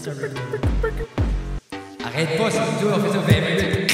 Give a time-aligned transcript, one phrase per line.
[2.04, 3.92] Arrête pas, c'est tout, on fait ça 20 minutes.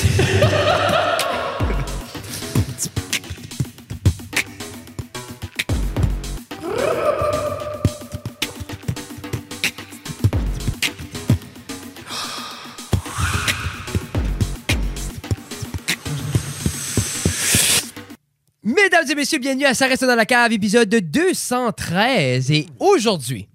[18.63, 22.53] Mesdames et messieurs, bienvenue à Ça dans la cave, épisode 213.
[22.53, 23.49] Et aujourd'hui,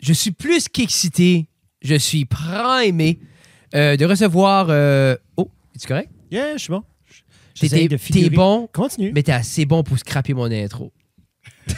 [0.00, 1.48] je suis plus qu'excité,
[1.82, 3.18] je suis primé
[3.74, 4.66] euh, de recevoir...
[4.70, 6.10] euh, Oh, es-tu correct?
[6.30, 6.82] Yeah, je suis bon.
[7.58, 8.30] T'es- de T'es figurer.
[8.30, 9.12] bon, Continue.
[9.14, 10.92] mais t'es assez bon pour scraper mon intro.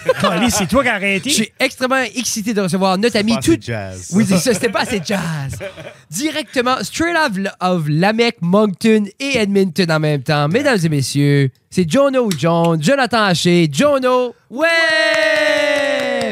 [0.50, 1.28] C'est toi qui as arrêté.
[1.30, 3.56] Je suis extrêmement excité de recevoir notre ami tout...
[3.60, 4.10] jazz.
[4.14, 5.58] Oui, c'est ça, c'était pas assez jazz.
[6.10, 10.48] Directement, straight out of Lamec, Moncton et Edmonton en même temps.
[10.48, 14.34] Mesdames et messieurs, c'est Jono Jones, Jonathan Haché, Jono.
[14.50, 14.68] Ouais!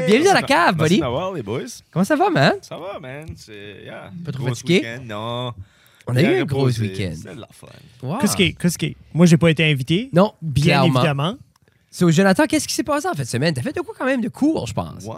[0.06, 1.36] Bienvenue dans la cave, Merci buddy.
[1.36, 1.61] les boys.
[1.91, 2.55] Comment ça va, man?
[2.62, 3.27] Ça va, man.
[3.36, 3.83] C'est.
[3.84, 4.11] Yeah.
[4.25, 4.98] Pas trop fatigué?
[5.05, 5.53] Non.
[6.06, 7.12] On a eu un gros week-end.
[7.14, 7.69] C'était de la fun.
[8.03, 8.19] Wow.
[8.19, 8.97] Qu'est-ce qui est- qu'est-ce qui est?
[9.14, 10.11] Moi, j'ai pas été invité.
[10.12, 10.98] Non, Bien clairement.
[11.00, 11.34] évidemment.
[11.91, 13.55] So, Jonathan, qu'est-ce qui s'est passé en fin de semaine?
[13.55, 15.05] T'as fait de quoi quand même de court, je pense?
[15.05, 15.14] Ouais.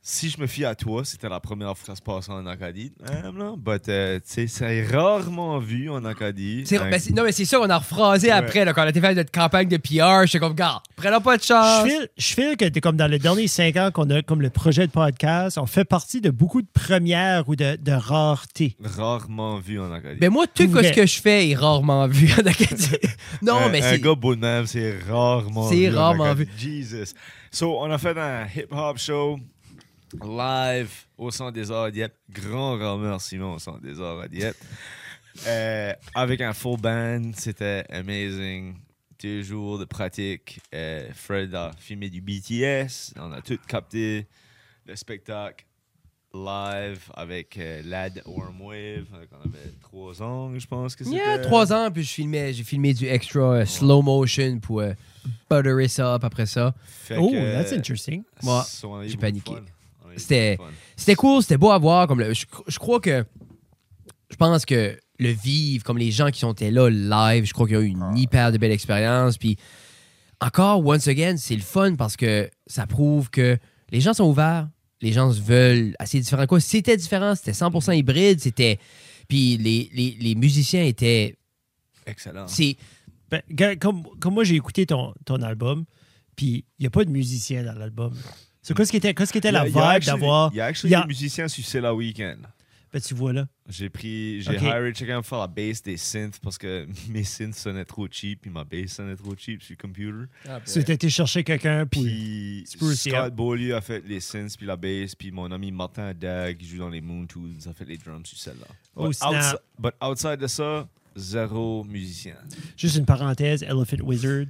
[0.00, 2.46] Si je me fie à toi, c'était la première fois que ça se passait en
[2.46, 2.92] Acadie.
[3.58, 6.62] But, euh, tu sais, c'est rarement vu en Acadie.
[6.66, 8.32] C'est- Un- ben, c'est- non, mais c'est ça, on a rephrasé Ouais.
[8.32, 10.24] après, là, quand on a faire notre campagne de PR.
[10.24, 11.84] J'étais comme, gars, prenons pas de chance.
[11.84, 14.40] Je file, je file que t'es comme dans les derniers cinq ans qu'on a comme
[14.40, 18.76] le projet de podcast, on fait partie de beaucoup de premières ou de, de raretés.
[18.82, 20.20] Rarement vu en Acadie.
[20.20, 22.96] Ben moi, tout ce que je fais est rarement vu en Acadie.
[23.42, 24.00] non, un, mais un c'est...
[24.00, 25.96] gars beau de même, c'est rarement C'est vu.
[25.96, 26.48] en rarement Acadie.
[26.56, 27.12] Jesus.
[27.50, 29.38] So, on a fait un hip-hop show
[30.22, 32.14] live au Centre des Arts à Dieppe.
[32.30, 34.56] Grand remerciement au Centre des Arts à Dieppe.
[35.46, 38.74] Euh, avec un full band, c'était amazing.
[39.22, 40.58] Deux jours de pratique.
[40.74, 43.12] Euh, Fred a filmé du BTS.
[43.16, 44.26] On a tout capté
[44.84, 45.64] le spectacle
[46.34, 49.06] live avec euh, Lad Wormwave.
[49.12, 51.16] On avait trois ans, je pense que c'était.
[51.16, 54.58] Il y a trois ans, puis je filmais, j'ai filmé du extra euh, slow motion
[54.58, 54.92] pour euh,
[55.48, 56.74] butterer ça up après ça.
[56.84, 58.24] Fait Oh, que, that's interesting.
[58.42, 58.64] Moi,
[59.06, 59.54] j'ai paniqué.
[59.54, 59.62] fun.
[60.16, 60.18] A
[60.96, 62.06] C'était- cool, c'était beau à voir.
[62.06, 63.24] Comme le- je, je crois que...
[64.30, 67.66] Je pense que le vivre, comme les gens qui sont été là live, je crois
[67.66, 69.38] qu'ils ont eu une hyper de belle expérience.
[69.38, 69.56] Puis
[70.40, 73.58] encore, once again, c'est le fun parce que ça prouve que
[73.90, 74.68] les gens sont ouverts,
[75.00, 76.46] les gens se veulent assez différents.
[76.46, 78.78] Quoi, c'était différent, c'était 100% hybride, c'était...
[79.28, 81.36] Puis les, les, les musiciens étaient...
[82.06, 82.46] Excellent.
[82.48, 82.76] C'est...
[83.30, 83.42] Ben,
[83.78, 85.84] comme, comme moi, j'ai écouté ton, ton album,
[86.36, 88.14] puis il n'y a pas de musicien dans l'album.
[88.68, 90.50] So, qu'est-ce qui était, qu'est-ce qui était la vibe actually- d'avoir.
[90.52, 92.46] Il y a actually des musiciens sur C'est la Weekend.
[92.90, 93.46] Ben, tu vois là.
[93.68, 97.54] J'ai pris, j'ai hiré quelqu'un pour faire la bass des synths parce que mes synths
[97.54, 100.30] sonnaient trop cheap puis ma bass sonnait trop cheap sur le computer.
[100.64, 102.64] Tu as été chercher quelqu'un, puis.
[102.66, 103.34] Scott.
[103.34, 106.78] Beaulieu a fait les synths puis la bass puis mon ami Martin Dag qui joue
[106.78, 108.66] dans les Moon Tools a fait les drums sur celle-là.
[108.96, 109.34] Oh, But, snap.
[109.34, 112.36] outside, but outside de ça, zéro musicien.
[112.74, 114.46] Juste une parenthèse, Elephant Wizard.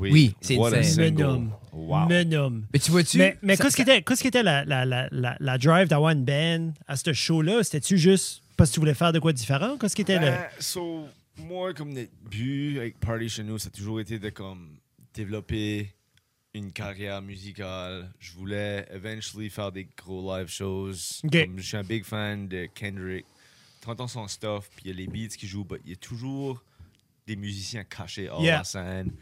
[0.00, 1.22] Oui, c'est single.
[1.22, 1.52] Menum.
[1.72, 2.06] Wow.
[2.08, 2.66] Menum.
[2.72, 3.18] Mais tu vois-tu...
[3.18, 6.24] Mais, qu'est-ce qui était, qu'est-ce qui était la, la, la, la, la drive d'avoir une
[6.24, 7.62] band à ce show-là?
[7.62, 9.76] C'était-tu juste parce que tu voulais faire de quoi de différent?
[9.78, 10.26] Qu'est-ce qui était le.
[10.26, 11.06] Ben, so,
[11.36, 14.76] moi, comme le but avec Party chez nous, ça a toujours été de comme
[15.14, 15.92] développer
[16.54, 18.10] une carrière musicale.
[18.18, 20.92] Je voulais eventually faire des gros live shows.
[21.22, 23.24] Comme je suis un big fan de Kendrick.
[23.80, 25.96] T'entends son stuff, puis il y a les beats qui jouent, mais il y a
[25.96, 26.62] toujours
[27.26, 28.58] des musiciens cachés hors Yeah.
[28.58, 29.12] la scène.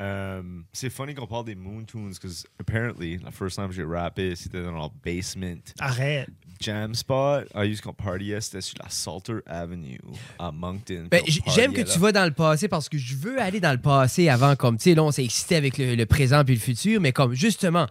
[0.00, 3.84] Um, c'est funny qu'on parle des Moon Tunes, parce apparently, la first time que j'ai
[3.84, 6.26] rappé, c'était dans leur basement Arrête.
[6.58, 10.00] jam spot, I used qu'on partiait, c'était sur la Salter Avenue
[10.38, 11.06] à Moncton.
[11.10, 11.96] Ben, J'aime que partiait tu là.
[11.98, 14.84] vas dans le passé parce que je veux aller dans le passé avant, comme, tu
[14.84, 17.86] sais, là, on s'est excité avec le, le présent puis le futur, mais comme, justement,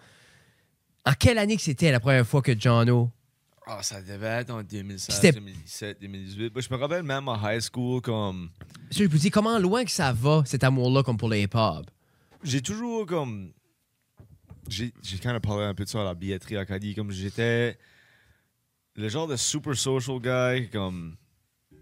[1.06, 3.12] en quelle année que c'était la première fois que Jono...
[3.72, 6.50] Ah, ça devait être en 2016, C'était- 2017, 2018.
[6.54, 8.50] Ben, je me rappelle même en high school, comme.
[8.90, 11.86] Je vous dis, comment loin que ça va, cet amour-là, comme pour le hip-hop?
[12.44, 13.54] J'ai toujours comme.
[14.68, 14.92] J'ai
[15.22, 16.96] quand même parlé un peu de ça à la billetterie.
[16.96, 17.78] Comme j'étais
[18.96, 21.18] le genre de super social guy, comme.
[21.72, 21.78] Tu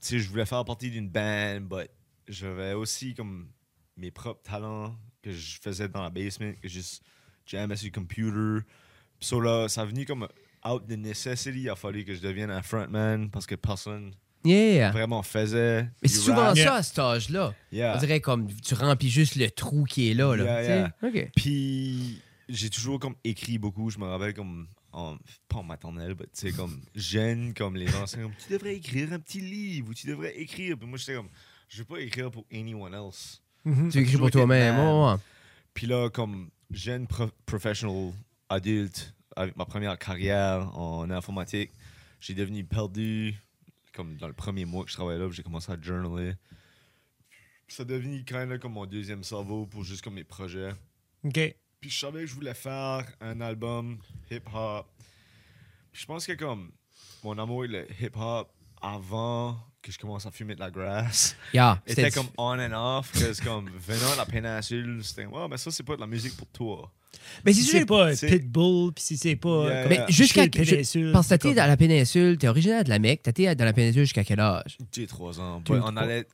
[0.00, 1.90] sais, je voulais faire partie d'une band, but
[2.28, 3.48] j'avais aussi comme
[3.96, 7.02] mes propres talents que je faisais dans la basement, que juste
[7.46, 8.66] jammais sur le computer.
[9.18, 10.28] Puis so là, ça a comme
[10.64, 11.62] out de necessity.
[11.62, 14.14] Il a fallu que je devienne un frontman parce que personne
[14.46, 14.90] Yeah!
[14.92, 15.82] vraiment faisait.
[16.02, 16.56] Mais c'est souvent rap.
[16.58, 17.54] ça à cet âge-là.
[17.72, 17.96] Yeah.
[17.96, 20.34] On dirait comme tu remplis juste le trou qui est là.
[20.36, 20.62] là
[21.02, 21.28] Yeah.
[21.34, 23.90] Puis j'ai toujours comme écrit beaucoup.
[23.90, 25.16] Je me rappelle comme en,
[25.48, 29.12] pas en maternelle, mais tu sais comme jeune, comme les anciens, comme tu devrais écrire
[29.12, 30.76] un petit livre ou tu devrais écrire.
[30.78, 31.28] Puis moi j'étais comme
[31.68, 33.42] je veux pas écrire pour anyone else.
[33.64, 33.90] Mhm.
[33.90, 34.78] Tu écris pour toi-même.
[34.78, 35.16] ouais.
[35.74, 38.12] Puis là comme jeune pro- professional
[38.48, 41.70] adulte avec ma première carrière en informatique,
[42.20, 43.34] j'ai devenu perdu.
[43.96, 46.34] Comme dans le premier mois que je travaillais là, j'ai commencé à journaler.
[47.66, 50.74] Puis ça a devenu kind of comme mon deuxième cerveau pour juste comme mes projets.
[51.24, 51.56] OK.
[51.80, 53.98] Puis je savais que je voulais faire un album
[54.30, 54.86] hip-hop.
[55.94, 56.72] Je pense que comme
[57.24, 58.52] mon amour est le hip-hop
[58.82, 62.72] avant que je commence à fumer de la grasse Yeah, était c'était comme on and
[62.98, 63.12] off.
[63.12, 66.06] Que c'est comme venant de la péninsule, c'était ouais, mais ça c'est pas de la
[66.06, 66.90] musique pour toi.
[67.44, 69.64] Mais Si c'est pas Pitbull, puis si c'est pas.
[69.68, 72.88] Yeah, comme mais jusqu'à je- péninsule, parce que comme- dans la péninsule, t'es originaire de
[72.90, 74.76] la Mecque, t'étais dans la péninsule jusqu'à quel âge?
[74.94, 75.62] J'ai trois ans.
[75.68, 76.26] On allait.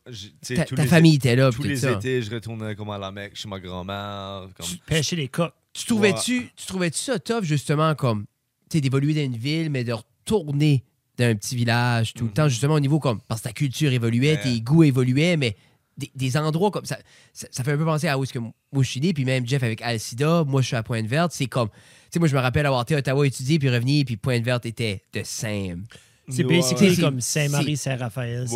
[0.44, 1.92] tu Ta, tous ta les famille était là, Tous les ça.
[1.92, 4.48] étés, je retournais comme à la Mecque chez ma grand-mère.
[4.56, 4.66] Comme...
[4.66, 5.54] Tu pêchais les coques.
[5.72, 8.26] Tu trouvais-tu tu trouvais-tu ça tough, justement, comme,
[8.68, 10.84] tu d'évoluer dans une ville, mais de retourner
[11.22, 12.34] dans un petit village tout le Mhm.
[12.34, 14.42] temps, justement, au niveau comme, parce que ta culture évoluait, Ouais.
[14.42, 15.56] tes goûts évoluaient, mais
[15.98, 16.98] des, des endroits comme ça,
[17.32, 18.52] ça, ça fait un peu penser à où est-ce que moi
[18.82, 21.68] je suis né, puis même Jeff avec Alcida, moi je suis à Pointe-Verte, c'est comme,
[21.68, 21.74] tu
[22.12, 25.02] sais, moi je me rappelle avoir été à Ottawa étudier, puis revenir, puis Pointe-Verte était
[25.12, 25.84] de Sam.
[26.28, 28.48] C'est Ouais, basically comme C'est- Saint-Marie-Saint-Raphaël.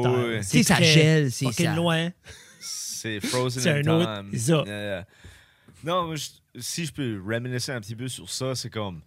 [0.42, 1.74] sais, ça gèle, c'est ça.
[1.74, 2.10] loin.
[2.60, 4.38] C'est Frozen C'est in un autre- Time.
[4.38, 4.62] ça.
[4.66, 5.06] Yeah, yeah.
[5.84, 9.00] Non, moi, je- si je peux reminiscer un petit peu sur ça, c'est comme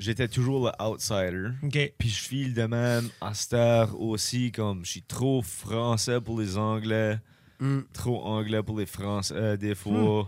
[0.00, 1.48] j'étais toujours le outsider.
[1.62, 1.92] OK.
[1.98, 6.56] Puis je file de même à heure aussi, comme je suis trop français pour les
[6.56, 7.18] Anglais,
[7.60, 7.80] Mm.
[7.92, 10.26] trop anglais pour les Français euh, des fois.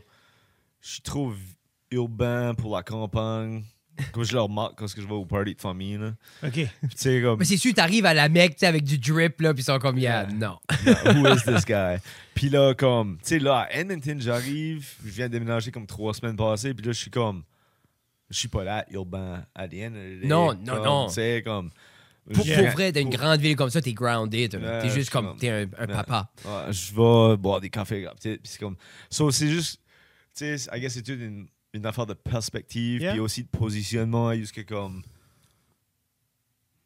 [0.82, 1.32] Je suis trop
[1.90, 3.64] urbain pour la campagne.
[4.12, 5.96] Comme je leur marque quand je vais au party de famille.
[5.98, 6.12] Là.
[6.42, 6.50] OK.
[6.52, 9.52] Puis tu sais, comme, Mais c'est sûr, t'arrives à la sais, avec du drip, là,
[9.54, 10.32] puis ils sont comme, yeah, Yeah.
[10.34, 10.58] non.
[11.06, 11.96] who is this guy?
[12.34, 16.12] Puis là, comme, tu sais, là, à Edmonton, j'arrive, je viens de déménager comme trois
[16.14, 17.44] semaines passées, puis là, je suis comme,
[18.32, 19.88] je suis pas là, urbain, day.
[20.24, 21.08] Non, non, Comme, non.
[21.08, 21.70] Sais, comme.
[22.32, 24.50] Pour, je pour vrai, d'une pour- grande ville comme ça, t'es grounded.
[24.52, 26.30] t'es je juste comme, t'es un, un papa.
[26.44, 28.76] Ouais, je vais boire des cafés puis c'est comme.
[29.10, 29.80] So, c'est juste,
[30.36, 33.12] tu sais, I guess c'est une, une affaire de perspective, Yeah.
[33.12, 35.02] puis aussi de positionnement, jusqu'à comme.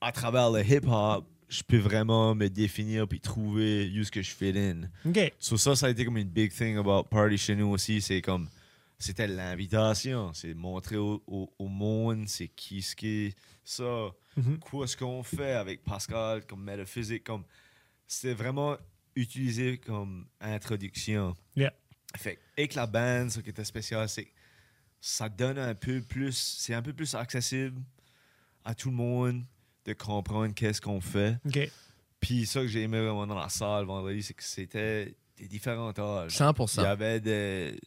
[0.01, 4.31] À travers le hip-hop, je peux vraiment me définir puis trouver où ce que je
[4.31, 4.83] fit in.
[5.09, 5.33] OK.
[5.39, 8.01] So ça, ça a été comme une big thing about Party chez nous aussi.
[8.01, 8.49] C'est comme,
[8.99, 10.33] c'était l'invitation.
[10.33, 14.11] C'est montrer au, au- au monde c'est qui ce qui est ça.
[14.37, 14.59] Mhm.
[14.61, 17.25] Quoi ce qu'on fait avec Pascal comme métaphysique.
[17.25, 17.45] Comme,
[18.07, 18.77] c'était vraiment
[19.15, 21.35] utilisé comme introduction.
[21.57, 21.73] Yeah.
[22.17, 24.31] Fait que, avec la bande, ce qui était spécial, c'est que
[25.01, 27.81] ça donne un peu plus, c'est un peu plus accessible
[28.65, 29.45] à tout le monde
[29.85, 31.37] de comprendre qu'est-ce qu'on fait.
[31.47, 31.71] OK.
[32.21, 35.93] Puis ça que j'ai aimé vraiment dans la salle vendredi, c'est que c'était des différents
[35.99, 36.35] âges.
[36.35, 36.85] Il y 100%.
[36.85, 37.79] avait des,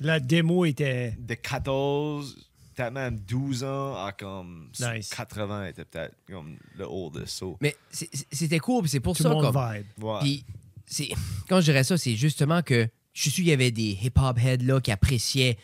[0.00, 1.16] La démo était.
[1.18, 5.10] de 14, peut-être même 12 ans à comme Nice.
[5.10, 7.28] 80 était peut-être comme le oldest.
[7.28, 9.72] So, Mais c'était cool, c'est pour Tout ça, monde comme.
[9.74, 10.04] vibe.
[10.04, 10.18] ouais.
[10.20, 10.44] Puis,
[10.86, 11.10] c'est,
[11.48, 14.38] quand je dirais ça, c'est justement que je suis sûr qu'il y avait des hip-hop
[14.38, 15.58] heads là qui appréciaient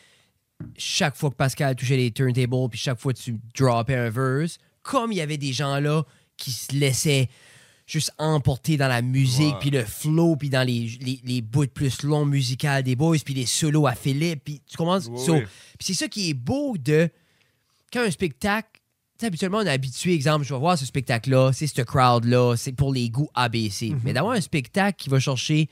[0.77, 4.59] chaque fois que Pascal touchait les turntables, puis chaque fois que tu droppais un verse,
[4.83, 6.03] comme il y avait des gens là
[6.37, 7.29] qui se laissaient
[7.89, 12.03] juste emporter dans la musique, puis le flow, puis dans les, les, les bouts plus
[12.03, 14.99] longs musicales des boys, puis les solos à Philippe, puis tu comprends?
[15.01, 15.47] Ouais, So, ouais.
[15.79, 17.09] puis c'est ça qui est beau de
[17.91, 18.81] quand un spectacle, tu
[19.21, 22.73] sais, habituellement on est habitué, exemple, je vais voir ce spectacle-là, c'est ce crowd-là, c'est
[22.73, 23.95] pour les goûts ABC.
[24.05, 25.71] Mais d'avoir un spectacle qui va chercher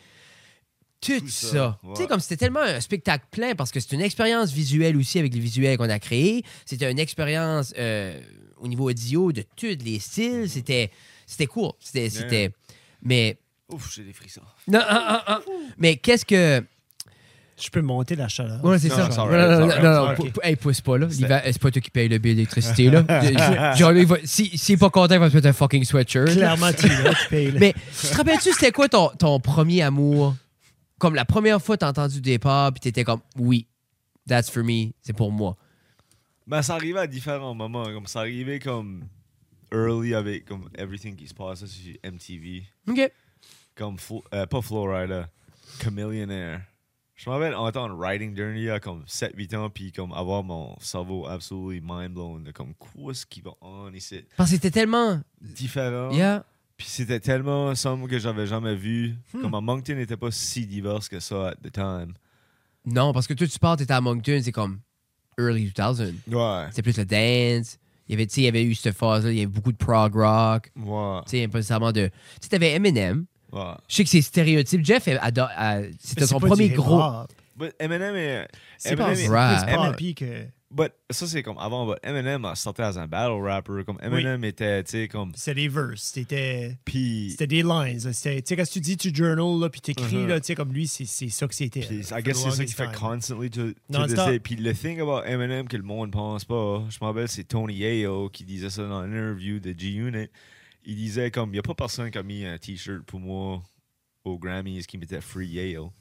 [1.02, 1.48] tout, Tout ça.
[1.50, 4.96] ça, Tu sais, comme c'était tellement un spectacle plein parce que c'est une expérience visuelle
[4.96, 6.42] aussi avec les visuels qu'on a créés.
[6.64, 8.18] C'était une expérience euh,
[8.56, 10.48] au niveau audio de tous les styles.
[10.48, 10.90] C'était,
[11.26, 11.72] c'était cool.
[11.80, 12.52] C'était, c'était.
[13.02, 13.38] Mais.
[13.68, 14.42] Ouf, j'ai des frissons.
[14.68, 15.40] Non, ah, ah, ah.
[15.76, 16.64] Mais qu'est-ce que.
[17.58, 18.62] Je peux monter la chaleur.
[18.62, 19.06] Ouais, c'est Non, ça.
[19.06, 21.06] it's Non, non, non, non, hey, pousse pas, là.
[21.08, 23.74] C'est- L'hiver, C'est pas toi qui paye le bill d'électricité, là.
[23.76, 26.26] Genre, il va- si, s'il est pas content, il va se mettre un fucking sweatshirt.
[26.32, 27.50] Clairement, tu là, tu payes.
[27.52, 27.58] là.
[27.58, 30.34] Mais tu te rappelles-tu, c'était quoi ton, ton premier amour?
[30.98, 33.66] Comme la première fois que t'as entendu départ, puis t'étais comme, oui,
[34.28, 35.56] that's for me, c'est pour moi.
[36.46, 37.84] Ben, ça arrivait à différents moments.
[37.84, 39.04] Comme ça arrivait comme
[39.76, 42.64] early avec comme everything qui se passait sur MTV.
[42.88, 43.12] OK.
[43.74, 45.24] Comme, Flo- euh, pas Flowrider,
[45.82, 46.62] Chameleonaire.
[47.14, 51.26] Je me rappelle entendre Writing Journey à comme 7-8 ans, puis comme avoir mon cerveau
[51.26, 54.22] absolument mind blown de comme quoi ce qui va on ici?
[54.36, 55.20] Parce que c'était tellement.
[55.40, 56.10] Différent.
[56.10, 56.44] Yeah.
[56.76, 59.14] Puis c'était tellement somme que j'avais jamais vu.
[59.32, 59.40] Hmm.
[59.40, 62.12] Comme à Moncton n'était pas si divers que ça at the time.
[62.84, 64.80] Non, parce que toi, tu pars, t'étais à Moncton, c'est comme
[65.38, 66.14] early 2000.
[66.34, 66.66] Ouais.
[66.68, 67.78] C'était plus le dance.
[68.08, 69.72] Il y avait, tu sais, il y avait eu cette phase-là, il y avait beaucoup
[69.72, 70.70] de prog rock.
[70.76, 71.20] Ouais.
[71.26, 72.06] Tu sais, pas nécessairement de.
[72.06, 73.26] Tu sais, t'avais Eminem.
[73.52, 73.62] Ouais.
[73.88, 74.84] Je sais que c'est stéréotype.
[74.84, 75.08] Jeff,
[75.98, 77.02] c'était son pas premier du gros.
[77.80, 78.48] Eminem est.
[78.78, 80.46] C'est pas est- que.
[80.70, 81.86] But, ça, c'est comme avant.
[81.86, 83.84] But Eminem a sorti as un battle rapper.
[83.84, 85.32] Comme Eminem était, tu sais, comme.
[85.34, 88.00] C'était des verses, c'était Puis, c'était des lines.
[88.00, 90.26] Tu sais, quand tu dis tu journal, là, puis t'écris, Uh-huh.
[90.26, 91.80] là, tu sais, comme lui, c'est c'est ça que c'était.
[91.80, 94.38] puis I guess c'est ça qu'il fait constantly to, to Non, this day.
[94.40, 97.74] Puis le thing about Eminem que le monde pense pas, je me rappelle, c'est Tony
[97.74, 100.28] Yayo qui disait ça dans une interview de G-Unit.
[100.84, 103.62] Il disait comme, il n'y a pas personne qui a mis un t-shirt pour moi
[104.24, 105.92] aux Grammys qui mettait Free Yayo.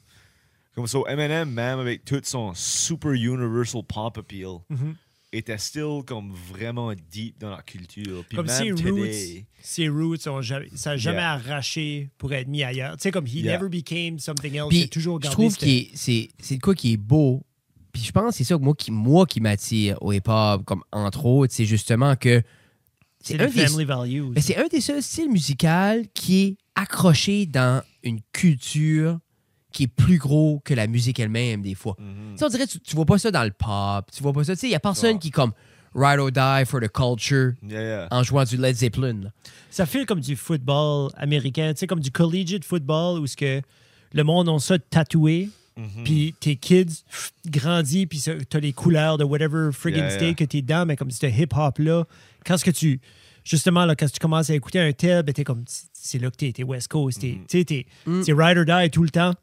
[0.76, 4.94] Comme ça, Eminem, même avec tout son super universal pop appeal, Mhm.
[5.32, 8.24] était still comme vraiment deep dans la culture.
[8.28, 11.32] Puis Comme même si today, Roots, ses roots, ont jamais, ça n'a jamais Yeah.
[11.32, 12.96] arraché pour être mis ailleurs.
[12.98, 13.56] Tu sais, comme he Yeah.
[13.58, 14.68] never became something else.
[14.70, 16.96] il Puis a toujours je gardé trouve cette- que c'est c'est de quoi qui est
[16.98, 17.42] beau.
[17.92, 20.82] Puis je pense que c'est ça que moi qui, moi qui m'attire au hip-hop, comme
[20.92, 22.42] entre autres, c'est justement que
[23.20, 24.22] c'est un, des, family values.
[24.34, 29.18] mais c'est un des seuls styles musicaux qui est accroché dans une culture
[29.76, 31.94] qui est plus gros que la musique elle-même, des fois.
[31.98, 32.32] Mhm.
[32.32, 34.42] Tu sais, on dirait, tu, tu vois pas ça dans le pop, tu vois pas
[34.44, 34.54] ça.
[34.54, 35.52] Tu sais, il y a personne qui, comme,
[35.94, 38.08] ride or die for the culture Yeah, yeah.
[38.10, 39.20] en jouant du Led Zeppelin.
[39.24, 39.30] là.
[39.70, 43.60] Ça fait comme du football américain, tu sais, comme du collegiate football où ce que
[44.12, 46.04] le monde a ça tatoué, Mhm.
[46.04, 47.04] puis tes kids
[47.46, 50.34] grandissent, puis t'as les couleurs de whatever friggin' Yeah, state yeah.
[50.34, 52.04] que t'es dedans, mais comme ce hip-hop-là,
[52.46, 53.00] quand ce que tu...
[53.44, 55.64] Justement, là, quand tu commences à écouter un tel, ben t'es comme...
[55.92, 58.22] C'est là que t'es, t'es West Coast, t'es, t'es, Mm.
[58.22, 59.34] t'es ride or die tout le temps,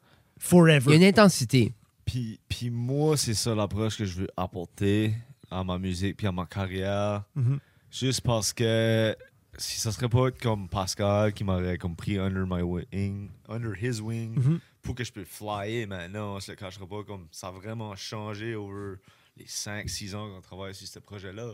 [0.44, 0.96] Il y a forever.
[0.96, 1.72] une intensité.
[2.04, 5.14] Puis, puis moi, c'est ça l'approche que je veux apporter
[5.50, 7.24] à ma musique puis à ma carrière.
[7.34, 7.58] Mhm.
[7.90, 9.16] Juste parce que
[9.56, 14.00] si ça serait pas comme Pascal qui m'aurait comme pris under my wing, under his
[14.00, 14.60] wing, Mhm.
[14.82, 18.54] pour que je puisse flyer maintenant, je le cacherai pas comme ça a vraiment changé
[18.54, 18.96] over
[19.36, 21.52] les 5-6 ans qu'on travaille sur ce projet-là.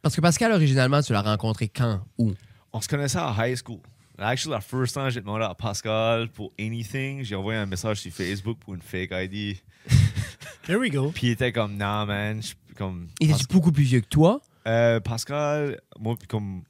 [0.00, 2.04] Parce que Pascal, originalement, tu l'as rencontré quand?
[2.18, 2.32] Où?
[2.72, 3.80] On se connaissait à high school.
[4.18, 8.12] Actually, la first time j'ai demandé à Pascal pour anything, j'ai envoyé un message sur
[8.12, 9.56] Facebook pour une fake ID.
[10.66, 11.10] There we go.
[11.14, 13.08] Puis il était comme, nah man, je- comme.
[13.20, 14.40] Il était beaucoup plus vieux que toi.
[14.66, 16.62] Euh, Pascal, moi, puis comme.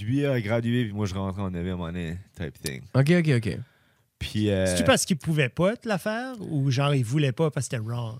[0.00, 2.82] Lui a gradué, puis moi, je rentrais en 9e année, type thing.
[2.94, 3.58] OK, OK, OK.
[4.18, 7.50] Puis euh, C'est-tu parce qu'il pouvait pas te la faire ou genre il voulait pas
[7.52, 8.18] parce que c'était wrong?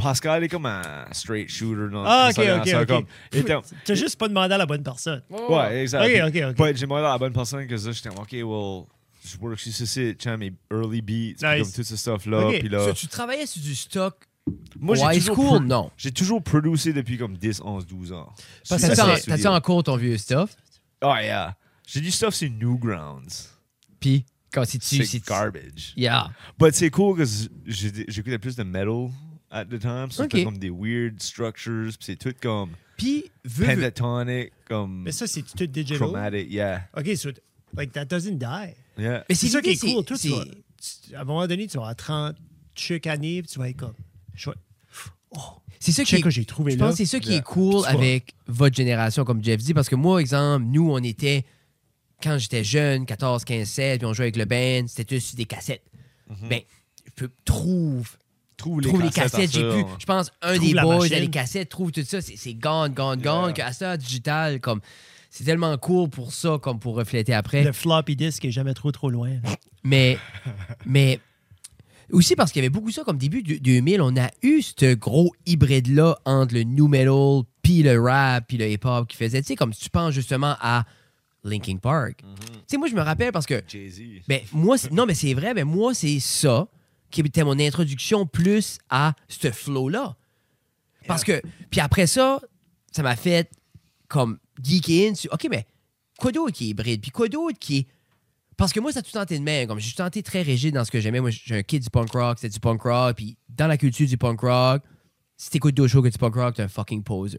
[0.00, 0.82] Pascal est comme un
[1.12, 1.90] straight shooter.
[1.92, 2.86] Dans Ah, ok, ok, ok.
[2.86, 5.22] comme- il était- T'as juste pas demandé à la bonne personne.
[5.30, 6.04] ouais, exact.
[6.04, 6.56] Ok, ok, ok.
[6.56, 8.84] But j'ai demandé à la bonne personne que ça, j'étais comme, OK, well,
[9.24, 11.62] je work sur ceci, tu sais, mes early beats, puis Nice.
[11.62, 12.46] comme tout ce stuff-là.
[12.48, 12.58] Ok.
[12.60, 14.14] Puis là, So, tu travaillais sur du stock
[14.80, 15.34] moi, au high school?
[15.34, 15.90] pro- Non.
[15.96, 18.32] j'ai toujours produit depuis comme 10, 11, 12 ans.
[18.68, 20.56] Parce Sur que T'as-tu en- t'as-tu encore ton vieux stuff?
[21.02, 21.54] Oh, yeah.
[21.86, 23.50] J'ai du stuff sur Newgrounds.
[24.00, 24.96] Puis, quand si tu...
[24.96, 25.92] C'est si tu- garbage.
[25.96, 26.30] Yeah.
[26.58, 27.24] But c'est cool que
[27.66, 29.10] j'ai- j'écoutais plus de metal
[29.50, 30.10] at the time.
[30.10, 31.88] so C'était comme des weird structures.
[31.96, 35.98] puis c'est tout comme Puis, pentatonic, comme Mais ça, c'est tout digital?
[35.98, 36.50] chromatic.
[36.50, 36.82] Yeah.
[36.96, 37.30] OK, so,
[37.76, 38.74] like, that doesn't die.
[38.98, 39.24] Yeah.
[39.28, 40.04] Mais C'est ça qui est cool.
[40.04, 42.36] Toi, tu vas- tu- à un moment donné, tu vas avoir 30
[42.74, 43.94] chaque année, puis tu vas être comme...
[44.34, 44.56] Je vais-
[45.80, 46.86] C'est ça qui que j'ai trouvé Je là.
[46.86, 47.38] pense que c'est ça qui Yeah.
[47.38, 51.44] est cool avec votre génération, comme Jeff dit, parce que moi, exemple, nous, on était,
[52.22, 55.44] quand j'étais jeune, 14, 15, 16, puis on jouait avec le band, c'était tous des
[55.44, 55.84] cassettes.
[56.28, 56.48] Mhm.
[56.48, 56.60] Ben,
[57.06, 57.30] je peux
[58.58, 59.60] trouve, les cassettes, j'ai
[59.98, 63.44] je pense, un Trouve des boys les cassettes, trouve tout ça, c'est gone, gone, gone,
[63.46, 63.52] Yeah.
[63.52, 64.80] que à ça, digital, comme,
[65.30, 67.64] c'est tellement cool pour ça, comme pour refléter après.
[67.64, 69.30] Le floppy disk est jamais trop, trop loin.
[69.84, 70.18] Mais,
[70.84, 71.20] mais
[72.10, 74.94] aussi parce qu'il y avait beaucoup ça comme début du 2000, on a eu ce
[74.94, 79.48] gros hybride-là entre le new metal, puis le rap, puis le hip-hop qui faisait, tu
[79.48, 80.84] sais, comme si tu penses justement à
[81.44, 82.22] Linkin Park.
[82.22, 82.26] Tu
[82.66, 84.00] sais, moi, je me rappelle parce que, Jay-Z.
[84.26, 86.66] ben, moi, non, mais c'est vrai, mais moi, c'est ça
[87.10, 90.16] qui était mon introduction plus à ce flow-là.
[91.06, 92.40] Parce que, puis après ça,
[92.92, 93.50] ça m'a fait
[94.08, 95.66] comme geeker in sur, OK, mais
[96.18, 97.00] quoi d'autre qui est hybride?
[97.00, 97.86] Puis quoi d'autre qui est.
[98.56, 99.68] Parce que moi, ça a tout tenté de même.
[99.68, 101.20] Comme, j'ai tenté très rigide dans ce que j'aimais.
[101.20, 103.16] Moi, j'ai un kid du punk rock, c'était du punk rock.
[103.16, 104.82] Puis dans la culture du punk rock,
[105.36, 107.38] si t'écoutes d'autres choses que du punk rock, t'es un fucking poser.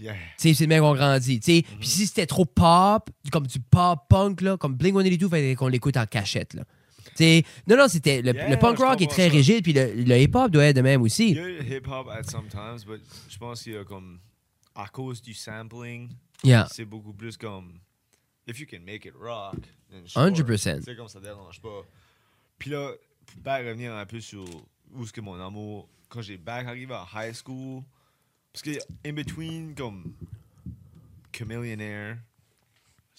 [0.00, 0.14] Yeah.
[0.14, 1.40] Tu sais, c'est le mec qu'on grandit.
[1.42, 1.64] sais.
[1.78, 5.68] Puis si c'était trop pop, comme du pop punk, là, comme Blink 182, fallait qu'on
[5.68, 6.54] l'écoute en cachette.
[6.54, 6.64] Là.
[7.10, 8.22] Tu sais, non, non, c'était.
[8.22, 9.32] Le, Yeah, le punk rock est très ça.
[9.34, 11.30] rigide, puis le, le hip-hop doit être de même aussi.
[11.30, 14.18] Il y a eu hip-hop at sometimes, but je pense qu'il y a comme.
[14.74, 16.08] À cause du sampling,
[16.44, 16.68] Yeah.
[16.70, 17.80] c'est beaucoup plus comme.
[18.46, 19.56] If you can make it rock,
[19.90, 20.22] then sure.
[20.22, 20.82] 100%.
[20.84, 21.82] C'est comme ça dérange pas.
[22.58, 22.92] Puis là,
[23.42, 24.44] pour revenir un peu sur
[24.94, 25.88] où est-ce que mon amour.
[26.08, 27.82] Quand j'ai back arrivé à high school,
[28.52, 28.70] parce que
[29.04, 30.12] in between, comme.
[31.32, 32.18] Chameleonaire,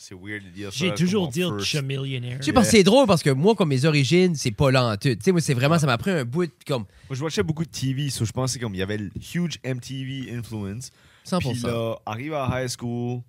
[0.01, 0.77] c'est weird de dire ça.
[0.79, 2.39] J'ai toujours dit first- chamillionnaire.
[2.39, 4.85] Tu sais, parce que c'est drôle parce que moi, comme mes origines, c'est pas là
[4.93, 5.09] en tout.
[5.13, 7.65] Tu sais, moi, c'est vraiment, ça m'a pris un bout, comme Moi, je watchais beaucoup
[7.65, 10.91] de TV, so je pensais comme il y avait le huge MTV influence.
[11.25, 11.39] 100%.
[11.51, 13.21] Puis là, arrivé à high school,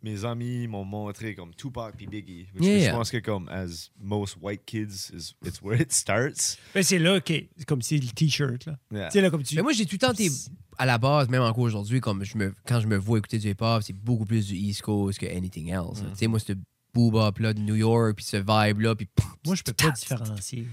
[0.00, 2.46] mes amis m'ont montré comme Tupac puis Biggie.
[2.54, 2.90] Which Yeah, que yeah.
[2.92, 6.56] Je pense que comme as most white kids, is, it's where it starts.
[6.72, 8.66] Ben, c'est là que c'est comme si le t-shirt.
[8.66, 8.78] là.
[8.92, 9.06] Yeah.
[9.08, 9.56] Tu sais, là, comme tu.
[9.56, 10.30] Mais moi, j'ai tout le temps été
[10.78, 13.48] à la base, même encore aujourd'hui, comme je me, quand je me vois écouter du
[13.50, 16.00] hip-hop, c'est beaucoup plus du East Coast que anything else.
[16.02, 16.10] Mm.
[16.12, 16.52] Tu sais, moi, ce
[16.94, 19.08] boob-up-là de New York, puis ce vibe-là, puis...
[19.44, 20.66] Moi, je peux pas différencier.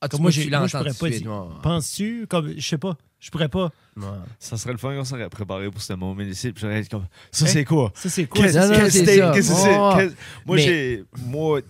[0.00, 1.60] Ah, Comme moi, j'ai- moi, je pourrais pas dire.
[1.62, 3.72] Penses-tu, comme, je sais pas, je pourrais pas.
[3.96, 4.04] Ouais.
[4.38, 6.52] Ça serait le fun qu'on serait préparé pour ce moment ici.
[6.52, 7.48] Puis j'aurais comme, ça Hein?
[7.48, 7.90] c'est quoi?
[7.96, 8.42] Ça, c'est quoi?
[8.44, 10.62] Qu'est-ce que c'est?
[10.62, 11.04] j'ai.
[11.26, 11.62] Moi,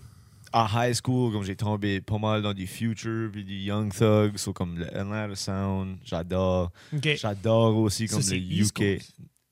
[0.52, 4.36] à high school, comme j'ai tombé pas mal dans du Future puis du Young Thug,
[4.36, 6.70] so comme le Atlanta Sound, j'adore.
[6.94, 7.08] OK.
[7.16, 9.02] J'adore aussi comme c'est le UK.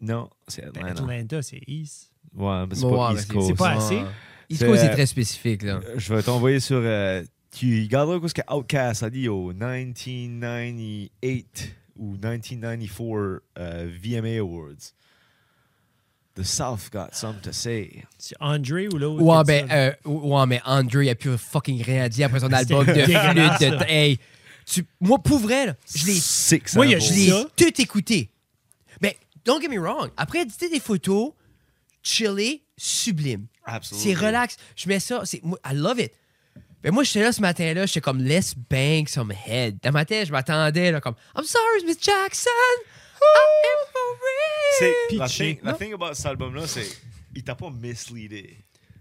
[0.00, 1.02] Non, c'est Ben, Atlanta.
[1.02, 2.10] Atlanta, c'est East.
[2.34, 3.46] Ouais, mais c'est Bon, pas ouais, East Coast.
[3.48, 4.00] c'est pas assez.
[4.48, 5.80] East C'est, Coast, c'est très spécifique, là.
[5.84, 6.80] Euh, Je vais t'envoyer sur.
[6.82, 14.92] euh, tu regarderas ce que Outkast a dit au 1998 ou 1994 euh, VMA Awards.
[16.36, 18.04] The South got something to say.
[18.18, 19.22] C'est Andre ou l'autre?
[19.22, 22.84] Ouais, ben, euh, ouais, mais Andre, il a plus fucking rien dit après son album
[22.84, 23.06] de flûte.
[23.06, 23.84] de-.
[23.90, 24.18] Hey,
[24.66, 28.30] tu, moi, pour vrai, là, je l'ai Six Moi, Je l'ai tout écouté.
[29.00, 29.16] Mais,
[29.46, 30.10] don't get me wrong.
[30.18, 31.32] Après éditer des photos,
[32.02, 33.46] chiller, sublime.
[33.64, 34.14] Absolutely.
[34.14, 34.56] C'est relax.
[34.76, 35.22] Je mets ça.
[35.24, 36.12] c'est- moi, I love it.
[36.84, 39.78] Mais moi, j'étais là ce matin-là, j'étais comme, let's bang some head.
[39.82, 42.50] Dans ma tête, je m'attendais, là, comme, I'm sorry, Miss Jackson.
[43.20, 44.00] I am for
[44.78, 45.18] C'est- real.
[45.18, 45.44] La Pitché.
[45.56, 46.86] thing, la thing about cet album-là, c'est
[47.34, 48.58] il t'a pas misleadé.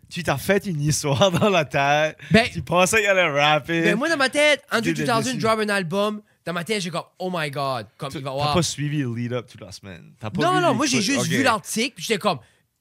[0.10, 2.17] Tu t'as fait une histoire dans la tête.
[2.31, 3.81] Ben- tu pensais qu'il allait rapper.
[3.81, 5.38] Mais moi, dans ma tête, Andrew T'es 2000 déçu.
[5.38, 6.22] drop un album.
[6.45, 7.88] Dans ma tête, j'ai comme, oh my god.
[7.98, 8.53] Comme, Tu- il va T'as voir.
[8.53, 10.13] pas suivi le lead-up toute la semaine.
[10.19, 12.38] T'as pas Non, non, moi, j'ai juste vu l'article, puis j'étais comme,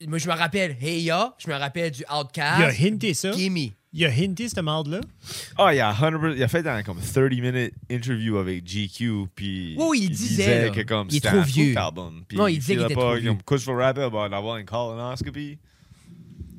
[0.09, 2.81] moi, je me rappelle Hey Ya, je me rappelle du Il a Outcast.
[2.81, 3.33] hinté ça.
[3.33, 3.71] Gimme.
[3.97, 5.01] Il a hinté cette marde-là.
[5.57, 9.77] Ah, il a 100%, il a fait un comme 30 minute interview avec GQ puis
[9.79, 11.79] Oui, il disait, là, que comme il est c'était trop un vieux.
[11.79, 12.25] album.
[12.27, 13.29] Puis Non, il disait qu'il était pas trop vieux.
[13.31, 15.59] comme Couche for rapper about avoir une colonoscopie.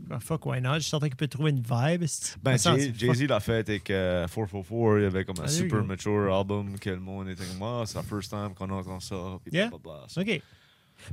[0.10, 0.76] Ah, fuck, why not?
[0.76, 2.06] Je suis certain qu'il peut trouver une vibe.
[2.44, 2.58] Ben.
[2.58, 6.78] Jay-Z l'a fait avec euh, 444, il y avait comme un Ah, super mature album
[6.80, 9.70] que le monde était comme ah, c'est la first time qu'on entend ça puis Yeah.
[9.70, 10.06] blablabla.
[10.16, 10.42] OK.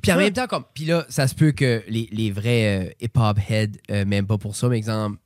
[0.00, 0.24] Puis en Ouais.
[0.24, 3.72] même temps, comme, puis là, ça se peut que les, les vrais euh, hip-hop heads,
[3.90, 5.18] euh, même pas pour ça, mais exemple,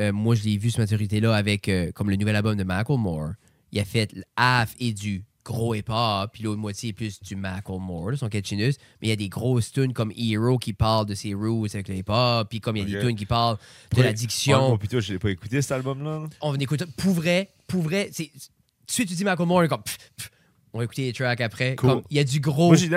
[0.00, 3.32] euh, moi, je l'ai vu, cette maturité-là, avec euh, comme le nouvel album de Macklemore.
[3.72, 8.10] Il a fait half et du gros hip-hop, puis l'autre moitié est plus du Macklemore,
[8.10, 8.76] là, son catchiness.
[9.00, 11.88] Mais il y a des grosses tunes comme Hero qui parlent de ses roots avec
[11.88, 13.56] le hip-hop, puis comme il y a des tunes qui parlent
[13.96, 14.74] de l'addiction.
[14.74, 16.18] Ah, plutôt, je l'ai pas écouté cet album-là.
[16.20, 16.26] là.
[16.42, 20.30] on écoute pour vrai, pour vrai, c'est de suite tu dis Macklemore, comme pff, pff,
[20.76, 21.74] on va écouter les tracks après.
[21.76, 21.90] Cool.
[21.90, 22.88] Comme, il y a du gros Moi, j'ai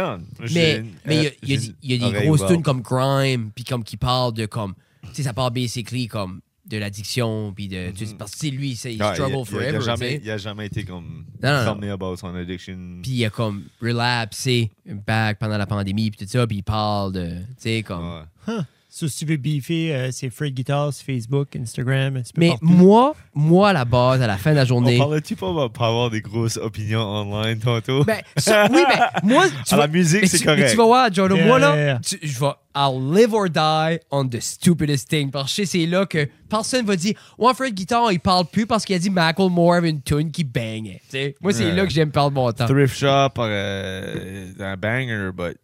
[0.53, 3.83] mais mais il y a- y, des- y a grosses tunes comme Grime puis comme
[3.83, 8.05] qui parlent de comme tu sais ça parle basically comme de l'addiction puis de tu
[8.05, 10.37] sais, parce que sais, lui c'est il Ah, struggle il a forever jamais, il a
[10.37, 11.91] jamais été comme Non, non, non.
[11.93, 12.99] about son addiction.
[13.01, 17.13] puis il a comme relapsé back pendant la pandémie puis tout ça puis il parle
[17.13, 18.53] de tu sais comme Ouais.
[18.99, 22.41] So, si tu veux beefer, euh, c'est Fred Guitar sur Facebook, Instagram, un petit peu
[22.41, 22.65] mais partout.
[22.65, 25.67] moi moi à la base à la fin de la On journée parlait-tu pas de
[25.69, 28.03] pas avoir des grosses opinions online tantôt?
[28.03, 30.71] ben ça, oui ben moi tu à vois- la musique, c'est tu, mais correct.
[30.71, 31.99] tu vas voir, Jordan, Yeah, moi là, yeah, yeah.
[32.05, 35.31] tu- je vais, I'll live or die on the stupidest thing.
[35.31, 38.83] Parce que c'est là que personne va dire, ouais, Fred Guitar, il parle plus parce
[38.83, 41.01] qu'il a dit Macklemore avait une tune qui bangait.
[41.41, 42.65] Moi, c'est là que j'aime perdre mon temps.
[42.67, 45.57] Thrift Shop, euh, un banger, but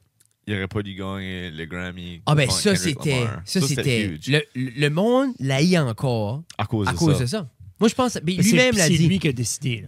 [0.47, 2.21] il aurait pas dû gagner le Grammy.
[2.25, 3.25] Ah, ben ça, c'était.
[3.45, 4.17] Ça, c'était.
[4.27, 7.21] Le, le monde l'haït encore À cause à de cause ça.
[7.21, 7.49] de ça.
[7.79, 8.17] Moi, je pense.
[8.25, 9.07] Mais c'est- lui-même l'a C'est dit.
[9.07, 9.81] lui qui a décidé.
[9.81, 9.87] Là.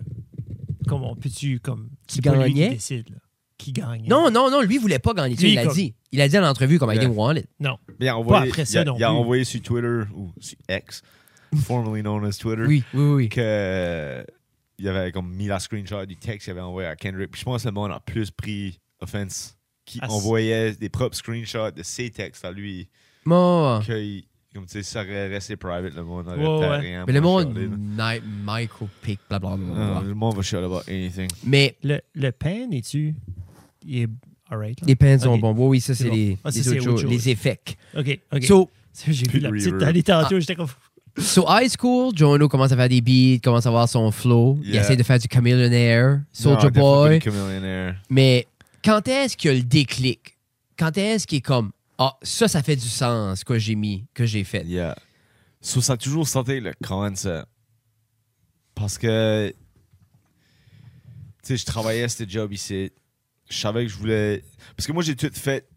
[0.88, 1.90] Comment peux-tu, comme.
[2.08, 2.74] Qui C'est pas lui qui gagnait?
[2.76, 3.18] décide, là.
[3.58, 4.06] Qui gagne.
[4.08, 5.36] Non, non, non, lui, il voulait pas gagner.
[5.36, 5.96] Lui, il l'a comme- dit.
[6.12, 7.48] Il a dit à l'entrevue comme didn't want it.
[7.60, 7.78] Non.
[8.00, 9.16] Mais il a envoyé, après ça il a, non il a plus.
[9.18, 11.02] envoyé sur Twitter, ou sur X,
[11.64, 13.30] formerly known as Twitter, Oui, oui, oui.
[13.30, 14.26] que
[14.80, 17.32] il avait comme mis la screenshot du texte qu'il avait envoyé à Kendrick.
[17.32, 19.57] Puis je pense que le monde a plus pris offense
[19.88, 22.88] qui Ah, envoyait des propres screenshots de ses textes à lui.
[23.26, 23.82] Moi.
[23.88, 24.20] Que,
[24.54, 26.78] comme tu sais, ça aurait resté private, le monde aurait Ouais, ouais.
[26.78, 28.16] rien Mais le monde, chialer, là.
[28.20, 29.66] ni- micro-pick, blablabla.
[29.66, 31.28] Non, le monde va chialer about anything.
[31.46, 33.16] Mais Le, le pen, es-tu.
[33.86, 34.08] Il est.
[34.50, 34.80] Alright.
[34.86, 35.42] les pens sont Ok.
[35.42, 35.54] bons.
[35.58, 36.16] Oui, oui, ça, C'est bon.
[36.16, 37.60] les, Ah, les autres autre effets.
[37.98, 38.20] OK.
[38.34, 38.44] OK.
[38.46, 38.70] So,
[39.08, 40.68] J'ai vu la petite allée tantôt, j'étais comme.
[41.18, 44.58] so, high school, Jono commence à faire des beats, commence à avoir son flow.
[44.64, 47.20] Il essaie de faire du chameleonaire, Soldier Non, Boy.
[47.22, 47.96] Chameleonaire.
[48.10, 48.48] Mais
[48.88, 50.38] quand est-ce qu'il y a le déclic?
[50.80, 54.26] Quand est-ce qu'il est comme, ah, ça, ça fait du sens, que j'ai mis, que
[54.26, 54.64] j'ai fait?
[54.64, 54.96] Yeah.
[55.60, 57.50] So, ça a toujours sorti le concept.
[58.76, 59.54] Parce que,
[61.44, 62.92] tu sais, je travaillais à ce job ici.
[63.50, 64.46] Je savais que je voulais.
[64.78, 65.68] Parce que moi, j'ai tout fait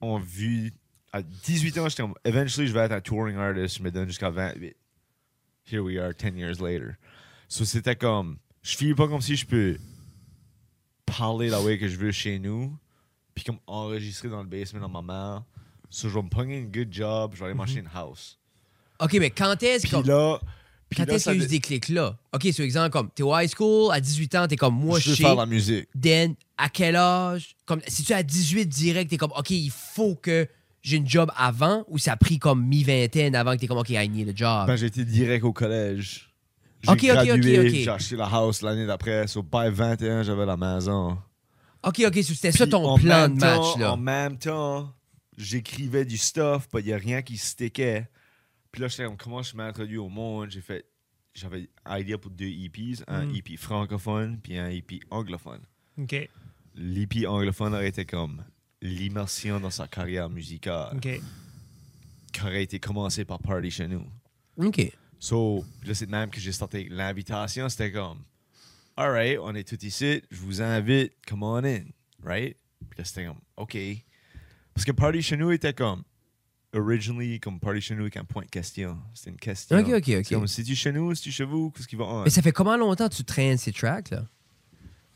[0.00, 0.72] en vue.
[1.12, 3.76] À 18 ans, j'étais comme, eventually, je vais être un touring artist.
[3.76, 4.74] Je me donne jusqu'à 28.
[5.70, 6.94] Here we are, 10 years later.
[7.46, 9.76] So, c'était comme, je file pas comme si je peux
[11.16, 12.76] parler la way que je veux chez nous,
[13.34, 15.42] puis comme enregistrer dans le basement dans ma mère.
[15.90, 18.38] So, je vais me pogner une good job, je vais aller m'acheter une house.
[19.00, 20.06] OK, mais quand est-ce Puis que.
[20.08, 20.40] là,
[20.88, 22.16] Puis Quand est-ce qu'il y a eu ce déclic-là?
[22.32, 25.04] OK, sur exemple, comme t'es au high school, à 18 ans, t'es comme moi, je
[25.04, 25.88] je veux faire la musique.
[26.00, 27.56] Then, à quel âge?
[27.64, 30.48] Comme, si tu es à 18 direct, t'es comme, OK, il faut que
[30.82, 33.90] j'ai une job avant ou ça a pris comme mi-vingtaine avant que t'es comme, OK,
[33.90, 34.66] I need a job?
[34.66, 36.33] Ben, j'ai été direct au collège.
[36.84, 37.74] J'ai Ok, ok, ok, gradué, ok.
[37.74, 39.26] J'ai acheté la house l'année d'après.
[39.26, 41.18] So, by 21, j'avais la maison.
[41.82, 43.92] OK, OK, c'était ça ton en plan de même match, temps- là.
[43.92, 44.92] En même temps,
[45.36, 48.08] j'écrivais du stuff, mais il n'y a rien qui stickait.
[48.72, 50.50] Puis là, j'étais comme, comment je m'introduis au monde?
[50.50, 50.84] J'ai fait,
[51.34, 53.34] j'avais idea pour deux EPs, un Mm.
[53.36, 55.60] EP francophone puis un EP anglophone.
[55.98, 56.28] OK.
[56.76, 58.42] L'EP anglophone aurait été comme
[58.82, 61.20] l'immersion dans sa carrière musicale, OK.
[62.32, 64.04] qui aurait été commencée par Party chez nous.
[64.56, 64.90] OK.
[65.24, 67.66] So, là, c'est de même que j'ai starté l'invitation.
[67.70, 68.18] C'était comme,
[68.94, 71.84] all right, on est tous ici, je vous invite, come on in,
[72.22, 72.58] right?
[72.90, 73.74] Puis là, c'était comme, OK.
[74.74, 76.02] Parce que Party chez nous était comme,
[76.74, 78.98] originally, comme Party chez nous avec un point de question.
[79.14, 79.78] C'était une question.
[79.78, 80.28] OK, OK, C'est OK.
[80.28, 82.24] comme, si tu chez nous, si tu chez vous, qu'est-ce qui va on?
[82.24, 84.26] Mais ça fait comment longtemps que tu traînes ces tracks, là?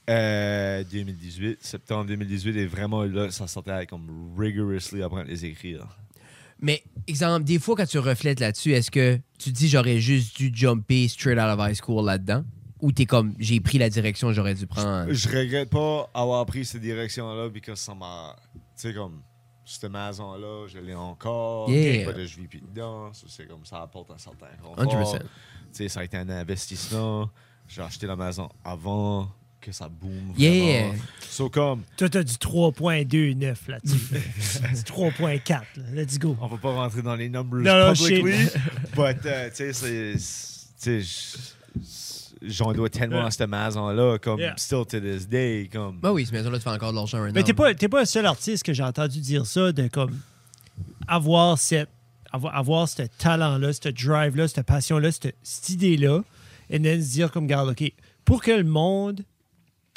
[0.08, 5.86] Euh, 2018, septembre 2018, et vraiment là, ça sortait comme rigorously apprendre les écrire.
[6.60, 10.36] Mais, exemple, des fois, quand tu reflètes là-dessus, est-ce que tu te dis j'aurais juste
[10.36, 12.44] dû jumper straight out of high school là-dedans?
[12.80, 15.12] Ou t'es comme, j'ai pris la direction que j'aurais dû prendre?
[15.12, 18.36] Je regrette pas avoir pris cette direction-là parce que ça m'a.
[18.54, 19.22] Tu sais, comme,
[19.64, 21.70] cette maison-là, je l'ai encore.
[21.70, 22.06] Yeah.
[22.06, 23.12] Pas de je vis plus dedans.
[23.12, 25.14] Ça, C'est comme ça apporte un certain confort.
[25.14, 25.18] 100%.
[25.18, 25.26] Tu
[25.72, 27.30] sais, ça a été un investissement.
[27.66, 29.28] J'ai acheté la maison avant
[29.60, 30.32] que ça boom.
[30.36, 30.92] Yeah.
[31.28, 33.96] So, comme, Toi, t'as du 3.29 là-dessus.
[34.14, 35.48] du 3.4.
[35.50, 35.62] là.
[35.92, 36.36] Let's go.
[36.40, 38.46] on va pas rentrer dans les numbers Non, non, publicly,
[38.96, 40.12] but, euh, tu sais, c'est.
[40.16, 40.20] Tu
[40.76, 44.54] sais, je- j'en dois tellement à cette maison-là, comme, Yeah.
[44.56, 45.98] still to this day, comme.
[45.98, 48.00] Bah oui, cette maison-là, tu fais encore de l'argent un Mais t'es pas, t'es pas
[48.00, 50.16] le seul artiste que j'ai entendu dire ça, de comme
[51.06, 51.88] avoir cette
[52.30, 56.22] avoir, avoir ce talent-là, ce drive-là, cette passion-là, cette, cette idée-là,
[56.70, 57.90] et then se dire comme garde, OK,
[58.24, 59.24] pour que le monde,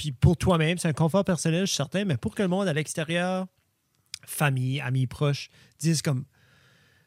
[0.01, 2.67] puis pour toi-même, c'est un confort personnel, je suis certain, mais pour que le monde
[2.67, 3.45] à l'extérieur,
[4.25, 6.25] famille, amis proches, disent comme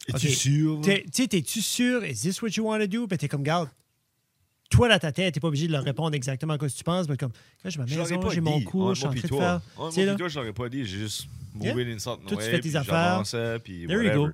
[0.06, 0.32] Es-tu Ok.
[0.32, 0.80] sûr?
[0.80, 2.04] Tu sais, t'es-tu sûr?
[2.04, 3.08] Is this what you want to do?
[3.08, 3.68] Puis t'es comme, garde,
[4.70, 7.08] toi, dans ta tête, t'es pas obligé de leur répondre exactement à quoi tu penses,
[7.08, 7.32] mais comme,
[7.64, 9.60] là, j'ai ma maison, j'ai mon cours, je suis en train de faire.
[9.92, 10.84] tu moi toi, je l'aurais pas dit.
[10.84, 11.26] J'ai juste
[11.60, 11.72] Yeah.
[11.74, 13.22] moved d'une sorte Toi, tu way, fais tes affaires.
[13.64, 14.26] puis There you whatever.
[14.28, 14.32] go.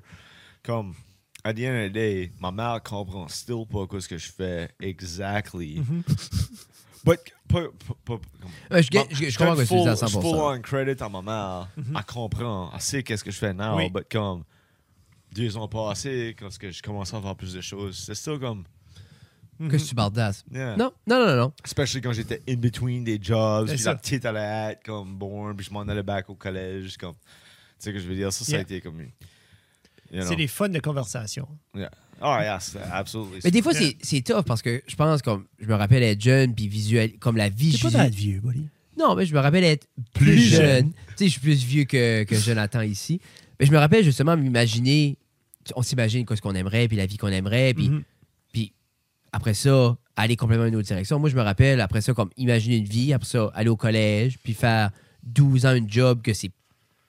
[0.62, 0.94] Comme,
[1.44, 4.30] at the end of the day, ma mère comprend still pas quoi ce que je
[4.30, 5.80] fais exactly.
[5.80, 6.02] Mm-hmm.
[7.04, 7.20] But,
[7.52, 10.20] Ouais, je, Ma- je, je je comprends que tu dis à full- 100%.
[10.20, 10.24] full
[10.58, 11.68] on credit à ma mère.
[11.76, 12.70] Elle comprend.
[12.74, 13.76] Elle sait qu'est-ce que je fais now.
[13.76, 13.90] Oui.
[13.90, 14.44] But comme
[15.32, 18.64] deux ans passés, quand je commençais à faire plus de choses, c'est still comme.
[19.68, 20.42] Que tu bardasses.
[20.50, 20.74] Yeah.
[20.76, 21.52] Non, non, non, non.
[21.62, 23.90] Especially quand j'étais in between des jobs, puis ça.
[23.92, 26.96] la petite allait être comme born, puis je m'en allais back au collège.
[26.96, 27.20] Comme, tu
[27.78, 28.32] sais ce que je veux dire?
[28.32, 29.02] Ça, ça a été comme.
[29.02, 31.46] You C'est des fun de conversation.
[31.74, 31.90] Yeah.
[32.22, 33.40] Oh, yes, absolutely.
[33.44, 36.20] Mais des fois, c'est c'est tough parce que je pense, comme, je me rappelle être
[36.20, 37.72] jeune, puis visuel, comme la vie.
[37.72, 38.66] T'es pas dans vieux, buddy.
[38.98, 40.61] Non, mais je me rappelle être plus, Plus jeune.
[40.66, 40.92] jeune.
[40.92, 43.20] Tu sais, je suis plus vieux que, que Jonathan ici.
[43.59, 45.16] Mais je me rappelle justement m'imaginer,
[45.74, 48.02] on s'imagine quoi ce qu'on aimerait, puis la vie qu'on aimerait, puis, Mhm.
[48.52, 48.72] puis
[49.33, 51.18] après ça, aller complètement dans une autre direction.
[51.18, 54.38] Moi, je me rappelle, après ça, comme imaginer une vie, après ça, aller au collège,
[54.42, 54.90] puis faire
[55.22, 56.50] 12 ans une job que c'est.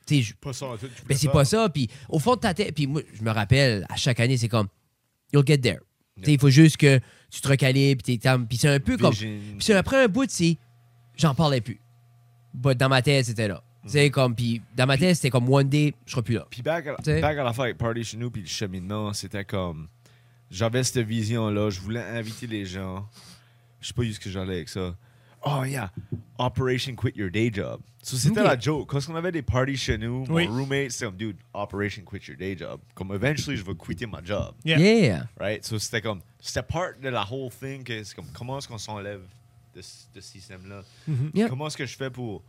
[0.05, 0.87] Tu sais, je- pas ça tout.
[1.07, 1.67] ben, c'est pas ça.
[1.69, 4.47] Puis au fond de ta tête, puis moi, je me rappelle, à chaque année, c'est
[4.49, 4.67] comme,
[5.33, 5.79] you'll get there.
[6.27, 6.99] Il faut juste que
[7.31, 9.13] tu te recalibres, puis t'es tam- puis c'est un peu comme.
[9.57, 10.57] Puis c'est après un bout, c'est.
[11.17, 11.79] J'en parlais plus.
[12.53, 13.63] But dans ma tête, c'était là.
[13.85, 14.35] Sais, comme.
[14.35, 16.45] Puis dans ma tête, c'était comme one day, je serai plus là.
[16.49, 16.85] Puis back
[17.21, 19.87] back à la fight party chez nous, puis le cheminement, c'était comme.
[20.51, 23.07] J'avais cette vision-là, je voulais inviter les gens.
[23.79, 24.95] Je sais pas où ce que j'allais avec ça.
[25.43, 25.89] Oh yeah,
[26.39, 27.81] Operation Quit Your Day Job.
[28.03, 28.89] So, c'était la joke.
[28.89, 30.47] Quand on avait des parties chez nous, Oui.
[30.47, 32.79] mon roommate, c'était comme, dude, Operation Quit Your Day Job.
[32.95, 34.55] Comme, eventually, je vais quitter ma job.
[34.65, 34.79] Yeah.
[34.79, 35.27] Yeah.
[35.39, 35.63] Right?
[35.63, 38.77] So, c'était comme, c'était part de la whole thing, que c'est comme, comment est-ce qu'on
[38.79, 39.21] s'enlève
[39.75, 40.83] de, ce- de ce système-là?
[41.33, 41.47] Yeah.
[41.49, 42.43] Comment est-ce que je fais pour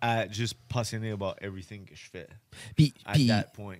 [0.00, 2.28] être juste passionné about everything que je fais
[2.76, 3.28] Puis, at puis,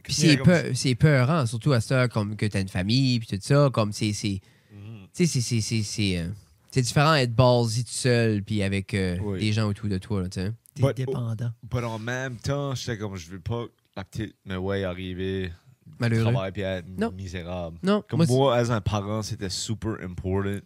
[0.08, 3.70] c'est peur, c'est peurant, surtout à heure, comme que t'as une famille, puis tout ça.
[3.72, 4.12] Comme c'est.
[4.12, 4.40] c'est
[4.72, 5.06] Mhm.
[5.14, 5.40] Tu sais,
[5.82, 6.30] c'est-
[6.70, 9.40] c'est- différent d'être ballsy tout seul, puis avec euh, Oui.
[9.40, 10.52] des gens autour de toi, là, tu sais.
[10.74, 11.50] T'es But- dépendant.
[11.62, 15.52] But en même temps, j'étais comme, je veux pas que la petite me voie arriver
[15.98, 16.30] Malheureux.
[16.32, 17.10] travailler puis être Non.
[17.12, 17.78] misérable.
[17.82, 20.60] Non, Comme moi, moi, as un parent, c'était super important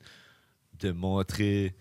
[0.80, 1.74] de montrer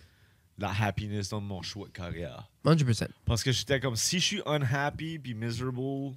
[0.58, 2.50] la happiness dans mon choix de carrière.
[2.64, 3.08] 100%.
[3.26, 6.14] Parce que j'étais comme, si je suis unhappy puis miserable,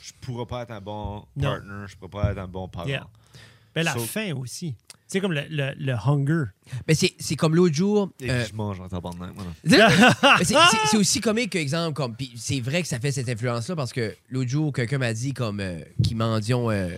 [0.00, 1.42] je pourrais pas être un bon Non.
[1.50, 2.86] partner, je pourrais pas être un bon parent.
[2.86, 3.06] Yeah.
[3.74, 4.76] Ben, la So- faim aussi.
[5.14, 6.50] C'est comme le, le, le hunger.
[6.88, 8.10] Mais c'est c'est comme l'autre jour.
[8.20, 9.30] Et euh, puis je mange en tabarnak,
[9.64, 10.54] c'est- c'est
[10.90, 12.16] c'est aussi comique que, exemple, comme.
[12.16, 15.32] puis c'est vrai que ça fait cette influence-là parce que l'autre jour, quelqu'un m'a dit
[15.32, 15.60] comme.
[15.60, 16.68] Euh, qui mendions.
[16.70, 16.88] euh,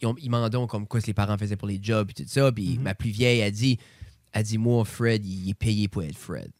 [0.00, 2.08] ils, ont- ils m'en donnent comme quoi ce que les parents faisaient pour les jobs
[2.10, 2.52] et tout ça.
[2.52, 2.82] Puis Mhm.
[2.84, 3.76] ma plus vieille a dit,
[4.32, 6.50] a dit, moi, Fred, il est payé pour être Fred.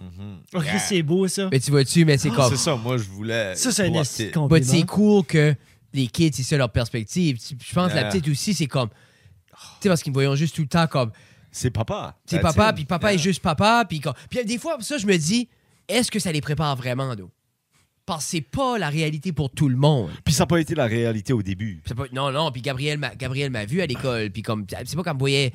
[0.00, 0.40] Mhm.
[0.54, 0.78] Ok, Yeah.
[0.78, 1.48] c'est beau, ça.
[1.50, 2.50] Mais tu vois-tu, mais c'est Ah, comme.
[2.50, 3.54] C'est ça, moi, je voulais.
[3.56, 5.54] Ça, c'est un c'est cool que
[5.94, 7.38] les kids, c'est ça leur perspective.
[7.40, 8.90] Je pense que la petite aussi, c'est comme.
[9.80, 11.10] Tu sais, parce qu'ils me voyaient juste tout le temps comme.
[11.50, 12.16] C'est papa.
[12.26, 13.20] C'est papa, puis papa Yeah.
[13.20, 13.84] est juste papa.
[13.88, 14.00] Puis
[14.44, 15.48] des fois, ça, je me dis,
[15.88, 17.30] est-ce que ça les prépare vraiment, d'eau?
[18.04, 20.10] Parce que c'est pas la réalité pour tout le monde.
[20.24, 21.82] Puis ça n'a pas été la réalité au début.
[21.96, 24.64] Pas- non, non, puis Gabriel m'a Gabriel m'a vu à l'école, puis comme.
[24.68, 25.52] C'est pas qu'elle me voyait.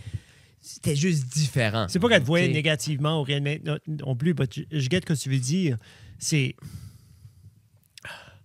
[0.61, 1.87] C'était juste différent.
[1.89, 2.53] C'est pas qu'elle te voyait T'sais.
[2.53, 5.37] négativement ou rien de non, non plus, but je, je guette ce que tu veux
[5.39, 5.77] dire.
[6.19, 6.55] C'est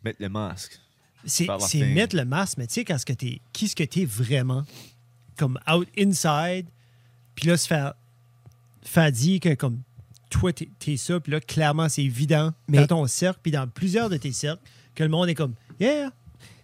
[0.04, 0.78] Mettre le masque.
[1.26, 1.46] c'est
[1.94, 4.64] mettre le masque, mais tu sais, quand ce que t'es, qui ce que t'es vraiment,
[5.38, 6.66] comme out, inside,
[7.34, 7.94] puis là, se faire,
[8.82, 9.80] faire dire que comme
[10.30, 13.66] toi, t'es, t'es ça, puis là, clairement, c'est évident Mais- dans ton cercle, puis dans
[13.66, 14.62] plusieurs de tes cercles,
[14.94, 16.10] que le monde est comme, yeah,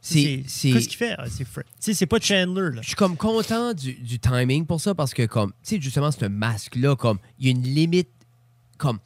[0.03, 1.15] C'est- qu'est-ce qu'il fait?
[1.17, 1.47] Ah, c'est
[1.81, 2.83] sais, c'est pas Chandler, là.
[2.83, 6.11] Je suis comme content du, du timing pour ça parce que comme tu sais justement
[6.11, 8.11] ce masque là comme il y a une limite
[8.77, 8.99] comme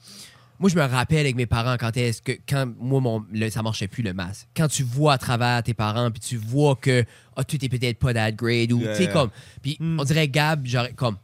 [0.58, 3.62] moi je me rappelle avec mes parents quand est-ce que quand moi mon le- ça
[3.62, 7.04] marchait plus le masque quand tu vois à travers tes parents puis tu vois que
[7.36, 9.12] ah tu t'es peut-être pas that grade ou Yeah, tu sais yeah.
[9.12, 9.30] comme
[9.62, 10.00] puis Mm.
[10.00, 11.16] on dirait Gab genre comme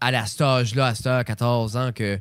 [0.00, 2.20] à la cet âge là à cet âge 14 ans que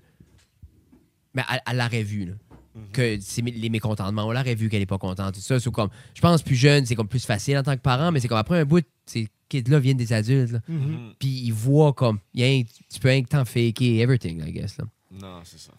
[1.33, 2.33] mais elle, elle l'aurait vu là
[2.77, 2.91] Mm-hmm.
[2.91, 5.87] que c'est les mécontentements on l'aurait vu qu'elle est pas contente tout ça c'est comme
[6.13, 8.37] je pense plus jeune c'est comme plus facile en tant que parent mais c'est comme
[8.37, 10.57] après un bout ces kids là viennent des adultes.
[10.67, 11.13] Mhm.
[11.17, 14.51] Puis ils voient comme, y a un- tu peux rien que t'en faker everything, I
[14.51, 14.77] guess.
[14.77, 14.85] Là.
[15.21, 15.71] Non, c'est ça.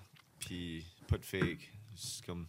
[0.46, 1.72] Puis, pas de fake.
[1.94, 2.46] C'est comme.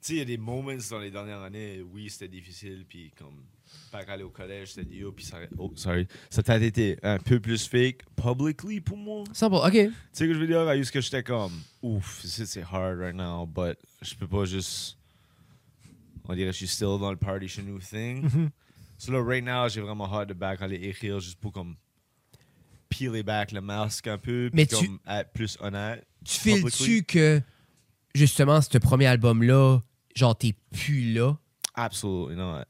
[0.00, 2.84] Tu sais, il y a des moments dans les dernières années, oui, c'était difficile.
[2.88, 3.44] Puis, comme,
[3.90, 5.12] pas aller au collège, c'était dur.
[5.14, 6.06] Puis, ça, oh, sorry.
[6.30, 9.24] Ça a été un peu plus fake publicly pour moi.
[9.32, 9.72] Simple, OK.
[9.72, 13.14] Tu sais que je veux dire, à ce que j'étais comme, ouf, c'est hard right
[13.16, 14.96] now, but je peux pas juste.
[16.30, 18.22] On dirait que je suis still dans le party chez nous thing.
[18.22, 18.50] Mhm.
[18.98, 21.76] So là, right now, j'ai vraiment hard de back aller écrire juste pour comme
[22.88, 26.06] peeler back le masque un peu, puis tu- comme être plus honnête.
[26.24, 27.40] Tu files-tu que,
[28.14, 29.80] justement, ce premier album-là,
[30.14, 31.36] genre, t'es plus là?
[31.74, 32.62] Absolutely not.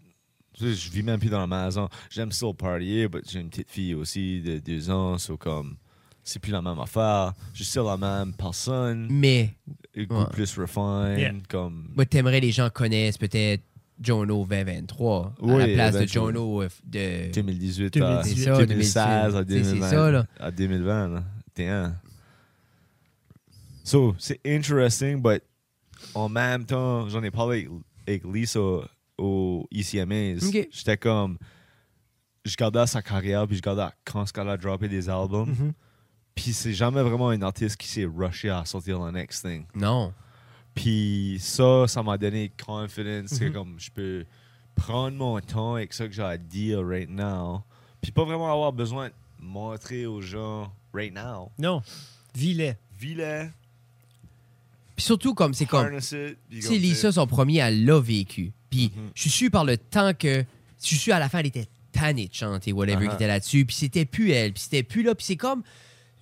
[0.55, 1.89] Tu sais, Je vis même plus dans la maison.
[2.11, 5.77] J'aime still partyer, but j'ai une petite fille aussi de deux ans, so comme
[6.25, 7.33] c'est plus la même affaire.
[7.55, 9.55] Je suis still la même personne, Mais,
[9.97, 10.07] Ouais.
[10.33, 11.33] plus refined, Yeah.
[11.49, 13.63] comme moi, t'aimerais les gens connaissent peut-être
[14.01, 16.07] Jono 2023 à Oui, la place de.
[16.07, 17.33] Jono euh, de...
[17.33, 17.99] 2018, 2018.
[18.05, 19.47] à C'est ça, 2016 à 2018.
[19.47, 19.91] C'est- c'est 2020.
[19.91, 20.27] ça, là.
[20.39, 21.25] À 2020, là.
[21.55, 21.97] T'es un.
[23.89, 25.43] So, c'est interesting, but
[26.15, 27.71] en même temps, j'en ai parlé avec,
[28.07, 28.61] avec Lisa
[29.17, 30.47] au ECMAs.
[30.47, 30.69] Ok.
[30.71, 31.39] J'étais comme.
[32.45, 35.49] Je regardais sa carrière, puis je regardais quand ce qu'elle a droppé des albums.
[35.49, 35.73] Mhm.
[36.35, 39.65] Puis c'est jamais vraiment un artiste qui s'est rushé à sortir le next thing.
[39.75, 40.13] Non.
[40.75, 43.53] Puis ça, ça m'a donné confidence que Mhm.
[43.53, 44.25] comme je peux
[44.77, 47.63] prendre mon temps avec ça que j'ai à dire right now.
[48.03, 51.51] Puis pas vraiment avoir besoin de montrer aux gens right now.
[51.59, 51.83] Non,
[52.35, 52.75] vis-les.
[52.99, 53.49] Vis-le,
[54.99, 55.89] Puis surtout, comme, c'est comme...
[56.01, 56.37] Tu sais,
[56.77, 58.51] Lisa, son premier, elle l'a vécu.
[58.69, 59.11] Puis Mhm.
[59.15, 60.45] je suis sûr par le temps que.
[60.83, 63.09] Je suis sûr à la fin, elle était tannée de chanter, whatever, Uh-huh.
[63.11, 63.65] qui était là-dessus.
[63.65, 64.53] Puis c'était plus elle.
[64.53, 65.15] Puis c'était plus là.
[65.15, 65.61] Puis c'est comme.
[65.61, 65.65] Moi,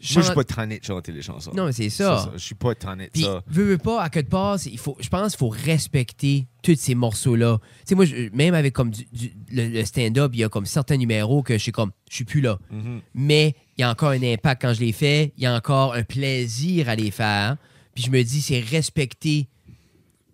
[0.00, 1.52] je suis pas tanné de chanter les chansons.
[1.54, 2.30] Non, mais c'est C'est ça.
[2.34, 3.42] Je suis pas tanné de Puis, ça.
[3.46, 6.76] veux, veux pas, à quelque part, c'est- il faut, je pense qu'il faut respecter tous
[6.76, 7.58] ces morceaux-là.
[7.62, 10.50] Tu sais, moi, je- même avec comme du- du- le, le stand-up, il y a
[10.50, 12.58] comme certains numéros que je suis comme, je suis plus là.
[12.70, 13.00] Mhm.
[13.14, 15.32] Mais il y a encore un impact quand je les fais.
[15.38, 17.56] Il y a encore un plaisir à les faire.
[17.96, 19.48] Puis je me dis, c'est respecter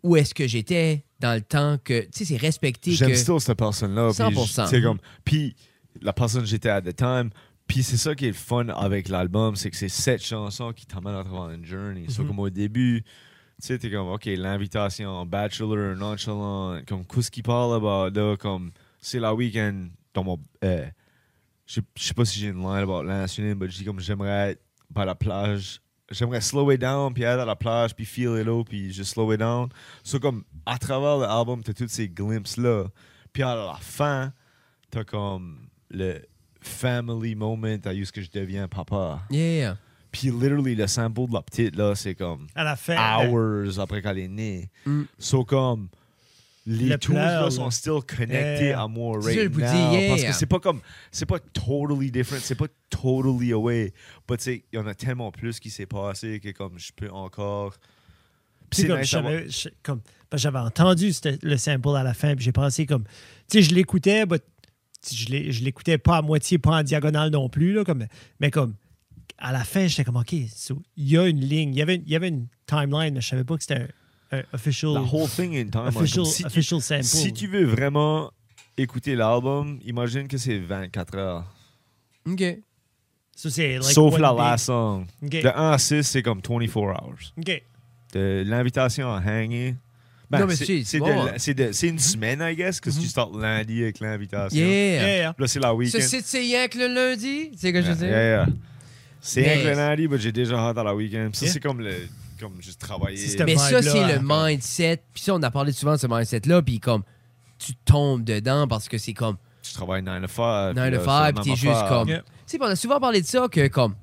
[0.02, 2.00] où est-ce que j'étais dans le temps que.
[2.02, 3.38] Tu sais, c'est respecter J'aime que.
[3.38, 4.10] cette personne-là.
[4.12, 4.64] puis 100%.
[4.64, 5.56] je- c'est comme, puis
[6.02, 7.30] la personne que j'étais at the time.
[7.68, 10.84] Puis c'est ça qui est le fun avec l'album, c'est que c'est cette chanson qui
[10.84, 12.04] t'amène à travers une journey.
[12.08, 12.28] So, Mhm.
[12.28, 13.08] comme au début, tu
[13.68, 19.20] sais, t'es comme, OK, l'invitation, Bachelor, Nonchalant, comme, qu'est-ce qu'il parle about, là, comme, c'est
[19.20, 20.40] la week-end dans mon.
[20.64, 20.84] euh,
[21.66, 24.62] je sais- pas si j'ai une line about l'insuline, mais je dis comme, j'aimerais être
[24.96, 25.80] à la plage.
[26.12, 29.12] J'aimerais slow it down, puis être à la plage, puis feel it out, puis juste
[29.14, 29.68] slow it down.
[30.02, 32.84] So, comme, à travers l'album, t'as toutes ces glimpses-là.
[33.32, 34.32] Puis à la fin,
[34.90, 35.58] t'as comme
[35.90, 36.20] le
[36.60, 39.22] family moment à ce que je deviens papa.
[39.30, 39.76] Yeah.
[40.10, 42.94] Puis literally, le sample de la petite, là, c'est comme À la fin.
[43.24, 43.28] euh,
[43.66, 44.70] hours après qu'elle est née.
[44.84, 45.02] Mm.
[45.18, 45.88] So comme,
[46.66, 48.82] les Le tools là, sont still connectés Yeah.
[48.82, 49.92] à moi C'est ça, je right vous now.
[49.92, 50.08] yeah.
[50.10, 52.66] Parce que c'est pas comme, c'est pas totally different, c'est pas
[53.02, 53.92] totally away.
[54.28, 56.92] But tu sais, il y en a tellement plus qui s'est passé que comme je
[56.94, 57.74] peux encore...
[58.70, 58.82] Puis
[59.82, 60.00] comme,
[60.34, 61.12] j'avais entendu
[61.42, 63.04] le sample à la fin, puis j'ai pensé comme,
[63.50, 64.42] tu sais, je l'écoutais, but
[65.12, 68.06] je l'ai- je l'écoutais pas à moitié, pas en diagonale non plus, là, comme,
[68.40, 68.74] mais comme,
[69.36, 71.96] à la fin, j'étais comme, OK, so, il y a une ligne, il y avait,
[71.96, 73.88] il y avait une timeline, mais je savais pas que c'était
[74.30, 75.84] un, un official, The whole thing in time.
[75.84, 77.02] like, official, si tu- official sample.
[77.04, 78.30] Si tu veux vraiment
[78.78, 81.54] écouter l'album, imagine que c'est 24 heures.
[82.26, 82.42] OK.
[83.44, 85.06] Like Sauf la last song.
[85.20, 87.32] De 1 à 6, c'est comme 24 hours.
[87.38, 87.62] OK.
[88.12, 89.74] De l'invitation à hanger.
[90.30, 91.26] Ben, Non, mais c'est bon.
[91.82, 94.58] une semaine, I guess, que tu starts lundi avec l'invitation.
[94.58, 94.68] Yeah.
[94.68, 95.34] Yeah, yeah.
[95.38, 95.98] Là, c'est la week-end.
[96.00, 97.50] Ce site, c'est rien que le lundi?
[97.56, 98.54] C'est ce que je veux Yeah, dire?
[99.20, 101.30] C'est rien que le lundi, mais j'ai déjà hâte à la week-end.
[101.32, 101.52] Ça, Yeah.
[101.52, 101.94] c'est comme le.
[102.40, 103.18] Comme juste travailler.
[103.44, 104.22] Mais ça, c'est le hein.
[104.48, 105.02] mindset.
[105.12, 106.62] Puis ça, on a parlé souvent de ce mindset-là.
[106.62, 107.02] Puis comme,
[107.58, 109.36] tu tombes dedans parce que c'est comme,
[109.72, 110.74] Tu travailles 9 to 5.
[110.74, 112.20] 9 puis to là, 5, c'est puis t'es juste comme- Yeah.
[112.22, 113.94] Tu sais, on a souvent parlé de ça que comme.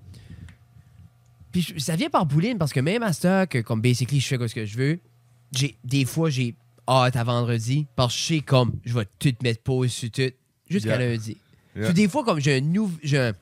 [1.51, 4.19] Puis je- ça vient par bouline parce que même à ce temps que comme basically
[4.19, 4.99] je fais ce que je veux,
[5.51, 6.55] j'ai des fois j'ai
[6.87, 10.31] hâte à vendredi parce que je sais comme je vais tout mettre pause sur tout
[10.69, 11.11] jusqu'à Yeah.
[11.11, 11.37] lundi.
[11.75, 11.85] Yeah.
[11.85, 13.33] Puis des fois comme j'ai un nou- j'ai un-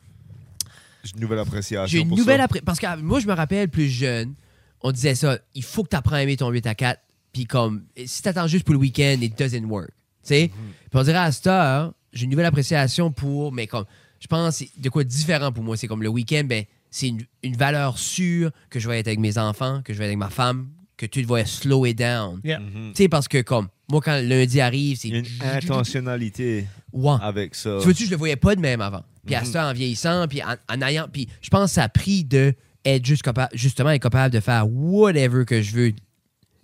[1.03, 1.85] J'ai une nouvelle appréciation.
[1.87, 2.43] j'ai une pour nouvelle ça.
[2.45, 4.33] après parce que moi je me rappelle plus jeune,
[4.81, 7.01] on disait ça, il faut que tu apprennes à aimer ton 8 à 4
[7.33, 9.89] puis comme si t'attends juste pour le week-end it doesn't work.
[10.23, 10.51] Tu sais?
[10.89, 13.85] Puis on dirait à cette heure, j'ai une nouvelle appréciation pour, mais comme,
[14.19, 15.77] je pense, c'est de quoi différent pour moi.
[15.77, 19.19] C'est comme le week-end, ben, c'est une, une valeur sûre que je vais être avec
[19.19, 22.39] mes enfants, que je vais être avec ma femme, que tout va slow it down.
[22.43, 22.59] Yeah.
[22.59, 22.93] Mhm.
[22.95, 25.09] Tu sais, parce que comme, moi, quand lundi arrive, c'est.
[25.09, 27.15] Une intentionnalité Ouais.
[27.21, 27.77] avec ça.
[27.79, 29.03] Tu vois-tu, je le voyais pas de même avant.
[29.25, 29.45] Puis à Mhm.
[29.45, 31.07] ça, en vieillissant, puis en, en ayant.
[31.11, 32.53] Puis je pense que ça a pris de
[32.85, 35.87] être juste capable, justement, être capable de faire whatever que je veux.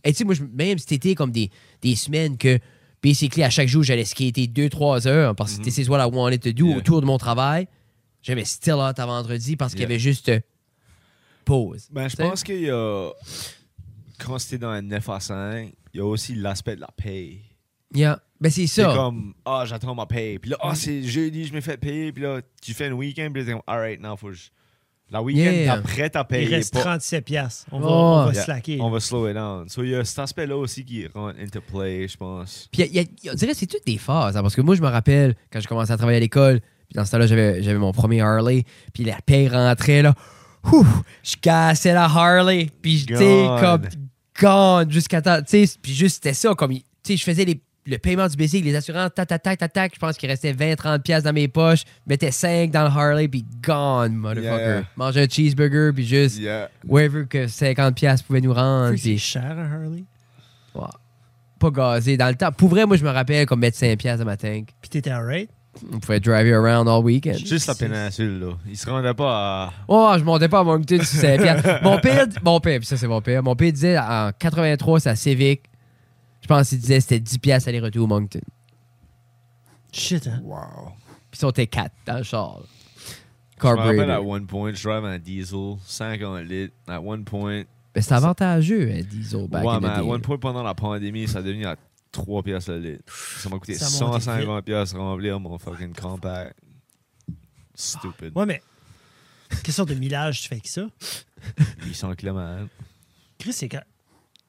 [0.06, 1.50] Et tu sais, moi, je- même cet été, comme des,
[1.82, 2.58] des semaines que,
[3.04, 6.52] basically, à chaque jour, j'allais skater 2-3 heures parce que is what I wanted to
[6.54, 6.78] do Yeah.
[6.78, 7.68] autour de mon travail.
[8.22, 10.40] J'avais still hâte à vendredi parce qu'il y avait juste euh,
[11.46, 11.88] pause.
[11.92, 13.12] Ben, je pense qu'il y a.
[14.18, 17.42] Quand c'était dans un 9 à 5, il y a aussi l'aspect de la paye.
[17.94, 18.20] Yeah.
[18.40, 18.94] Ben, c'est C'est ça.
[18.96, 20.40] comme, ah, j'attends ma paye.
[20.40, 22.12] Puis là, ah, c'est jeudi, je me fais payer.
[22.14, 23.30] Puis là, tu fais un week-end.
[23.34, 24.50] Puis là, t'es comme, alright, now, faut que je.
[25.12, 25.76] La week-end, Yeah.
[25.78, 26.56] t'es prêt à Il payer.
[26.56, 27.66] reste pas- 37 piastres.
[27.72, 27.92] On va, Oh.
[27.92, 28.44] on va Yeah.
[28.44, 28.78] slacker.
[28.82, 29.70] On va slow it down.
[29.70, 32.68] So, il y a cet aspect-là aussi qui rentre into play, je pense.
[32.72, 34.36] Puis y a- y a- on dirait que c'est toutes des phases.
[34.36, 36.96] hein, parce que moi, je me rappelle quand je commençais à travailler à l'école, puis
[36.96, 38.64] dans ce temps-là, j'avais, j'avais mon premier Harley,
[38.94, 40.16] puis la paye rentrait, là.
[40.72, 40.86] Ouh,
[41.24, 43.60] je cassais la Harley, puis tu sais, Gone.
[43.60, 43.82] comme
[44.42, 45.42] gone jusqu'à temps.
[45.42, 48.38] Tu sais, puis juste c'était ça, comme, tu sais, je faisais les- le paiement du
[48.38, 49.92] basic, les assurances, tac, tac, tac, tac, tac.
[49.94, 53.28] Je pense qu'il restait 20-30$ piastres dans mes poches, je mettais 5 dans le Harley,
[53.28, 54.58] puis gone, motherfucker.
[54.58, 54.84] Yeah.
[54.96, 56.70] Mangeais un cheeseburger, puis juste Yeah.
[56.88, 58.96] wherever que 50$ piastres pouvaient nous rendre.
[58.98, 60.04] C'est cher, un Harley?
[60.76, 60.84] Ouais.
[61.60, 62.18] Pas gazé.
[62.18, 64.38] Dans le temps, pour vrai, moi, je me rappelle comme mettre 5$ piastres dans ma
[64.38, 64.70] tank.
[64.82, 65.50] Puis t'étais alright?
[65.92, 67.38] On pouvait driver around all weekend.
[67.38, 68.52] Juste la péninsule, là.
[68.70, 69.74] Il se rendait pas à.
[69.88, 71.80] Oh, je montais pas à Moncton sur 5 piastres.
[71.82, 75.10] Mon père, mon père, puis ça c'est mon père, mon père disait en 83, c'est
[75.10, 75.64] à Civic.
[76.44, 78.42] Je pense qu'il disait que c'était 10 piastres aller-retour au Moncton.
[79.94, 80.42] Shit, hein?
[80.44, 80.92] Wow.
[81.32, 82.60] Puis ils étaient 4 dans le char.
[82.60, 82.66] là.
[83.62, 84.28] Je me rappelle à Carburetor.
[84.28, 86.74] one point, je drive un diesel, 50 litres.
[86.86, 87.64] À one point,
[87.96, 90.10] Mais c'est avantageux, un diesel back ouais, in the mais à day.
[90.10, 91.78] one point pendant la pandémie, ça a devenu à
[92.12, 93.14] 3 piastres le litre.
[93.40, 96.58] Ça m'a coûté Ça a monté 150 piastres remplir mon fucking compact.
[97.74, 98.38] Stupid.
[98.38, 98.62] Ouais, mais
[99.64, 100.88] quelle sorte de millage tu fais avec ça?
[101.86, 102.68] 800 km.
[103.40, 103.84] Chris, c'est quand...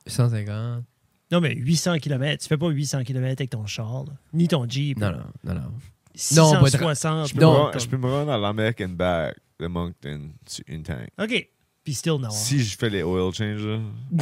[0.09, 0.85] 150.
[1.33, 2.43] Non, mais 800 km.
[2.43, 4.13] Tu fais pas 800 km avec ton char, là.
[4.33, 4.99] Ni ton Jeep.
[4.99, 5.73] Non, non, non, non.
[6.15, 7.29] 660.
[7.29, 10.31] Je peux, là, me rendre- comme- je peux me rendre à l'American back de Moncton
[10.47, 11.09] sur une tank.
[11.21, 11.49] OK.
[11.83, 12.31] Puis still, non.
[12.31, 13.67] Si je fais les oil changes,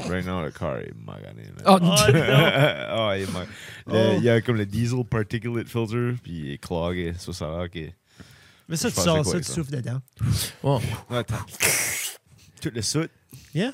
[0.08, 1.44] right now, le car est magané.
[1.64, 1.92] Oh, Oh, non.
[1.92, 2.06] Ah,
[3.16, 3.46] il, est le-
[3.86, 4.14] Oh.
[4.18, 7.12] il y a comme le diesel particulate filter, puis il est clogué.
[7.18, 7.92] Ça, ça a l'air que-
[8.68, 10.00] Mais ça, tu sors ça, tu souffles dedans.
[10.64, 10.80] oh.
[11.10, 11.44] Ouais, t'as-
[12.60, 13.10] Tout le soot.
[13.54, 13.72] Yeah?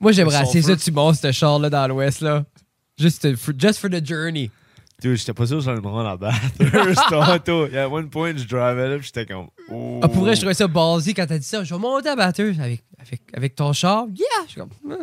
[0.00, 2.44] Moi, j'aimerais Le assez ça, tu montes ce char-là dans l'ouest, là.
[3.02, 4.50] Just, for, just for the journey.
[5.00, 7.66] Dude, j'étais pas sûr que j'allais me rendre à Bathurst tantôt.
[7.66, 9.48] Yeah, at one point, je drivais là, j'étais comme.
[9.68, 9.98] Oh.
[10.00, 11.64] Ah, pour vrai, je trouvais ça ballsy quand t'as dit ça.
[11.64, 14.06] Je vais monter à batteuse avec, avec, avec ton char.
[14.14, 14.26] Yeah!
[14.46, 14.70] Je suis comme,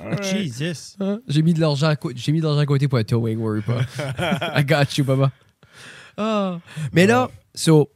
[0.00, 0.24] Alright.
[0.24, 0.96] Jesus.
[0.98, 1.20] Hein?
[1.28, 3.62] J'ai mis de l'argent à j'ai mis de l'argent à côté pour un towing, worry
[3.62, 3.82] pas.
[4.58, 5.30] I got you, baba.
[6.16, 6.58] Ah.
[6.92, 7.88] Mais là, so,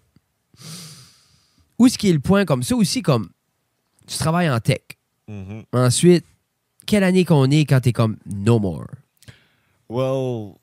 [1.81, 2.77] où est-ce qui est le point comme ça?
[2.77, 3.29] Aussi comme
[4.07, 4.83] tu travailles en tech.
[5.27, 5.65] Mhm.
[5.73, 6.25] Ensuite,
[6.87, 8.87] quelle année qu'on est quand t'es comme no more?
[9.90, 10.55] Well,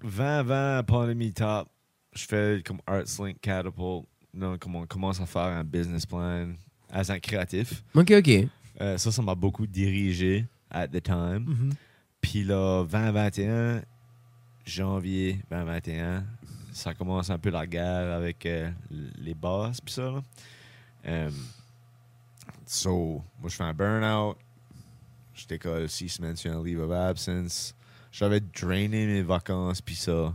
[0.00, 1.68] 2020, pandémie top,
[2.14, 4.06] je fais comme ArtsLink Catapult.
[4.32, 6.48] Non, comme on commence à faire un business plan
[6.90, 7.84] as un créatif.
[7.94, 8.48] Ok, ok.
[8.80, 11.44] Euh, ça, ça m'a beaucoup dirigé at the time.
[11.46, 11.72] Mhm.
[12.22, 13.82] Puis là, 2021,
[14.64, 16.24] janvier 2021,
[16.72, 18.70] ça commence un peu la guerre avec euh,
[19.18, 20.10] les boss, puis ça.
[20.10, 20.22] Là.
[21.04, 21.30] Euh,
[22.64, 24.38] so, moi, je fais un burn-out.
[25.34, 27.74] Je décolle six semaines sur un leave of absence.
[28.18, 30.34] J'avais drainé mes vacances, puis ça.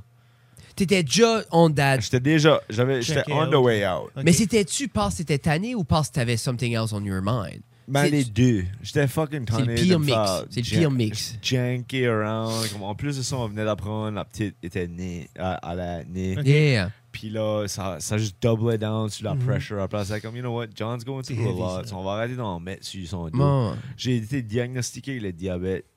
[0.76, 2.00] T'étais déjà on that.
[2.00, 3.52] J'étais déjà, j'avais, j'étais on out.
[3.52, 4.12] the way out.
[4.24, 7.62] Mais c'était-tu parce que t'étais tanné ou parce que t'avais something else on your mind?
[7.88, 8.64] Ben, les deux.
[8.82, 10.16] J'étais fucking C'est le tanné pire de mix.
[10.52, 11.36] C'est le jan- pire mix.
[11.42, 12.70] Janky around.
[12.72, 16.04] Comme, en plus de ça, on venait d'apprendre, la petite était née, à, à la
[16.06, 16.38] née.
[16.38, 16.46] Ok.
[16.46, 16.92] Yeah.
[17.12, 19.44] Puis là, ça, ça juste doublait down sur la Mhm.
[19.46, 19.82] pressure.
[19.82, 21.86] Après, c'est comme, you know what, John's going through a lot.
[21.88, 21.96] ça.
[21.98, 23.74] On va arrêter d'en mettre sur son dos.
[23.98, 25.91] J'ai été diagnostiqué le diabète di-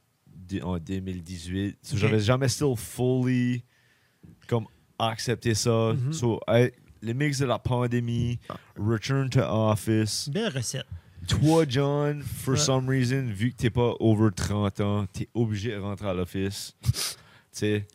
[0.63, 1.79] en 2018.
[1.83, 1.97] So.
[1.97, 3.65] J'avais jamais still fully
[4.47, 4.67] comme
[4.99, 5.93] accepté ça.
[5.95, 6.13] Mhm.
[6.13, 8.39] So, hey, le mix de la pandémie,
[8.77, 10.29] return to office.
[10.29, 10.87] Belle recette.
[11.29, 12.61] Toi, John, for Ouais.
[12.61, 16.75] some reason, vu que t'es pas over 30 ans, t'es obligé de rentrer à l'office.
[16.83, 16.91] tu
[17.53, 17.87] sais,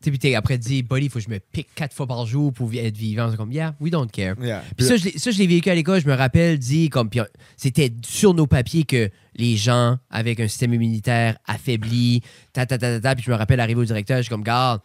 [0.00, 2.52] Tu sais, après dit, buddy, il faut que je me pique quatre fois par jour
[2.52, 3.30] pour être vivant.
[3.32, 4.36] C'est comme, yeah, we don't care.
[4.40, 4.62] yeah.
[4.76, 7.10] Puis ça, je l'ai- ça, je l'ai vécu à l'école, je me rappelle, dit, comme,
[7.10, 7.26] puis on-
[7.56, 12.20] c'était sur nos papiers que les gens avec un système immunitaire affaibli,
[12.52, 14.44] ta, ta, ta, ta, ta, puis je me rappelle arriver au directeur, je suis comme,
[14.44, 14.80] garde,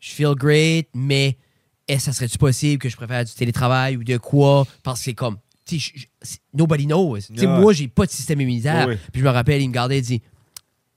[0.00, 1.36] je feel great, mais
[1.86, 4.66] est-ce que ça serait-tu possible que je préfère du télétravail ou de quoi?
[4.82, 5.36] Parce que c'est comme,
[5.66, 5.78] tu
[6.52, 7.18] nobody knows.
[7.46, 7.60] Ouais.
[7.60, 8.86] moi, j'ai pas de système immunitaire.
[9.12, 10.22] Puis je me rappelle, il me gardait, il dit,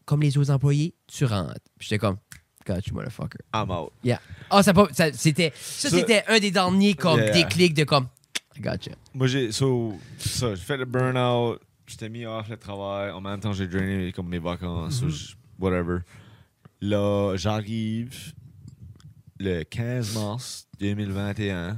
[0.05, 1.59] comme les autres employés, tu rentres.
[1.77, 2.17] Puis j'étais comme,
[2.67, 3.39] God, you motherfucker.
[3.53, 3.93] I'm out.
[4.49, 7.31] Ah, ça, pas- ça- c'était, ça, Ça- c'était un des derniers comme Yeah.
[7.31, 8.07] déclics de comme,
[8.57, 8.91] I gotcha.
[9.13, 13.39] Moi, j'ai so, ça, j'ai fait le burn-out, j'étais mis off le travail, en même
[13.39, 15.07] temps, j'ai drainé comme mes vacances, Mhm.
[15.07, 15.99] ou je- whatever.
[16.81, 18.33] Là, j'arrive
[19.39, 21.77] le 15 mars 2021.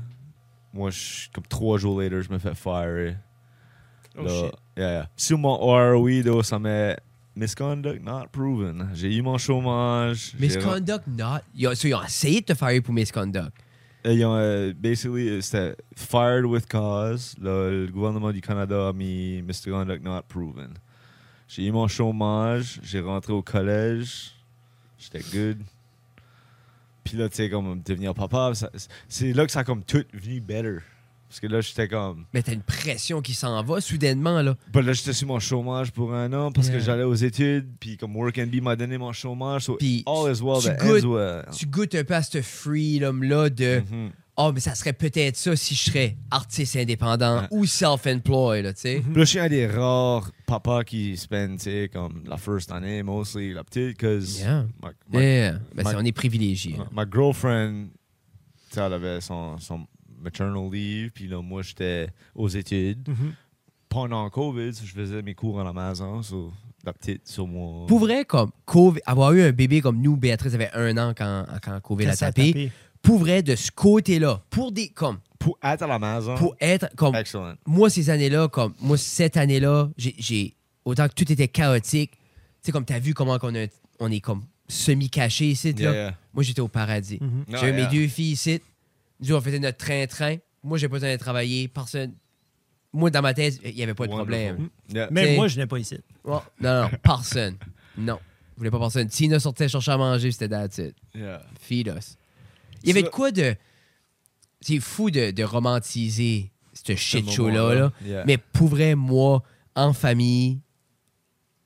[0.74, 3.16] Moi, je- comme trois jours later, je me fais fire.
[4.18, 4.56] Oh Là, shit.
[4.78, 5.10] yeah, yeah.
[5.16, 5.58] Sur mon
[6.24, 6.98] though, ça met
[7.36, 8.90] misconduct not proven.
[8.94, 10.34] J'ai eu mon chômage.
[10.40, 11.40] Misconduct not.
[11.56, 13.54] Ils ont, so, ils ont essayé de te faire pour misconduct.
[14.06, 17.36] Euh, Ils ont, euh, basically, euh, c'était fired with cause.
[17.42, 20.74] Là, le gouvernement du Canada a mis misconduct not proven.
[21.48, 24.34] J'ai eu mon chômage, j'ai rentré au collège,
[25.00, 25.58] j'étais good.
[27.04, 28.52] Puis là, tu sais, comme devenir papa,
[29.08, 30.78] c'est là que ça a comme tout venu better.
[31.30, 32.26] Parce que là, j'étais comme.
[32.34, 34.56] Mais t'as une pression qui s'en va soudainement, là.
[34.74, 36.78] Ben là, j'étais sur mon chômage pour un an parce Yeah.
[36.78, 37.70] que j'allais aux études.
[37.80, 39.64] Puis comme Work and Be m'a donné mon chômage.
[39.66, 41.46] So Puis all is well tu that goûtes- well.
[41.56, 44.12] Tu goûtes un peu à ce freedom-là de Mhm.
[44.42, 47.48] Oh, mais ça serait peut-être ça si je serais artiste indépendant Ouais.
[47.52, 49.02] ou self-employed, là, tu sais.
[49.04, 52.72] Puis là, je suis un des rares papas qui spend, tu sais, comme la first
[52.72, 54.66] année, mostly, la petite, cause Yeah.
[54.82, 55.52] my, my, Yeah.
[55.76, 56.78] Ben, my- on est privilégiés.
[56.94, 57.90] my girlfriend,
[58.70, 59.86] tu sais, elle avait son, son
[60.22, 63.08] maternal leave, puis là, moi, j'étais aux études.
[63.08, 63.34] Mhm.
[63.88, 66.54] Pendant COVID, je faisais mes cours à la maison, so,
[66.84, 67.88] la petite sur moi.
[67.88, 71.46] Pour vrai, comme COVID, avoir eu un bébé comme nous, Béatrice avait un an quand,
[71.64, 72.48] quand COVID Quand a a tapé.
[72.54, 72.72] tapé.
[73.02, 74.90] Pour vrai, de ce côté-là, pour des.
[74.90, 77.16] Comme, Pour être à la maison, pour être comme.
[77.16, 77.54] excellent.
[77.66, 80.54] moi, ces années-là, comme moi, cette année-là, j'ai- j'ai.
[80.86, 82.18] Autant que tout était chaotique, tu
[82.62, 83.68] sais, comme tu as vu comment qu'on a-
[84.00, 85.92] on est comme semi-caché ici, là.
[85.92, 86.18] Yeah.
[86.34, 87.18] Moi, j'étais au paradis.
[87.22, 87.46] Mhm.
[87.54, 87.90] Ah, J'ai eu mes yeah.
[87.92, 88.60] deux filles ici.
[89.22, 90.38] Nous, on faisait notre train-train.
[90.64, 91.68] Moi, j'ai pas besoin de travailler.
[91.68, 92.14] Personne.
[92.94, 94.70] Moi, dans ma tête, il n'y avait pas de problème.
[94.94, 95.10] Yeah.
[95.12, 95.98] Même T'sais- moi, je n'ai pas ici.
[96.24, 97.58] Oh, non, non, personne.
[97.98, 98.20] Non.
[98.54, 99.08] Je voulais pas personne.
[99.08, 100.96] Tina sortait chercher à manger, c'était that's it.
[101.14, 101.42] Yeah.
[101.60, 102.18] Feed us.
[102.84, 103.56] Il y avait Ça- de quoi de.
[104.62, 107.54] C'est fou de, de romantiser ce shit show-là.
[107.62, 107.80] moment-là.
[107.80, 107.92] là.
[108.06, 108.24] Yeah.
[108.26, 109.44] Mais pour vrai, moi,
[109.76, 110.60] en famille,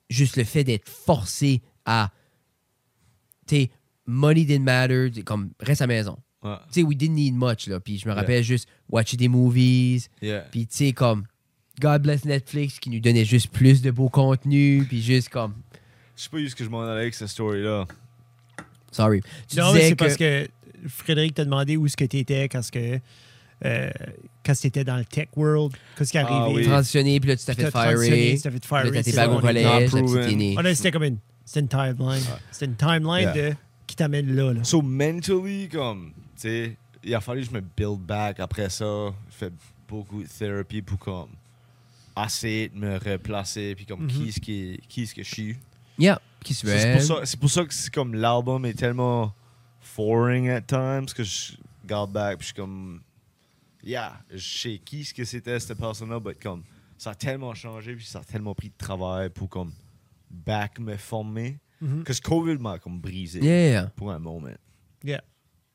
[0.10, 2.12] juste le fait d'être forcé à.
[3.47, 3.72] Tu sais,
[4.06, 6.18] money didn't matter, t'sais, comme reste à la maison.
[6.44, 6.56] Ouais.
[6.72, 7.80] Tu sais, we didn't need much, là.
[7.80, 8.22] Puis je me Yeah.
[8.22, 10.10] rappelle juste watcher des movies.
[10.22, 10.41] Yeah.
[10.52, 11.26] Puis tu sais, comme.
[11.80, 14.86] God bless Netflix qui nous donnait juste plus de beau contenu.
[14.88, 15.54] Puis juste comme.
[16.16, 17.86] Je sais pas est-ce que je m'en allais avec cette story-là.
[18.91, 19.22] Sorry.
[19.48, 19.96] Tu non, c'est que.
[19.96, 20.48] parce que
[20.88, 23.00] Frédéric t'a demandé où est-ce que tu étais quand que.
[23.66, 23.89] Euh,
[24.46, 26.60] quand tu étais dans le tech world, qu'est-ce qui est Ah arrivé?
[26.60, 26.66] oui.
[26.66, 28.34] transitionné, puis là, tu t'as fait firer.
[28.36, 28.91] tu t'as fait Là, firer.
[28.91, 29.91] t'as tes au on est- collège.
[30.58, 32.22] Ah c'était comme une, c'était une timeline.
[32.52, 33.50] C'était une timeline Yeah.
[33.52, 33.56] de,
[33.88, 34.52] qui t'amène là.
[34.54, 34.64] là.
[34.66, 36.12] So mentally, comme,
[36.42, 38.86] sais, il a fallu que je me build back après ça.
[39.30, 39.52] Je fais
[39.88, 41.30] beaucoup de thérapie pour comme
[42.26, 44.08] essayer de me replacer puis comme Mhm.
[44.10, 45.58] qui est-ce qui qui est-ce que je suis.
[45.98, 46.20] Yeah.
[46.44, 49.34] Qui se C'est pour, ça- c'est pour ça que c'est comme l'album est tellement
[49.82, 51.54] foreign at times que je
[51.86, 53.02] garde back puis je suis comme
[53.84, 56.64] yeah, je sais qui ce que c'était cette personne-là, mais comme
[56.98, 59.72] ça a tellement changé puis ça a tellement pris de travail pour comme
[60.30, 62.04] back me former Mhm.
[62.04, 63.88] que ce COVID m'a comme brisé Yeah.
[63.96, 64.48] pour un moment.
[65.04, 65.22] Yeah.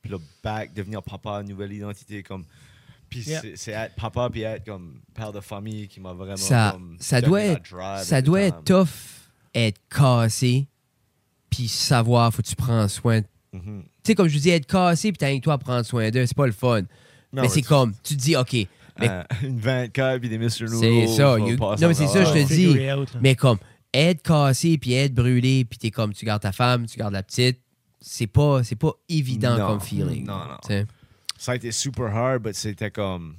[0.09, 2.45] Puis là, back, devenir papa, nouvelle identité, comme.
[3.09, 3.41] Puis Yeah.
[3.55, 6.37] c'est- être papa puis être comme père de famille qui m'a vraiment.
[6.37, 8.89] Ça, comme, ça doit être, drive ça doit être tough
[9.55, 10.67] être cassé,
[11.51, 13.23] puis savoir, faut que tu prends soin.
[13.23, 13.29] Tu
[13.59, 13.83] Mhm.
[14.05, 16.11] sais, comme je vous dis, être cassé, puis t'as rien que toi à prendre soin
[16.11, 16.83] d'eux, c'est pas le fun.
[17.33, 18.53] Non, mais c'est tu- comme, tu te dis, OK,
[18.99, 20.65] mais, euh, une 24 puis des Mr.
[20.65, 20.79] Noodles.
[20.79, 22.91] C'est ça, you- non, mais c'est ça, je te dis.
[22.93, 23.59] Out, mais comme,
[23.95, 27.23] être cassé, puis être brûlé, puis t'es comme, tu gardes ta femme, tu gardes la
[27.23, 27.59] petite,
[28.01, 29.67] c'est pas, c'est pas évident Non.
[29.67, 30.25] comme feeling.
[30.27, 30.57] Non, non.
[30.63, 30.87] tu sais.
[31.37, 33.37] Ça a été super hard, mais c'était comme.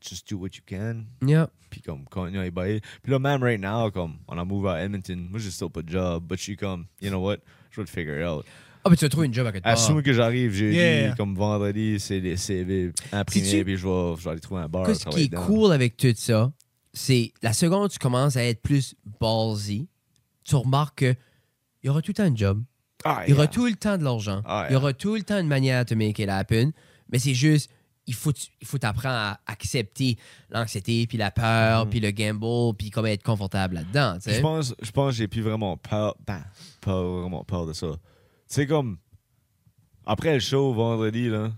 [0.00, 1.04] just do what you can.
[1.24, 1.48] Yeah.
[1.70, 2.50] Puis comme, continuer à.
[2.50, 5.28] Puis là, même right now, comme, on a move à Edmonton.
[5.30, 6.24] Moi, j'ai still pas de job.
[6.26, 7.36] But je suis comme, you know what?
[7.70, 8.44] Je vais te figure it out.
[8.84, 9.72] Ah, mais tu vas trouver une job à quelque part.
[9.74, 11.14] As soon que j'arrive, jeudi, Yeah.
[11.14, 13.46] comme vendredi, c'est les CV imprimés.
[13.46, 14.84] Sais-tu- Puis je vais, je vais aller trouver un bar.
[14.86, 15.46] Qu'est-ce qui est dedans.
[15.46, 16.52] cool avec tout ça,
[16.92, 19.88] c'est la seconde tu commences à être plus ballsy,
[20.42, 21.14] tu remarques que
[21.84, 22.60] il y aura tout le temps un job,
[23.04, 23.52] Ah, il y aura yeah.
[23.52, 25.90] tout le temps de l'argent, Ah, il y aura tout le temps une manière de
[25.90, 26.72] te make it happen,
[27.10, 27.70] mais c'est juste,
[28.06, 30.16] il faut, il faut t'apprendre à accepter
[30.50, 31.90] l'anxiété, puis la peur, Mhm.
[31.90, 34.18] puis le gamble, puis comment être confortable là-dedans.
[34.26, 36.16] Je pense, je pense que j'ai plus vraiment peur.
[36.26, 36.42] Ben,
[36.80, 37.86] pas vraiment peur de ça.
[37.92, 37.98] Tu
[38.48, 38.98] sais, comme.
[40.04, 41.52] Après le show vendredi, là,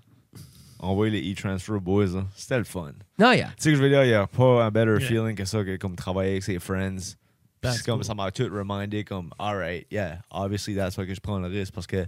[0.80, 2.26] on voit les e-transfer boys.
[2.36, 2.92] C'était le fun.
[3.18, 3.47] Non, yeah.
[3.57, 5.09] Tu sais que je veux dire, il n'y a pas un better Yeah.
[5.09, 7.16] feeling que ça que comme travailler avec ses friends.
[7.71, 8.05] Puis c'est comme cool.
[8.05, 11.73] ça m'a tout remindé comme alright, yeah, obviously that's why que je prends le risque
[11.73, 12.07] parce que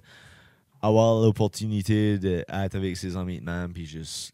[0.83, 4.33] avoir l'opportunité d'être avec ses amis de même puis juste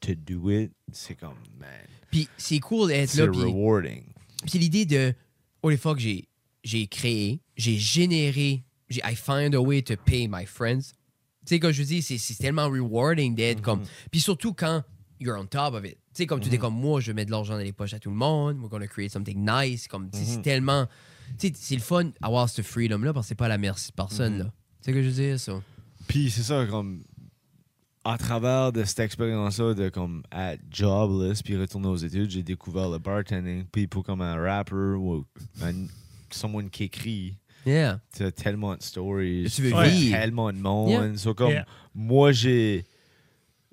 [0.00, 1.68] to do it, c'est comme man,
[2.10, 4.04] Puis c'est cool d'être c'est là, puis rewarding.
[4.42, 5.14] Puis c'est l'idée de,
[5.62, 6.28] oh les fois que j'ai,
[6.62, 10.92] j'ai créé, j'ai généré, j'ai, I find a way to pay my friends.
[11.46, 13.82] Tu sais, comme je dis, c'est, c'est tellement rewarding d'être comme.
[14.10, 14.82] Puis surtout quand
[15.24, 15.92] you're on top of it.
[15.94, 17.98] Tu sais, comme tu dis, comme moi, je mets de l'argent dans les poches à
[17.98, 19.88] tout le monde, we're gonna create something nice.
[19.88, 20.86] Comme, tu sais, c'est tellement.
[21.38, 23.90] Tu sais, c'est le fun d'avoir ce freedom-là parce que c'est pas à la merci
[23.90, 24.44] de personne, là.
[24.44, 24.50] Tu
[24.80, 25.62] sais ce que je veux dire, ça?
[26.06, 27.02] Puis c'est ça, comme
[28.04, 32.90] à travers de cette expérience-là de comme être jobless puis retourner aux études, j'ai découvert
[32.90, 33.64] le bartending.
[33.72, 35.24] Puis pour comme un rapper ou
[35.62, 35.72] un,
[36.30, 37.98] someone qui écrit, Yeah.
[38.14, 40.18] tu as tellement de stories, Tu veux vivre.
[40.18, 40.90] tellement de monde.
[40.90, 41.16] Yeah.
[41.16, 41.64] So, comme Yeah.
[41.94, 42.84] moi j'ai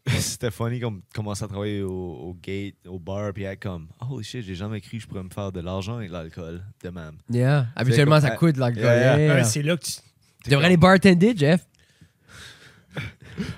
[0.20, 4.24] c'était funny comme commencer à travailler au, au gate, au bar, puis être comme holy
[4.24, 7.18] shit, j'ai jamais cru que je pourrais me faire de l'argent avec l'alcool de même.
[7.30, 7.68] Yeah.
[7.76, 9.18] Habituellement, comme- ça coûte la Yeah.
[9.20, 9.36] yeah.
[9.36, 9.91] Ouais, c'est là que tu.
[10.43, 11.64] Tu devrais aller bartender, Jeff.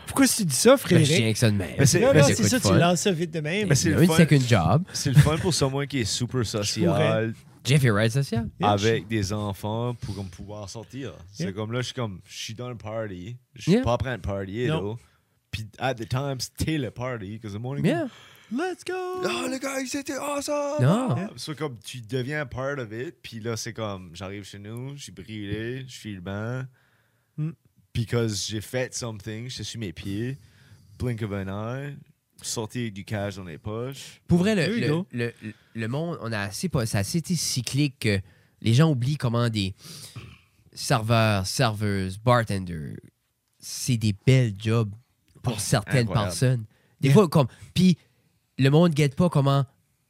[0.05, 1.75] Pourquoi tu dis ça, Ben, je tiens avec ça de même.
[1.79, 3.67] Mais c'est- non, mais non, c'est c'est ça, tu de lances ça vite de même.
[3.67, 4.17] Mais c'est le une fun.
[4.17, 4.83] second job.
[4.93, 7.33] C'est le fun pour someone qui est super social,
[7.65, 8.49] Jeff est right social.
[8.59, 11.13] Yeah, avec des enfants pour comme, pouvoir sortir.
[11.31, 13.81] C'est comme là, je suis comme, je suis dans le party, je suis Yeah.
[13.83, 14.89] pas prêt à party, Non.
[14.91, 14.95] là.
[15.63, 17.85] Puis at the time, c'était le party, because the morning.
[17.85, 18.07] Yeah.
[18.51, 18.93] Let's go!
[19.23, 20.81] Oh, le gars, c'était awesome!
[20.83, 21.15] Non.
[21.15, 21.29] Yeah.
[21.37, 25.03] So, comme, tu deviens part of it, puis là, c'est comme, j'arrive chez nous, je
[25.03, 26.67] suis brûlé, je suis le bain.
[27.37, 27.51] Mm.
[27.95, 30.37] Because j'ai fait something, je suis sur mes pieds,
[30.99, 31.95] blink of an eye,
[32.43, 34.21] sorti du cash dans les poches.
[34.27, 35.33] Pour vrai, le, le, le,
[35.73, 38.19] le- monde, on a assez, pas- c'est assez été cyclique que
[38.61, 39.73] les gens oublient comment des
[40.73, 42.97] serveurs, serveuses, bartenders,
[43.59, 44.91] c'est des belles jobs
[45.43, 46.27] pour certaines incroyable.
[46.29, 46.65] personnes.
[46.99, 47.13] Des Yeah.
[47.13, 47.47] fois, comme.
[47.75, 47.97] Puis
[48.57, 49.65] le monde ne guette pas comment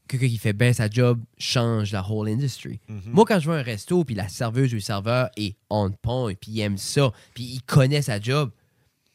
[0.08, 2.80] quelqu'un qui fait bien sa job change la whole industry.
[2.88, 3.02] Mhm.
[3.08, 5.90] Moi, quand je vais à un resto, puis la serveuse ou le serveur est on
[5.92, 8.52] point, puis il aime ça, puis il connaît sa job,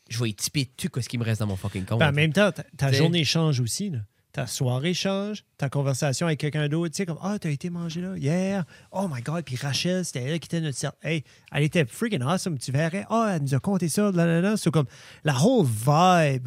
[0.09, 2.01] je vais y typer tout ce qui me reste dans mon fucking compte.
[2.01, 3.91] Ben, en même temps, ta, ta journée change aussi.
[3.91, 3.99] Là.
[4.39, 6.93] Ta soirée change, ta conversation avec quelqu'un d'autre.
[6.95, 8.65] Tu sais, comme Ah, t'as été mangé là hier.
[8.93, 9.43] Oh my God.
[9.45, 10.97] Puis Rachel, c'était elle qui était notre cercle.
[11.03, 12.57] Hey, elle était freaking awesome.
[12.57, 13.05] Tu verrais.
[13.11, 14.13] Ah, elle nous a conté ça.
[14.13, 14.57] Là, là, là.
[14.57, 14.87] C'est comme
[15.25, 16.47] la whole vibe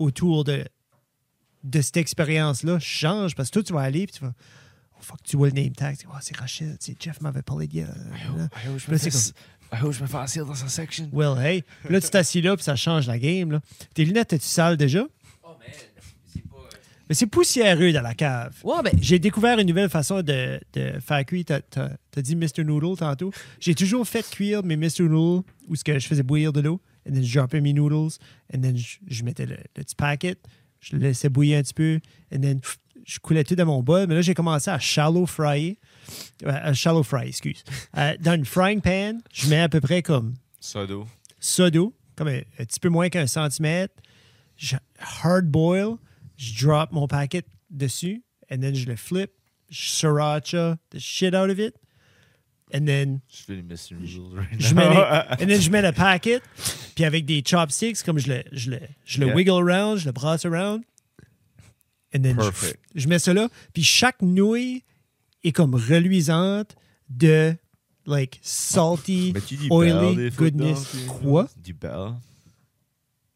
[0.00, 0.64] autour de,
[1.62, 4.32] de cette expérience-là change parce que toi, tu vas aller puis tu vas.
[4.94, 5.96] Oh fuck, tu vois le name tag.
[5.96, 6.76] Tu Oh, c'est Rachel.
[6.80, 7.86] Tu sais, Jeff m'avait parlé d'hier.
[8.16, 8.26] I
[8.68, 11.08] hope je Là, me fais- dans sa section.
[11.12, 11.62] Well, hey.
[11.88, 13.52] Là, tu t'assis là puis ça change la game.
[13.52, 13.60] Là.
[13.94, 15.04] Tes lunettes, es-tu sales déjà?
[15.44, 15.68] Oh man,
[16.32, 16.56] c'est pas.
[17.08, 18.54] Mais c'est poussiéreux dans la cave.
[18.64, 21.44] Ouais, ben, J'ai découvert une nouvelle façon de, de faire cuire.
[21.46, 22.64] T'as, t'as- t'as dit Mr.
[22.64, 23.32] Noodle tantôt.
[23.60, 25.02] J'ai toujours fait cuire mes Mr.
[25.02, 26.80] Noodle où ce que je faisais bouillir de l'eau.
[27.04, 28.12] Et then je droppais mes noodles.
[28.52, 30.38] Et then je, je mettais le, le petit packet.
[30.80, 32.00] Je le laissais bouillir un petit peu.
[32.32, 34.06] Et then pff, je coulais tout dans mon bol.
[34.08, 35.78] Mais là, j'ai commencé à shallow fry.
[36.44, 37.62] Euh, à shallow fry, excuse.
[37.96, 41.06] Euh, dans une frying pan, je mets à peu près comme Sodo.
[41.38, 43.94] ça d'eau, comme un, un petit peu moins qu'un centimètre.
[44.56, 44.74] Je
[45.22, 45.96] hard boil,
[46.36, 49.32] je drop mon packet dessus, and then je le flip,
[49.70, 51.74] je sriracha the shit out of it,
[52.74, 53.94] and then Je fais les Mr.
[53.94, 54.96] Noodles right je mets, les-
[55.42, 56.42] and then je mets le packet,
[56.94, 59.34] puis avec des chopsticks, comme je le, je le, je le Yeah.
[59.36, 60.82] wiggle around, je le brasse around,
[62.14, 62.80] and then je, Perfect.
[62.94, 64.82] je mets ça là, puis chaque nouille
[65.44, 66.76] est comme reluisante
[67.08, 67.56] de
[68.06, 69.32] like salty,
[69.70, 70.86] oily goodness.
[71.20, 71.48] Quoi?
[71.56, 72.16] Du beurre.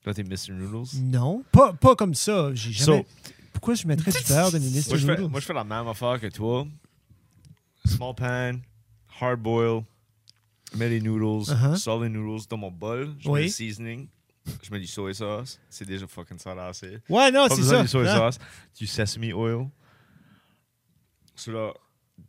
[0.07, 0.53] Là, t'es Mr.
[0.53, 0.89] Noodles.
[1.03, 2.51] Non, pas, pas comme ça.
[2.55, 3.03] J'ai jamais.
[3.03, 4.89] So- Pourquoi je mettrais du beurre dans mes Mr.
[4.89, 5.31] Moi je, fais, Noodles?
[5.31, 6.67] moi, je fais la même affaire que toi.
[7.85, 8.53] Small pan,
[9.21, 9.83] hard boil,
[10.77, 11.45] mets les noodles,
[11.77, 13.41] sors les noodles dans mon bol, je Oui.
[13.41, 14.07] mets le seasoning,
[14.63, 16.99] je mets du soy sauce, c'est déjà fucking assez.
[17.09, 17.81] Ouais, non, c'est ça.
[17.83, 18.39] du soy sauce,
[18.79, 19.67] du sesame oil.
[21.47, 21.73] Là,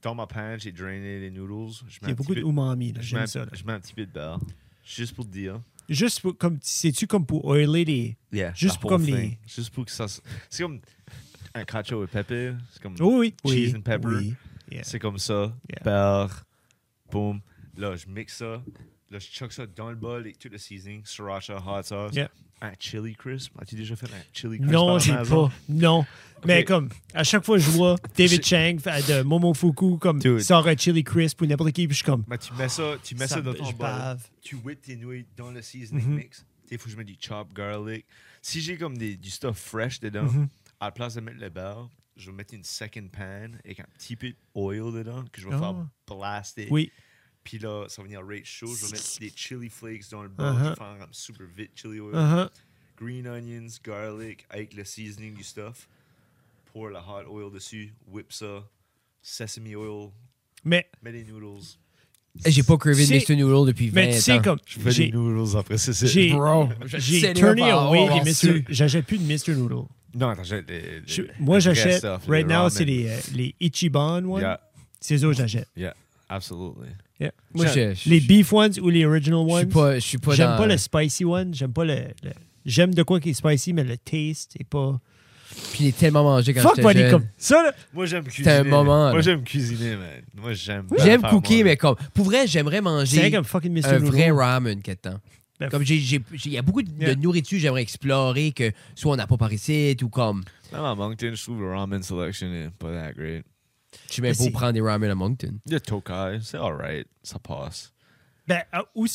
[0.01, 1.73] dans ma pan, j'ai drainé les noodles.
[1.89, 2.93] Je Il y a beaucoup de umami.
[2.93, 3.39] là, je mets, J'aime ça.
[3.45, 3.51] là.
[3.53, 4.39] je mets un petit peu de beurre.
[4.85, 5.61] Juste pour te dire.
[5.89, 8.17] Juste pour, comme, sais-tu comme pour oiler les.
[8.31, 9.37] Yeah, Juste pour comme les- thing.
[9.47, 10.05] Juste pour que ça.
[10.49, 10.79] C'est comme.
[11.53, 12.55] un cacio et pepe.
[12.71, 13.51] C'est comme Oui, oui.
[13.51, 14.07] cheese oui, and pepper.
[14.07, 14.33] oui.
[14.71, 14.83] Yeah.
[14.83, 15.53] C'est comme ça.
[15.69, 15.83] Yeah.
[15.83, 16.43] Beurre.
[17.11, 17.41] Boom.
[17.75, 18.63] Là, je mixe ça.
[19.09, 21.01] Là, je chuck ça dans le bol avec tout le seasoning.
[21.03, 22.13] Sriracha, hot sauce.
[22.15, 22.29] Yeah.
[22.63, 23.51] Un chili crisp?
[23.59, 24.71] As-tu déjà fait un chili crisp?
[24.71, 25.51] Non, j'ai pas.
[25.67, 26.05] Non.
[26.45, 30.41] Mais comme, à chaque fois que je vois David Chang de Momofuku, comme, Dude.
[30.41, 32.95] sort un chili crisp ou n'importe qui, puis je suis comme, Mais tu mets ça,
[33.03, 34.17] tu mets ça, Ça- dans ton bol.
[34.41, 36.15] Tu whippes tes nouilles dans le seasoning Mhm.
[36.15, 36.45] mix.
[36.71, 38.05] Il faut que je mette du chopped garlic.
[38.41, 40.47] Si j'ai comme des, du stuff fresh dedans, Mhm.
[40.79, 43.85] à la place de mettre le beurre, je vais mettre une second pan avec un
[43.97, 45.59] petit peu d'oil dedans que je vais Ah.
[45.59, 46.67] faire blaster.
[46.71, 46.91] oui.
[47.43, 48.67] Puis là, ça va venir rate chaud.
[48.67, 50.45] Je vais mettre des chili flakes dans le bol.
[50.45, 50.63] Uh-huh.
[50.63, 52.13] Je vais faire comme super vite chili oil.
[52.13, 52.49] Uh-huh.
[52.97, 55.87] Green onions, garlic, avec le seasoning du stuff.
[56.71, 57.93] Pour le hot oil dessus.
[58.07, 58.63] Whip ça.
[59.21, 60.11] Sesame oil.
[60.63, 61.65] Mais, Mets des noodles.
[62.45, 63.35] J'ai pas crevé de Mr.
[63.35, 64.41] Noodle depuis 20 mais tu sais, ans.
[64.41, 65.91] comme, Je fais des noodles après ça.
[65.93, 68.47] c'est- j'ai, Bro, j'ai turné away ça.
[68.69, 69.57] J'achète plus de Mr.
[69.57, 69.87] Noodle.
[70.13, 71.01] Non, t'achètes des.
[71.39, 74.41] Moi, j'achète, right now, c'est les, euh, les Ichiban ones.
[74.41, 74.61] Yeah,
[74.99, 75.67] C'est eux que j'achète.
[75.75, 75.93] yeah,
[76.29, 76.89] absolutely.
[77.21, 77.31] Yeah.
[77.53, 79.69] Moi, J'aime- je- je- les beef ones ou les original Je suis ones.
[79.69, 81.53] pas, je suis pas J'aime dans- pas le spicy one.
[81.53, 81.95] J'aime pas le.
[82.23, 82.31] le-
[82.65, 84.99] J'aime de quoi qui est spicy, mais le taste est pas.
[85.73, 87.11] Puis il est tellement mangé quand Fuck, j'étais jeune.
[87.11, 87.73] comme ça, là.
[87.93, 88.55] Moi, j'aime cuisiner.
[88.55, 89.21] un moment, Moi, là.
[89.21, 90.21] j'aime cuisiner, man.
[90.35, 90.87] Moi, j'aime.
[90.97, 91.63] J'aime faire cooker, manger.
[91.63, 91.95] mais comme...
[92.13, 93.85] Pour vrai, j'aimerais C'est manger vrai comme fucking Mr.
[93.87, 94.05] un Noodle.
[94.15, 95.19] vrai ramen quelque temps.
[95.59, 97.15] Ben, Comme j'ai, j'ai- j'ai- il y a beaucoup de, de Yeah.
[97.15, 100.95] nourriture que j'aimerais explorer que soit on n'a pas par ici ou comme Même à
[100.95, 103.43] Moncton, je trouve le ramen selection est pas that great.
[104.09, 105.53] Je suis c'est- prendre des ramen à Moncton.
[105.65, 107.07] Il y a Tokai, c'est alright.
[107.23, 107.93] Ça passe.
[108.47, 109.05] Ben, à- où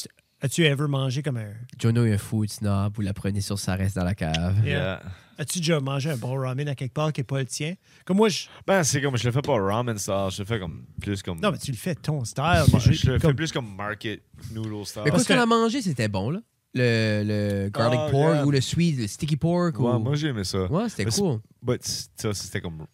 [0.40, 1.52] as-tu ever mangé comme un.
[1.78, 4.56] Jono est un food snob, vous la prenez sur sa reste dans la cave.
[4.64, 4.64] Yeah.
[4.64, 5.02] Yeah.
[5.38, 7.74] As-tu déjà mangé un bon ramen à quelque part qui n'est pas le tien?
[8.06, 8.46] Comme moi, je.
[8.66, 11.40] Ben, c'est comme, je le fais pas ramen style, je le fais comme, plus comme.
[11.40, 12.44] Non, mais tu le fais ton style.
[12.72, 14.22] mais je- je le fais comme- plus comme market
[14.52, 15.02] noodle style.
[15.04, 16.40] Mais Parce qu'est-ce qu'on que- a mangé, c'était bon, là.
[16.78, 17.22] Le,
[17.64, 18.46] le garlic Oh, pork yeah.
[18.46, 19.78] ou le sweet, le sticky pork.
[19.78, 19.98] Ouais, ou...
[19.98, 20.64] moi, j'aimais ça.
[20.70, 21.40] Ouais, c'était Mais c'est- cool.
[21.62, 21.82] But
[22.16, 22.86] ça, c'était comme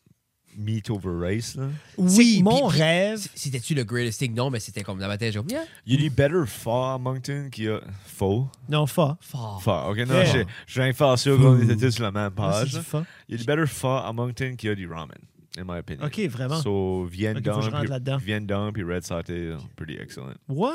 [0.56, 1.64] meat over rice, là.
[1.98, 3.26] Oui, mon puis- rêve.
[3.34, 4.34] C'était-tu le greatest thing?
[4.34, 5.62] Non, mais c'était comme dans ma tête, genre, yeah.
[5.86, 8.48] Il y a du better pho à Moncton qu'il y a faux.
[8.68, 9.16] Non, fa.
[9.20, 9.62] Fort.
[9.62, 10.24] Pho, ok, non, Yeah.
[10.24, 12.80] j'ai- je viens de faire sûr qu'on était tous sur la même c'est page.
[13.28, 15.16] Il y a du better pho à Moncton qu'il y a du ramen,
[15.58, 16.04] in my opinion.
[16.06, 16.60] Ok, vraiment.
[16.60, 18.16] So, viande Ok, faut que je rentre puis, là-dedans.
[18.18, 20.34] viande d'âne puis red sauté, pretty excellent.
[20.48, 20.70] Ouais.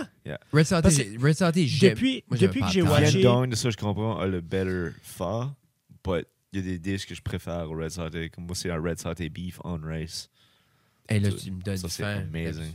[0.53, 1.93] Red sauté, j'ai- Red sauté, j'aime.
[1.93, 3.19] Depuis, Moi, depuis que j'ai watché.
[3.19, 5.45] Viande d'âne, de ça, je comprends, a le better pho,
[6.03, 6.25] but
[6.57, 8.29] y a des dishes que je préfère au red sauté.
[8.29, 10.29] Comme moi, c'est un red sauté beef on rice.
[11.09, 12.23] Hey, là, tu me donnes ça, c'est faim.
[12.33, 12.73] amazing.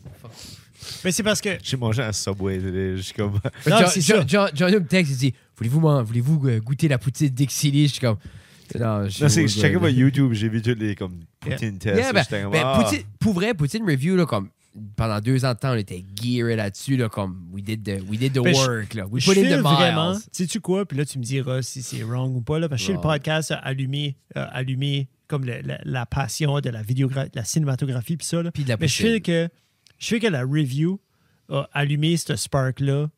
[1.05, 1.51] Mais c'est parce que.
[1.63, 3.33] J'ai mangé un Subway today, je suis comme...
[3.67, 4.27] Non, John- c'est John- ça.
[4.27, 8.01] John- Johnny me texte, il dit Voulez-vous voulez-vous euh, goûter la poutine Dixili Je suis
[8.01, 8.17] comme.
[8.79, 9.83] Non, je Non, c'est que suis je checkais good.
[9.83, 12.13] mon YouTube, j'ai vu toutes les comme poutine tests.
[12.31, 12.83] Ben, ben, ah.
[12.83, 14.49] Poutine- pour vrai, Poutine Review, là, comme
[14.97, 18.19] pendant deux ans de temps, on était gearé là-dessus, là, comme we did the, we
[18.19, 19.07] did the Ben, work, là.
[19.07, 20.13] We put in the vraiment.
[20.13, 20.21] miles.
[20.33, 20.87] Sais-tu quoi?
[20.87, 22.59] Puis là, tu me diras si c'est wrong ou pas.
[22.59, 26.61] Là, parce que chez le podcast a allumé, euh, allumé comme le- la, la passion
[26.61, 28.43] de la vidéographie, la cinématographie, puis ça.
[28.43, 28.51] Là.
[28.51, 29.49] Puis de la Mais je feel que
[29.99, 31.01] je feel que la review
[31.51, 33.09] a allumé ce spark-là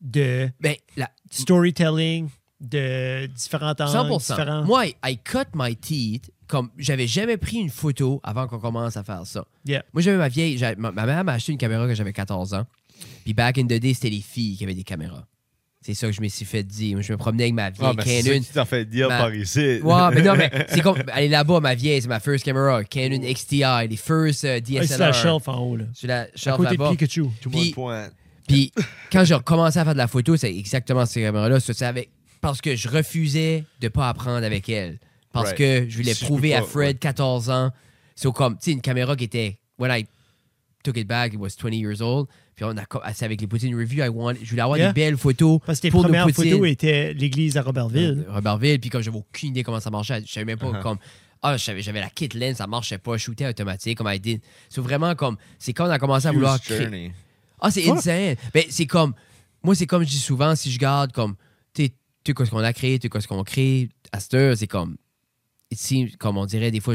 [0.00, 2.28] de Ben, la, storytelling,
[2.60, 3.86] de différents temps.
[3.86, 4.18] 100%.
[4.18, 4.64] Différents...
[4.64, 6.30] Moi, I cut my teeth.
[6.48, 9.44] Comme j'avais jamais pris une photo avant qu'on commence à faire ça.
[9.64, 9.84] Yeah.
[9.92, 10.60] Moi, j'avais ma vieille.
[10.78, 12.66] Ma, ma mère m'a acheté une caméra quand j'avais 14 ans.
[13.24, 15.26] Puis back in the day, c'était les filles qui avaient des caméras.
[15.82, 16.94] C'est ça que je me suis fait dire.
[16.96, 18.42] Moi, je me promenais avec ma Ah, vieille mais c'est ça Canon.
[18.42, 19.80] qui t'a fait dire Ma- par ici.
[19.82, 20.96] Ouais, mais non, mais c'est comme.
[21.14, 22.82] Elle est là-bas, ma vieille, c'est ma first camera.
[22.84, 24.84] Canon XTI, les first Ah, DSLR.
[24.84, 25.76] c'est la shelf en haut.
[25.76, 25.84] Là.
[25.94, 26.90] Sur la shelf là-bas.
[26.90, 27.24] Pikachu.
[27.40, 28.12] Tout le monde Puis- pointe.
[28.48, 28.72] Puis
[29.12, 31.58] quand j'ai recommencé à faire de la photo, c'est exactement ces caméras-là.
[31.60, 34.98] Ça, c'est avec- Parce que je refusais de pas apprendre avec elle.
[35.36, 35.58] Parce Right.
[35.58, 36.98] que je voulais Si je prouver à Fred, ouais.
[36.98, 37.70] 14 ans.
[38.14, 39.58] C'est comme, tu sais, une caméra qui était.
[39.78, 40.06] When I
[40.82, 42.26] took it back, it was 20 years old.
[42.54, 44.92] Puis on a, c'est avec les poutines review, I want, je voulais avoir Yeah.
[44.92, 45.60] des belles photos.
[45.66, 46.52] Parce que tes pour nos premières poutines.
[46.52, 48.24] photos étaient l'église à Robertville.
[48.26, 50.82] Euh, Robertville, puis comme j'avais aucune idée comment ça marchait, je savais même pas Uh-huh.
[50.82, 50.98] comme.
[51.42, 54.40] Ah, j'avais la kit lens, ça marchait pas, je shootais automatique, comme I did.
[54.70, 55.36] C'est vraiment comme.
[55.58, 57.12] C'est quand on a commencé à vouloir créer.
[57.60, 58.36] Ah, c'est insane.
[58.54, 59.12] Ben, c'est comme.
[59.62, 61.34] Moi, c'est comme je dis souvent, si je garde comme.
[61.74, 61.92] Tu sais,
[62.24, 64.96] tout ce qu'on a créé, tout ce qu'on crée, à cette heure, c'est comme.
[65.70, 66.94] It seems- comme on dirait, des fois,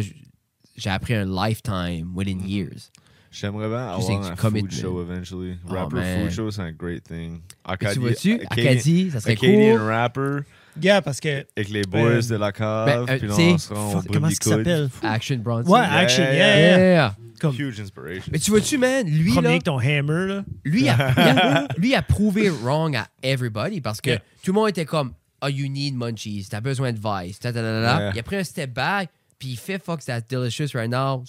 [0.76, 2.48] j'ai appris un lifetime within Mm-hmm.
[2.48, 2.92] years.
[3.34, 5.58] J'aimerais bien avoir un food show eventually.
[5.70, 6.24] Oh, Rapper man.
[6.26, 7.40] food show, c'est un great thing.
[7.64, 9.82] Acadie, tu vois-tu, Acadien- Acadie, ça serait Acadian cool.
[9.88, 10.38] rapper
[10.78, 11.46] Gars, parce que.
[11.56, 12.88] avec les boys Euh, de la cave.
[12.88, 14.90] ben, euh, puis là, on fuck, brûle comment est-ce qu'il s'appelle?
[15.02, 15.70] Action Bronson.
[15.72, 16.58] Ouais, action, yeah, Yeah.
[16.60, 16.78] yeah.
[16.80, 17.16] Yeah.
[17.40, 18.24] Comme, Huge inspiration.
[18.32, 20.44] Mais tu vois-tu, man, lui, promener là, avec ton hammer, là.
[20.66, 24.20] lui, a, lui, a, lui a prouvé wrong à everybody parce que Yeah.
[24.44, 27.62] tout le monde était comme, oh, you need munchies, t'as besoin de vice, ta, ta,
[27.62, 28.12] ta.
[28.14, 31.24] Il a pris un step back, puis il fait fuck, that's delicious right now.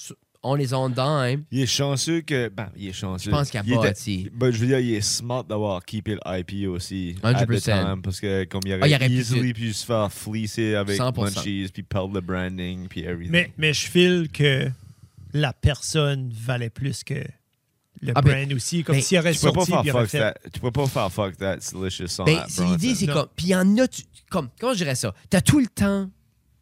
[0.45, 1.45] On his own dime.
[1.53, 2.49] Il est chanceux que.
[2.49, 3.31] Ben, il est chanceux.
[3.31, 4.29] Je pense qu'il a sais.
[4.35, 7.15] Ben, je veux dire, il est smart d'avoir keepé le IP aussi.
[7.23, 7.63] at the 100%.
[7.63, 10.75] time, parce que comme il aurait, Ah, il aurait pu easily pu se faire fleecer
[10.75, 11.15] avec 100%.
[11.37, 13.31] Munchies, puis perdre le branding, puis everything.
[13.31, 14.69] Mais, mais je file que
[15.33, 17.23] la personne valait plus que
[18.03, 18.82] le Ah, ben, brand aussi.
[18.84, 20.18] Comme ben, s'il aurait tu peux pas sorti faire fuck fait.
[20.18, 20.34] that.
[20.53, 23.14] Tu peux pas faire fuck that delicious sans Ben, l'idée, c'est Non.
[23.14, 23.28] comme.
[23.36, 23.88] Puis il y en a.
[23.88, 25.14] tu- comme, comment je dirais ça?
[25.30, 26.11] T'as tout le temps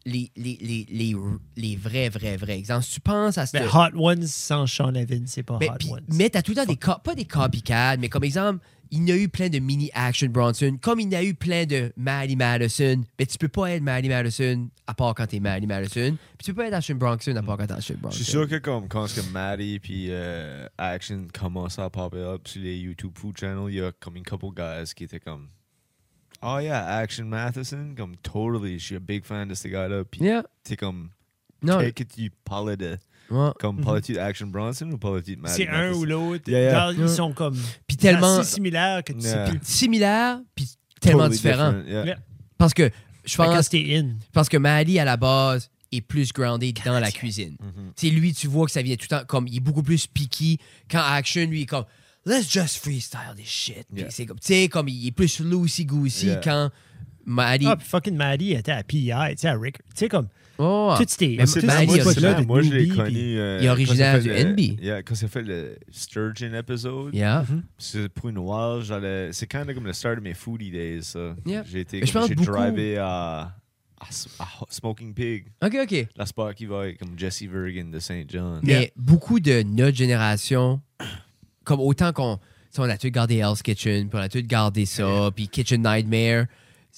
[0.05, 1.15] les, les, les, les,
[1.57, 2.83] les vrais, vrais, vrais exemples.
[2.85, 3.53] Si tu penses à ce.
[3.53, 6.01] Ben, Hot Ones sans Sean Levin, c'est pas Ben, Hot Ones.
[6.09, 9.17] mais t'as tout le temps des pas des copycats, mais comme exemple, il y a
[9.17, 13.01] eu plein de mini Action Bronson, comme il y a eu plein de Maddie Madison.
[13.17, 16.17] Mais tu peux pas être Maddie Madison à part quand t'es Maddie Madison.
[16.37, 18.15] Puis tu peux pas être Action Bronson à part quand t'es Action Je Bronson.
[18.17, 22.47] suis sûr que comme quand ce que Maddie puis euh, Action commencent à popper up
[22.47, 25.47] sur les YouTube Food Channel, il y a comme une couple guys qui étaient comme
[26.43, 30.03] Oh yeah, Action Matheson, comme totally, je suis un big fan de ce gars-là.
[30.03, 30.43] Puis Yeah.
[30.63, 31.11] t'es comme,
[31.61, 31.79] Non.
[31.93, 32.97] tu parlais de
[33.31, 33.51] ouais.
[33.59, 33.83] Comme Mhm.
[33.83, 36.43] parlais-tu d'Action Bronson ou de Maddie C'est un ou l'autre.
[36.47, 36.93] Yeah, yeah.
[36.93, 37.57] Dans- Ils sont comme
[37.87, 39.45] Puis tellement assez similaires que tu Yeah.
[39.45, 39.59] sais plus.
[39.63, 40.69] similaire, puis
[40.99, 41.71] tellement Totally différent.
[41.71, 42.05] different, yeah.
[42.05, 42.17] Yeah.
[42.57, 42.83] Parce que
[43.25, 44.15] je Fait que Quand pense, c'était in.
[44.33, 47.57] parce que Maddie, à la base, est plus grounded dans la cuisine.
[47.59, 47.91] Mhm.
[47.97, 49.83] Tu sais, lui, tu vois que ça vient tout le temps comme il est beaucoup
[49.83, 50.57] plus picky.
[50.89, 51.83] Quand Action, lui, est comme
[52.25, 53.85] let's just freestyle this shit.
[53.91, 54.09] Puis Yeah.
[54.11, 56.41] c'est comme, tu sais, comme il est plus loosey goosey Yeah.
[56.43, 56.69] quand
[57.25, 57.65] Maddie.
[57.67, 59.77] Ah, puis fucking Maddie était à PI, tu sais, à Rick.
[59.79, 60.27] Tu sais, comme,
[60.63, 61.35] Oh, tout c'était.
[61.37, 62.61] Mais tout c'est- ce Maddie, moi, ça.
[62.61, 63.09] je l'ai connu.
[63.09, 64.59] puis- euh, Il est quand fait du le- NB.
[64.81, 67.43] Yeah, quand j'ai fait le Sturgeon episode, yeah.
[67.49, 67.63] Mhm.
[67.77, 69.29] c'est pour une while, j'allais.
[69.33, 71.35] C'est kind of comme le start de mes foodie days, ça.
[71.45, 71.63] Yeah.
[71.69, 72.05] J'ai été.
[72.05, 73.07] J'ai beaucoup- drivé à,
[73.99, 74.05] à,
[74.39, 76.07] à Smoking Pig, OK, OK.
[76.15, 78.25] la spot qui va avec comme Jesse Vergan de St.
[78.29, 78.59] John.
[78.63, 78.87] Mais Yeah.
[78.95, 80.81] beaucoup de notre génération,
[81.63, 82.39] comme autant qu'on
[82.77, 86.45] on a tout gardé Hell's Kitchen, puis on a tout gardé ça, puis Kitchen Nightmare.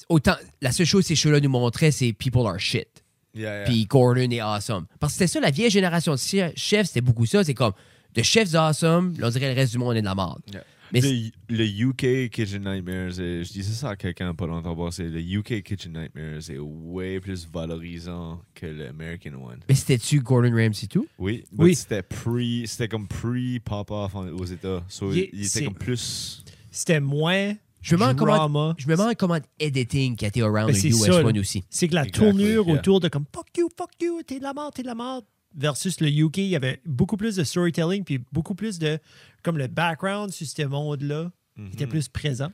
[0.09, 3.03] Autant, la seule chose que ces shows-là nous montraient, c'est People are shit.
[3.36, 3.63] Yeah, yeah.
[3.65, 4.86] Puis Gordon est awesome.
[4.99, 6.19] Parce que c'était ça, la vieille génération de
[6.55, 7.43] chefs, c'était beaucoup ça.
[7.43, 7.73] C'est comme,
[8.13, 10.41] de chefs awesome, là, on dirait le reste du monde est de la merde.
[10.51, 10.63] Yeah.
[10.91, 15.05] Mais le, le UK Kitchen Nightmares, et je disais ça à quelqu'un pas longtemps passé,
[15.09, 19.61] le UK Kitchen Nightmares est way plus valorisant que l'American one.
[19.67, 21.07] Mais c'était-tu Gordon Ramsay tout?
[21.17, 21.73] Oui, Oui.
[21.73, 24.84] c'était pre, c'était comme pre pop off aux États.
[24.88, 26.43] So, Il- il, était c'est- comme plus.
[26.69, 27.53] C'était moins.
[27.84, 28.75] Je me demande comment, drama.
[28.77, 31.27] je me demande comment editing qui a été around Ben, le c'est US ça, là.
[31.27, 31.63] one aussi.
[31.69, 32.75] C'est que la Exactly, tournure yeah.
[32.75, 35.25] autour de comme fuck you, fuck you, t'es de la merde, t'es de la merde.
[35.55, 38.97] Versus le UK, il y avait beaucoup plus de storytelling, puis beaucoup plus de.
[39.43, 41.29] Comme le background sur ce monde-là
[41.73, 42.51] était plus présent.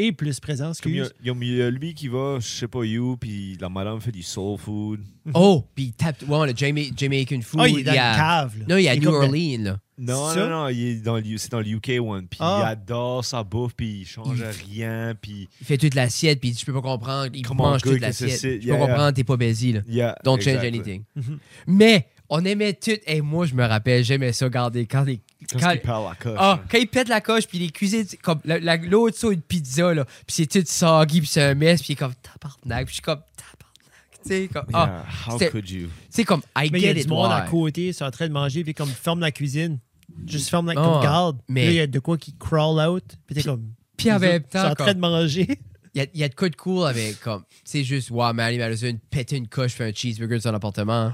[0.00, 1.18] Et plus présent, Comme il y, a, excuse.
[1.22, 3.68] il y a- il y a lui qui va, je sais pas où, puis la
[3.68, 5.00] madame fait du soul food.
[5.34, 7.60] Oh, puis il tape, ouais, le Jama- Jamaican food.
[7.62, 8.58] Ah, il est dans il y a- une cave.
[8.60, 8.64] là.
[8.68, 9.78] Non, il y a est New comme- Orleans, là.
[9.98, 12.28] Non, non, non, il est dans le, c'est dans le UK one.
[12.28, 12.60] Puis Ah.
[12.62, 15.48] il adore sa bouffe, puis il change Il- rien, puis.
[15.60, 17.30] Il fait toute l'assiette, puis il dit, je peux pas comprendre.
[17.34, 18.40] Il Comment mange toute l'assiette.
[18.40, 19.80] Je peux yeah, comprendre, t'es pas baisé, là.
[19.88, 21.02] Yeah, Don't change anything.
[21.16, 21.38] Mhm.
[21.66, 22.92] Mais on aimait tout.
[23.06, 25.20] Et moi, je me rappelle, j'aimais ça garder quand les.
[25.52, 26.36] Quand, quand- il la coche.
[26.38, 26.64] ah, hein.
[26.70, 29.40] quand il pète la coche, puis les cuisines, c'est comme la- la- l'autre ça, une
[29.40, 32.86] pizza, là, puis c'est tout soggy, puis c'est un mess, puis il est comme tabarnak,
[32.86, 34.66] puis je suis comme tabarnak, tu sais, comme.
[34.72, 35.88] Ah, Yeah, how could you?
[36.10, 38.26] c'est comme, I Mais il y a du monde à côté, ils sont en train
[38.26, 39.78] de manger, puis comme ferme la cuisine.
[40.26, 41.38] Juste ferme la Ah, comme garde.
[41.48, 43.70] mais- Mais là, il y a de quoi qui crawl out, puis t'es comme.
[43.96, 45.46] Puis en même temps, en train de manger.
[45.94, 48.32] Il y a, il y a de quoi de cool avec, comme, c'est juste, wow,
[48.32, 51.12] Maddie Madison péter une coche, fait un cheeseburger dans son appartement.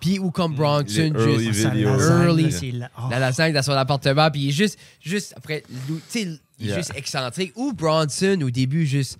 [0.00, 0.84] Puis, ou comme Bronson,
[1.14, 1.62] Les early juste.
[1.62, 1.90] Sa videos.
[1.96, 2.42] lasagne, Early.
[2.44, 3.08] là, c'est la- oh.
[3.10, 6.28] la lasagne dans son appartement, puis il est juste, juste après, tu sais, il
[6.66, 6.76] est Yeah.
[6.76, 7.52] juste excentrique.
[7.56, 9.18] Ou Bronson, au début, juste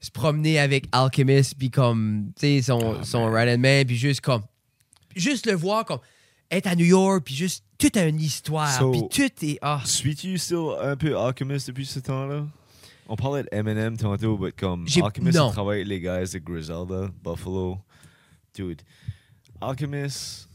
[0.00, 3.32] se promener avec Alchemist, puis comme, tu sais, son, Ah, son man.
[3.34, 4.42] right hand man, puis juste comme,
[5.14, 6.00] juste le voir comme,
[6.50, 9.80] être à New York, puis juste, tout a une histoire, So- puis tout est, ah,
[9.84, 12.46] Suis-tu still un peu Alchemist depuis ce temps-là?
[13.08, 17.10] On parlait de Eminem tantôt, mais comme J'ai- Alchemist travaillé avec les gars de Griselda,
[17.24, 17.78] Buffalo.
[18.54, 18.82] Dude,
[19.62, 20.48] Alchemist,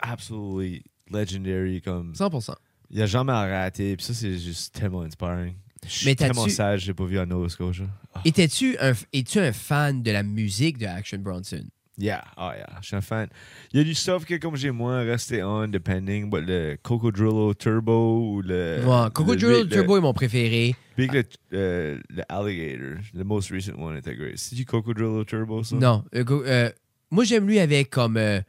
[0.00, 1.80] absolutely legendary.
[1.80, 2.54] Comme, 100%.
[2.90, 5.54] il a jamais raté, puis ça, c'est juste tellement inspiring.
[5.84, 7.86] Je suis tellement sage, j'ai pas vu à Nova Scotia.
[8.14, 11.64] Ah, Étais-tu un, es-tu un fan de la musique de Action Bronson?
[11.98, 13.28] yeah, oh yeah, je suis un fan.
[13.72, 17.52] Il y a du stuff que, comme j'ai moins resté on, depending, but le Cocodrillo
[17.54, 18.80] Turbo ou le.
[18.84, 20.74] Ouais, Coco le- Drill le- Turbo est mon préféré.
[20.96, 24.38] Big le, euh, le Alligator, the most recent one était great.
[24.38, 25.74] C'est du Cocodrillo Turbo, ça?
[25.76, 26.04] Non.
[26.14, 26.70] euh, go- euh,
[27.12, 28.40] moi, j'aime lui avec comme euh,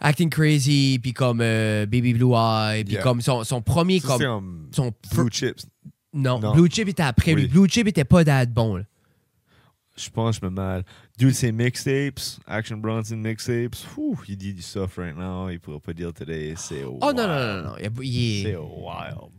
[0.00, 3.02] Acting Crazy, puis comme euh, Baby Blue Eye, puis Yeah.
[3.02, 4.00] comme son, son premier.
[4.00, 5.66] Ça, comme, son Blue Chips.
[6.14, 6.54] non, non.
[6.54, 7.46] Blue Chip était après lui.
[7.46, 8.76] Blue Chip était pas that bon.
[8.76, 8.84] là.
[9.96, 10.84] Je pense que je me mal.
[11.18, 13.76] Dude, c'est mixtapes, Action Bronson mixtapes.
[13.98, 15.50] Ouh, il dit du stuff right now.
[15.50, 16.54] Il pourra pas dire today.
[16.56, 17.62] C'est Oh non, non, non, non.
[17.64, 17.74] non.
[18.02, 19.30] Il est- C'est wild.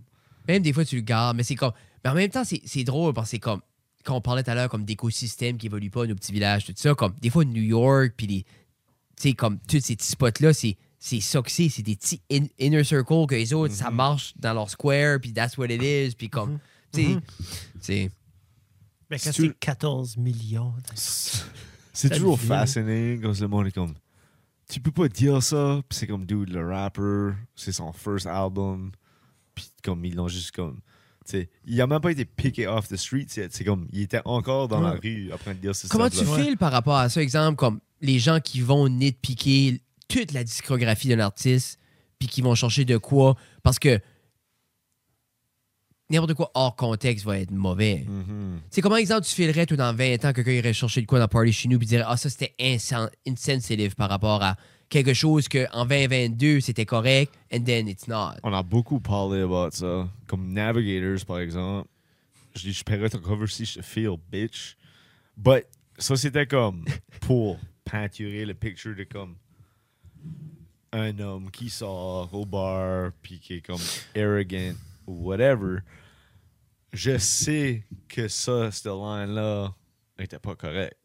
[0.48, 1.72] Même des fois, tu le gardes, mais c'est comme.
[2.04, 3.62] Mais en même temps, c'est c'est drôle parce que c'est comme.
[4.04, 6.74] Quand on parlait tout à l'heure comme d'écosystèmes qui évoluent pas, nos petits villages, tout
[6.76, 8.44] ça, comme des fois New York, puis les.
[8.44, 11.70] Tu sais, comme tous ces petits spots-là, c'est c'est ça que c'est.
[11.70, 13.96] C'est des petits in- inner circles que les autres, ça Mhm.
[13.96, 16.16] marche dans leur square, puis that's what it is.
[16.16, 16.60] Puis comme,
[16.94, 17.22] tu sais, Mhm.
[17.80, 18.12] c'est.
[19.10, 20.74] Mais quand C'est- c'est 14 millions.
[20.96, 21.44] C'est
[21.94, 23.94] C'est toujours fascinating quand le monde est comme.
[24.70, 28.92] Tu peux pas dire ça, puis c'est comme, dude, le rapper, c'est son first album,
[29.54, 30.80] puis comme, ils l'ont juste comme.
[31.66, 33.50] Il a même pas été pické off the streets yet.
[33.52, 36.58] C'est comme, il était encore dans la rue après de dire ce Comment tu files
[36.58, 41.20] par rapport à ça, exemple, comme les gens qui vont nitpicker toute la discographie d'un
[41.20, 41.80] artiste,
[42.20, 44.00] puis qui vont chercher de quoi, parce que
[46.10, 48.06] n'importe quoi hors contexte va être mauvais.
[48.08, 48.60] Mhm.
[48.70, 51.28] C'est comment, exemple, tu filerais, toi, dans 20 ans, quelqu'un irait chercher de quoi dans
[51.28, 54.58] Party chez nous, puis dirait, ah, ça, c'était insen- insensitive par rapport à
[54.92, 58.36] quelque chose qu'en 2022, c'était correct, and then it's not.
[58.44, 60.08] On a beaucoup parlé about ça.
[60.28, 61.88] Comme Navigators, par exemple.
[62.54, 64.76] Je dis, je paierais ton cover si je te feel, bitch.
[65.38, 65.66] But,
[65.98, 66.86] ça, c'était comme
[67.22, 69.38] pour peinturer le picture de comme
[70.92, 73.80] un homme qui sort au bar, puis qui est comme
[74.16, 74.76] arrogant
[75.08, 75.80] ou whatever.
[76.92, 79.74] Je sais que ça, cette line-là,
[80.20, 80.98] n'était pas correct.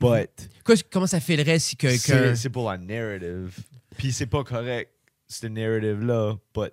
[0.00, 1.98] But, Quoi- comment ça filerait si quelqu'un.
[1.98, 3.58] c'est c'est pour la narrative.
[3.96, 4.92] Puis c'est pas correct,
[5.26, 6.72] cette narrative-là, but,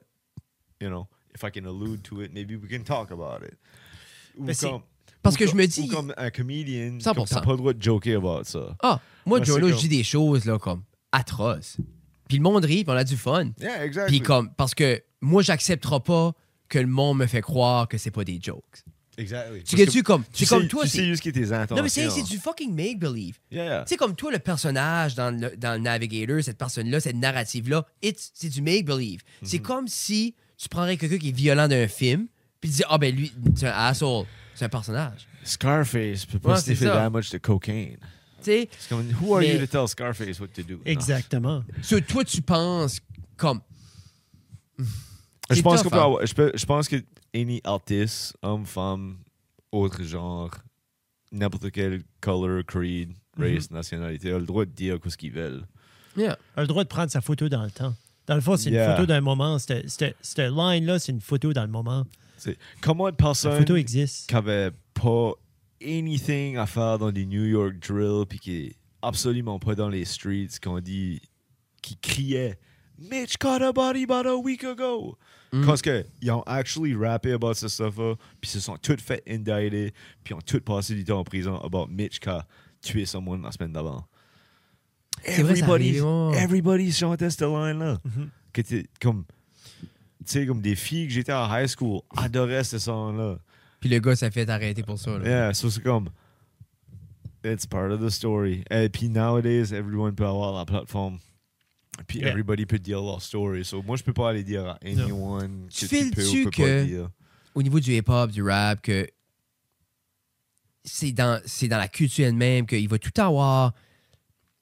[0.79, 3.57] you know, if I can allude to it, maybe we can talk about it.
[4.37, 4.81] Ou comme-
[5.23, 7.13] Parce ou que je co- me dis- Ou comme un comedian, 100%.
[7.15, 8.75] comme t'as pas le droit de joker about ça.
[8.83, 11.77] Ah, moi, Joe, là, je comme- dis des choses, là, comme atroces.
[12.27, 13.49] Puis le monde rit, puis on a du fun.
[13.59, 14.19] Yeah, exactly.
[14.19, 16.33] Puis comme, parce que moi, j'accepterai pas
[16.69, 18.83] que le monde me fait croire que c'est pas des jokes.
[19.17, 19.63] Exactly.
[19.63, 20.97] Tu Parce que sais, comme, tu c'est sais- comme toi, Tu c'est.
[20.97, 21.75] sais juste qui est tes intentions.
[21.77, 23.37] Non, mais c'est c'est du fucking make-believe.
[23.51, 23.83] Yeah, yeah.
[23.83, 27.85] Tu sais, comme toi, le personnage dans le, dans le Navigator, cette personne-là, cette narrative-là,
[28.03, 29.21] it's- c'est du make-believe.
[29.43, 29.63] C'est Mhm.
[29.63, 32.27] comme si tu prendrais quelqu'un qui est violent d'un film,
[32.59, 34.25] puis tu dis, ah ben lui, c'est un asshole.
[34.53, 35.27] C'est un personnage.
[35.43, 37.97] Scarface peut pas fait much de cocaine.
[38.43, 40.79] Tu sais, C'est comme, who are Mais- you to tell Scarface what to do?
[40.85, 41.63] Exactement.
[41.81, 42.99] so, toi, tu penses
[43.37, 43.59] comme.
[45.51, 46.05] Je pense, tough, qu'on peut hein.
[46.05, 46.95] avoir- je, peux- je pense que
[47.35, 49.17] any artiste, homme, femme,
[49.71, 50.51] autre genre,
[51.31, 55.65] n'importe quel color, creed, race, nationalité, a le droit de dire ce qu'ils veulent.
[56.15, 56.37] Yeah.
[56.55, 57.93] a le droit de prendre sa photo dans le temps.
[58.25, 58.91] Dans le fond, c'est Yeah.
[58.91, 59.59] une photo d'un moment.
[59.59, 62.05] Cette, line-là, c'est une photo dans le moment.
[62.81, 64.29] Comment une La personne photo existe.
[64.29, 65.33] qui avait pas
[65.83, 70.05] anything à faire dans des New York drills puis qui est absolument pas dans les
[70.05, 71.21] streets qu'on dit
[71.81, 72.57] qui criait
[72.97, 75.17] Mitch caught a body about a week ago
[75.53, 75.65] Mm.
[75.65, 79.93] parce que ils ont actually rappé about ce stuff-là puis se sont toutes fait indicted
[80.23, 82.45] puis ont toutes passé du temps en prison about Mitch qui a
[82.81, 84.05] tué someone la semaine d'avant
[85.23, 85.97] everybody
[86.35, 87.99] everybody chantait cette line-là
[88.51, 89.23] que t'es comme
[89.81, 89.85] tu
[90.25, 93.37] sais comme des filles que j'étais à high school adoraient ce son-là
[93.79, 95.17] Puis le gars s'est fait arrêter pour ça.
[95.19, 95.25] Là.
[95.29, 96.09] Yeah, so c'est comme.
[97.43, 98.63] It's part of the story.
[98.71, 101.19] Et puis nowadays, everyone peut avoir la plateforme.
[102.07, 102.29] Puis Yeah.
[102.29, 103.63] everybody peut dire leur story.
[103.65, 106.43] So moi, je peux pas aller dire à anyone Tu que tu peux files-tu ou
[106.45, 107.09] peux que- pas dire.
[107.55, 109.07] Au niveau du hip-hop, du rap, que
[110.83, 113.73] c'est dans, c'est dans la culture elle-même qu'il va tout avoir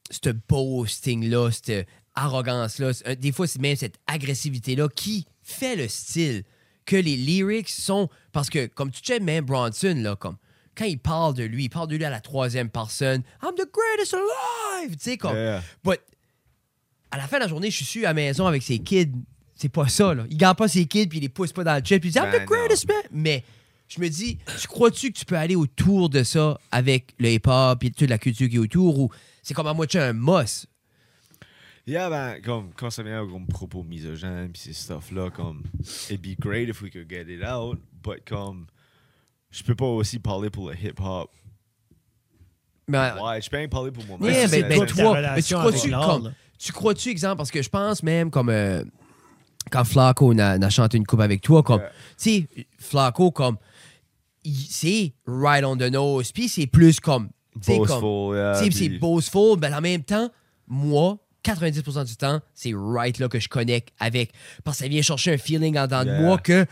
[0.10, 2.92] ce boasting-là, cette arrogance-là.
[3.16, 6.44] Des fois, c'est même cette agressivité-là qui fait le style.
[6.86, 8.10] Que les lyrics sont.
[8.34, 10.36] Parce que, comme tu sais, même Bronson, là, comme.
[10.76, 13.24] Quand il parle de lui, il parle de lui à la troisième personne.
[13.42, 14.98] I'm the greatest alive!
[14.98, 15.34] Tu sais, comme.
[15.36, 15.64] Yeah.
[15.84, 16.00] But,
[17.14, 19.12] à la fin de la journée, je suis sûr à la maison avec ses kids.
[19.56, 20.26] C'est pas ça, là.
[20.32, 22.02] Il garde pas ses kids puis il les pousse pas dans le chip.
[22.02, 23.04] Puis il dit, I'm Ben the greatest man.
[23.12, 23.44] Mais
[23.88, 27.84] je me dis, tu crois-tu que tu peux aller autour de ça avec le hip-hop
[27.84, 29.10] et toute la culture qui est autour ou
[29.44, 30.68] c'est comme à moitié un must?
[31.86, 35.64] Yeah, ben, comme, quand ça vient comme propos misogynes pis ces stuff-là, comme,
[36.10, 38.66] it'd be great if we could get it out, but comme,
[39.52, 41.30] je peux pas aussi parler pour le hip-hop.
[42.88, 44.30] Mais, Ouais, je peux rien parler pour moi-même.
[44.34, 46.34] Yeah, c'est ben, ben, toi, mais tu crois-tu comme- là?
[46.64, 48.84] Tu crois-tu, exemple, parce que je pense même comme euh,
[49.72, 51.88] quand Flaco n'a chanté une coupe avec toi, comme, tu
[52.18, 52.48] sais,
[52.80, 53.58] Flaco, comme,
[54.46, 59.00] c'est right on the nose, puis c'est plus comme, tu sais, comme, yeah, c'est puis-
[59.00, 60.30] boastful, mais en même temps,
[60.68, 64.32] moi, 90% du temps, c'est right là que je connecte avec.
[64.64, 66.18] Parce que ça vient chercher un feeling en dedans Yeah.
[66.18, 66.66] de moi que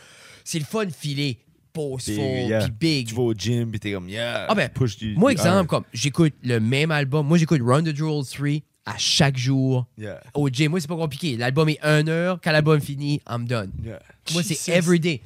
[0.46, 1.40] c'est le fun filer
[1.74, 2.62] boastful, Big, yeah.
[2.62, 3.08] puis big.
[3.10, 5.16] Tu vas au gym pis t'es comme, yeah, Ah ben, push du.
[5.16, 7.28] Moi, exemple, comme j'écoute le même album.
[7.28, 8.48] Moi, j'écoute Run the Jewels 3
[8.86, 10.72] à chaque jour Yeah, au gym.
[10.72, 11.38] Moi, c'est pas compliqué.
[11.38, 12.40] L'album est 1 heure.
[12.44, 13.72] Quand l'album finit, I'm done.
[13.84, 14.00] yeah.
[14.34, 15.22] Moi, c'est everyday.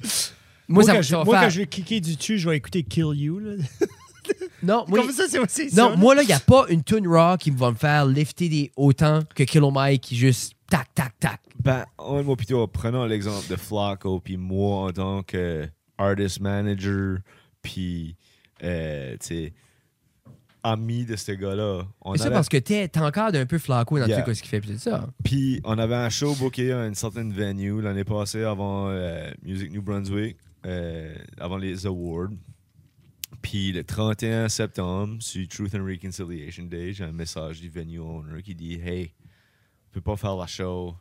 [0.68, 1.44] Moi, Moi, ça, quand, ça je, va moi, faire...
[1.44, 3.38] quand je vais cliquer du dessus, je vais écouter Kill You.
[3.38, 3.52] Là.
[4.62, 5.82] Non, moi, Comme ça, c'est aussi ça.
[5.82, 5.96] non, là.
[5.96, 8.72] moi, là, il n'y a pas une tune raw qui va me faire lifter des
[8.74, 11.40] autant que Kilo Mike qui juste tac, tac, tac.
[11.62, 17.18] Ben, en moi plutôt, prenons l'exemple de Flacco, puis moi en tant que artist manager,
[17.62, 18.16] puis,
[18.64, 19.52] euh, tu sais,
[20.72, 21.86] ami de ce gars-là.
[22.16, 24.22] Ça avait- parce que t'es encore d'un peu flaco dans Yeah.
[24.22, 25.08] tout ce qu'il fait, c'est ça.
[25.24, 29.70] Puis on avait un show booké à une certaine venue l'année passée avant euh, Music
[29.72, 32.30] New Brunswick, euh, avant les awards.
[33.42, 38.42] Puis le 31 septembre, sur Truth and Reconciliation Day, j'ai un message du venue owner
[38.42, 39.12] qui dit Hey,
[39.90, 40.94] on peut pas faire la show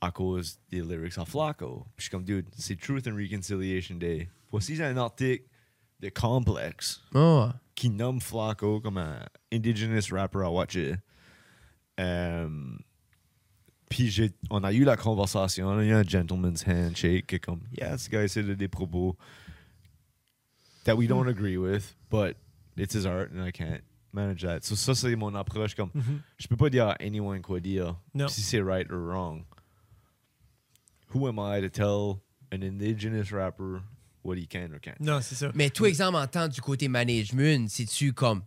[0.00, 1.84] à cause des lyrics à Flacco.
[1.96, 4.28] Puis je suis comme, dude, c'est Truth and Reconciliation Day.
[4.50, 5.44] Voici un article
[6.00, 7.48] de Complex Oh.
[7.74, 9.20] qui nomme Flacco comme un
[9.52, 10.96] indigenous rapper à watcher.
[12.00, 12.48] Euh,
[13.90, 17.96] puis j'ai- on a eu la conversation, on a eu un gentleman's handshake, comme, yeah,
[17.98, 19.16] ce gars essaie de des propos
[20.84, 22.36] that we don't agree with, but
[22.76, 23.82] it's his art and I can't
[24.12, 24.60] manage that.
[24.64, 26.20] So ça, c'est mon approche, comme, Mhm.
[26.38, 28.28] je peux pas dire à anyone quoi dire, Non.
[28.28, 29.44] si c'est right or wrong.
[31.14, 32.20] Who am I to tell
[32.52, 33.80] an indigenous rapper
[34.28, 34.94] what he can or can't?
[35.00, 35.50] Non, c'est ça.
[35.54, 38.42] Mais toi, exemple, en tant du côté management, c'est-tu comme.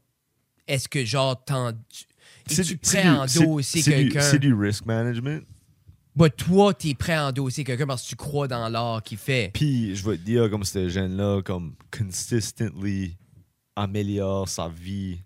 [0.68, 1.74] Est-ce que genre, t'en.
[1.90, 2.06] tu-
[2.60, 4.22] Es-tu prêt à endosser quelqu'un?
[4.22, 5.44] C'est du risk management.
[6.16, 9.52] Bah, toi, t'es prêt à endosser quelqu'un parce que tu crois dans l'art qu'il fait.
[9.54, 11.76] Puis, je vais te dire, comme ce jeune-là, comme
[12.36, 13.18] consistently
[13.76, 15.20] améliore sa vie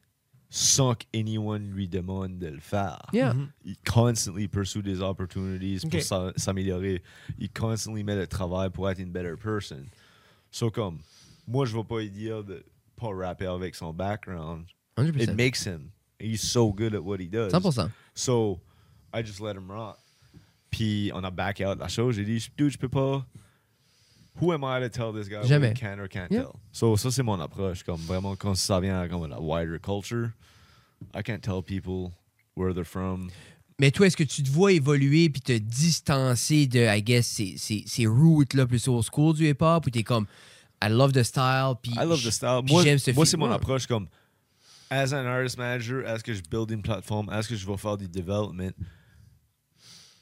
[0.49, 3.01] sans que anyone lui demande de le faire.
[3.13, 3.33] Yeah.
[3.33, 3.49] Mhm.
[3.65, 7.01] Il constantly pursue des opportunities pour s'a- s'améliorer.
[7.39, 9.83] Il constantly met le travail pour être une better person.
[10.55, 10.99] So, comme,
[11.45, 12.63] moi, je vais pas lui dire de
[12.95, 14.67] pas rapper avec son background.
[14.97, 15.19] 100.
[15.19, 15.91] It makes him.
[16.17, 17.51] He's so good at what he does.
[17.51, 17.91] 100%.
[18.13, 18.61] So,
[19.13, 19.99] I just let him rock.
[20.71, 22.15] Puis, on a back out la chose.
[22.15, 23.25] J'ai dit, dude, je peux pas.
[24.39, 25.67] Who am I to tell this guy Jamais.
[25.71, 26.43] what he can or can't Yeah.
[26.43, 26.59] tell?
[26.71, 27.83] So, ça, c'est mon approche.
[27.83, 30.31] Comme vraiment, quand ça vient à comme la wider culture,
[31.13, 32.13] I can't tell people
[32.55, 33.29] where they're from.
[33.79, 37.55] Mais toi, est-ce que tu te vois évoluer puis te distancer de, I guess, ces,
[37.57, 40.27] ces, ces routes-là plus au school du hip-hop ou t'es comme,
[40.81, 42.61] I love the style, puis I love the style.
[42.69, 44.07] Moi, j'aime ce moi c'est mon approche comme
[44.89, 47.97] as an artist manager, est-ce que je build une plateforme, est-ce que je vais faire
[47.97, 48.71] du development,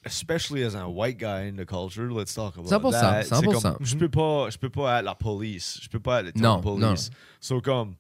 [0.06, 3.24] especially as a white guy in the culture, let's talk about 100%, that.
[3.24, 3.62] C'est 100%.
[3.62, 6.42] comme, je peux pas, je peux pas être la police, je peux pas être le
[6.42, 6.88] Non, town non.
[6.88, 7.10] police.
[7.40, 7.96] So comme,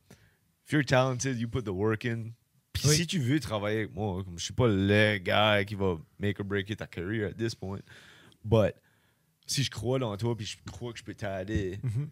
[0.65, 2.31] if you're talented, you put the work in.
[2.73, 2.95] Puis Oui.
[2.95, 6.39] si tu veux travailler avec moi, comme je suis pas le gars qui va make
[6.39, 7.79] or break it ta career at this point,
[8.43, 8.73] but
[9.45, 12.09] si je crois dans toi puis je crois que je peux t'aider, Mhm.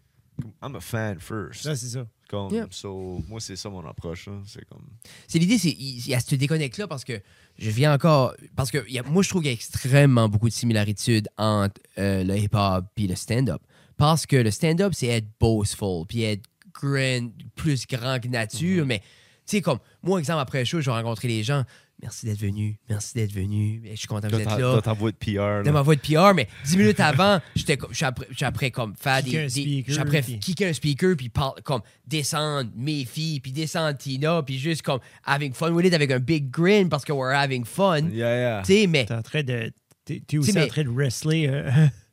[0.62, 1.62] I'm a fan first.
[1.62, 2.06] Ça, c'est ça.
[2.28, 2.66] Comme, Yeah.
[2.70, 4.26] so, moi, c'est ça mon approche.
[4.26, 4.40] là.
[4.46, 4.88] C'est comme.
[5.28, 7.20] C'est l'idée, c'est il y a ce déconnecte-là parce que
[7.58, 8.34] je viens encore.
[8.56, 11.28] Parce que il y a- moi, je trouve qu'il y a extrêmement beaucoup de similitudes
[11.36, 13.60] entre euh, le hip-hop et le stand-up.
[13.98, 18.86] Parce que le stand-up, c'est être boastful, puis être grand, plus grand que nature.
[18.86, 19.02] Mais,
[19.46, 21.64] tu sais, comme, moi, exemple, après le show, je vais rencontrer les gens.
[22.00, 23.80] Merci d'être venu, merci d'être venu.
[23.88, 24.72] Je suis content que vous Dans êtes là.
[24.74, 25.60] dans ta voix de PR.
[25.62, 25.72] de là.
[25.72, 28.96] ma voix de PR, mais dix minutes avant, j'étais comme- je suis après, après comme
[28.96, 31.62] faire Kicker des, un des- speaker, je suis après puis- kicker un speaker puis parle
[31.62, 36.10] comme descendre mes filles puis descendre Tina puis juste comme having fun with it avec
[36.10, 38.08] un big grin parce que we're having fun.
[38.10, 38.62] Yeah, yeah.
[38.66, 39.72] Tu sais, mais T'es en train de.
[40.04, 41.46] T'es t'es aussi mais- en train de wrestler.
[41.46, 41.70] euh,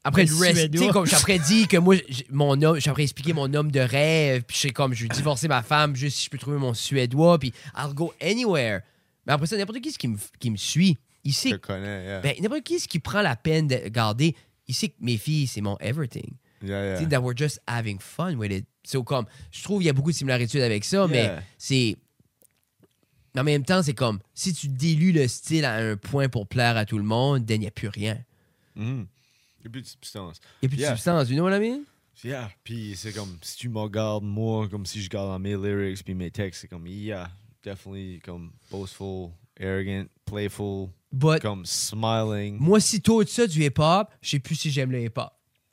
[0.10, 1.95] après le reste, tu sais, comme après dit que moi,
[2.30, 5.47] mon homme, après expliquer mon homme de rêve, puis je sais comme je veux divorcer
[5.47, 8.82] ma femme juste si je peux trouver mon suédois, puis I'll go anywhere.
[9.26, 11.60] Mais après ça, n'importe qui ce qui me, qui me suit, il sait Je te
[11.68, 12.20] connais, yeah.
[12.22, 14.36] Ben, n'importe qui ce qui prend la peine de garder,
[14.68, 16.34] il sait que mes filles, c'est mon everything.
[16.62, 17.05] yeah, yeah.
[17.07, 18.66] that we're just having fun with it.
[18.86, 21.43] So, comme, je trouve qu'il y a beaucoup de similarités avec ça, mais Yeah.
[21.57, 21.97] c'est.
[23.38, 26.76] En même temps, c'est comme, si tu dilues le style à un point pour plaire
[26.76, 28.18] à tout le monde, then il n'y a plus rien.
[28.76, 29.05] Mhm.
[29.62, 30.39] Il y a plus de substance.
[30.62, 30.91] Il n'y a plus Yeah.
[30.91, 31.82] de substance, you know what I mean?
[32.24, 32.49] Yeah.
[32.64, 36.14] Puis c'est comme, si tu me regardes, moi, comme si je regarde mes lyrics puis
[36.14, 37.30] mes textes, c'est comme, yeah,
[37.64, 39.30] definitely comme boastful,
[39.60, 42.57] arrogant, playful, But, comme smiling.
[42.60, 45.32] moi, si tôt de ça du hip-hop, je sais plus si j'aime le hip-hop.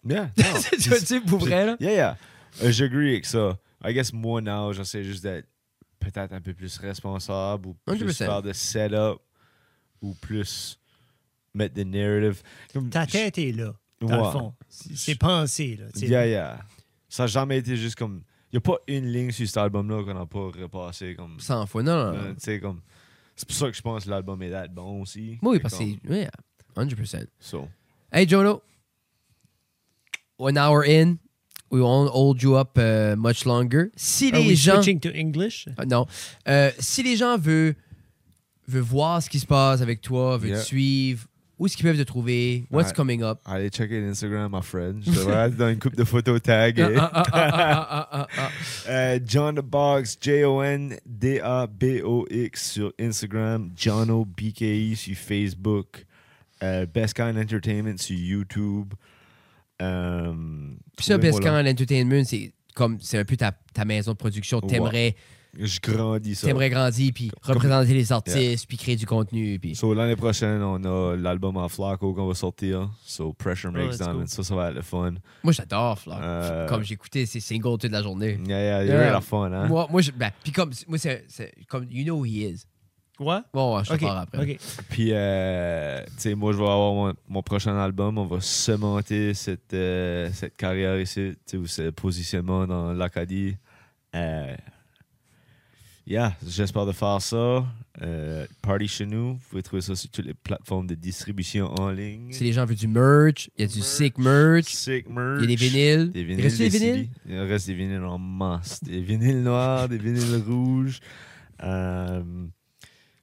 [0.09, 0.31] Yeah.
[0.37, 0.45] non.
[0.73, 1.77] tu sais, pour vrai, là?
[1.81, 2.19] Yeah, yeah.
[2.63, 3.59] Euh, J'agree avec ça.
[3.85, 5.47] I guess moi, now, j'essaie juste d'être
[5.99, 8.15] peut-être un peu plus responsable ou plus 100%.
[8.25, 9.21] faire de setup
[10.01, 10.79] ou plus
[11.57, 12.43] mettre des narratives.
[12.73, 14.17] Comme- Ta tête est là, dans Ouais.
[14.17, 14.55] le fond.
[14.69, 15.87] C'est pensé, là.
[15.97, 16.61] Yeah, yeah.
[17.09, 18.23] Ça n'a jamais été juste comme.
[18.53, 21.39] Il n'y a pas une ligne sur cet album-là qu'on n'a pas repassé comme.
[21.41, 22.13] 100 fois, non, non.
[22.13, 22.35] non.
[22.49, 22.81] Euh, comme.
[23.35, 25.39] C'est pour ça que je pense que l'album est that bon aussi.
[25.43, 25.85] oui, parce que.
[26.09, 26.31] Yeah,
[26.77, 27.27] 100%.
[27.41, 27.69] So.
[28.13, 28.63] Hey, Jono.
[30.39, 31.19] One hour in.
[31.71, 33.91] We won't hold you up uh, much longer.
[33.97, 34.75] Si Are les we gens.
[34.83, 35.67] switching to English?
[35.77, 36.07] Ah, non.
[36.47, 37.75] Euh, si les gens veulent,
[38.69, 40.61] veulent voir ce qui se passe avec toi, veulent Yeah.
[40.61, 41.27] te suivre,
[41.59, 42.67] où est-ce qu'ils peuvent te trouver?
[42.71, 42.95] What's Ouais.
[42.95, 43.39] coming up?
[43.47, 45.03] Allez checker l'Instagram, ma friend.
[45.05, 46.79] Je être dans une coupe de photos tag.
[46.81, 48.51] Ah, ah, ah, ah, ah, ah,
[48.89, 49.19] ah.
[49.27, 50.97] John the Box, J-O-N-D-A-B-O-X
[52.73, 56.05] sur Instagram, Jono BKI sur Facebook,
[56.63, 58.93] euh, Best Kind Entertainment sur YouTube.
[59.81, 60.33] Euh,
[60.97, 61.41] Puis ça, Best.
[61.41, 64.61] Kind Entertainment, c'est comme c'est un peu ta, ta maison de production.
[64.63, 65.17] Ouais.
[65.59, 66.47] Je grandis ça.
[66.47, 69.59] T'aimerais grandir, puis représenter les artistes, puis créer du contenu.
[69.59, 69.75] Puis...
[69.75, 72.91] So, l'année prochaine, on a l'album en Flaco qu'on va sortir.
[73.05, 74.29] So, Pressure Oh, Makes cool.
[74.29, 75.15] Ça, ça va être le fun.
[75.43, 76.19] Moi, j'adore Flock.
[76.21, 78.39] Euh, Comme j'écoutais ces singles toute la journée.
[78.47, 79.09] Yeah, yeah, il y Yeah.
[79.09, 79.67] a la fun, hein?
[79.69, 82.65] Moi, moi, je- ben, puis comme, moi, c'est, c'est comme, you know who he is.
[83.19, 83.39] Ouais?
[83.55, 84.01] Bon, je te Ok.
[84.01, 84.59] parle après.
[84.91, 88.19] Puis, euh, tu sais, moi, je vais avoir mon, mon prochain album.
[88.19, 93.57] On va cementer cette, euh, cette carrière ici, tu sais, ou ce positionnement dans l'Acadie.
[94.15, 94.55] Euh,
[96.07, 97.65] yeah, j'espère de faire ça.
[98.03, 99.35] Euh, Party chez nous.
[99.35, 102.31] Vous pouvez trouver ça sur toutes les plateformes de distribution en ligne.
[102.33, 103.87] Si les gens veulent du merch, il y a du Merch.
[103.89, 105.41] sick merch, Sick merch.
[105.43, 106.13] il y a des vinyles.
[106.13, 106.95] Des Il reste des des vinyles?
[106.95, 107.11] CD.
[107.27, 108.83] Il reste des vinyles en masse.
[108.85, 111.01] Des vinyles noirs, des vinyles rouges.
[111.63, 112.51] Um,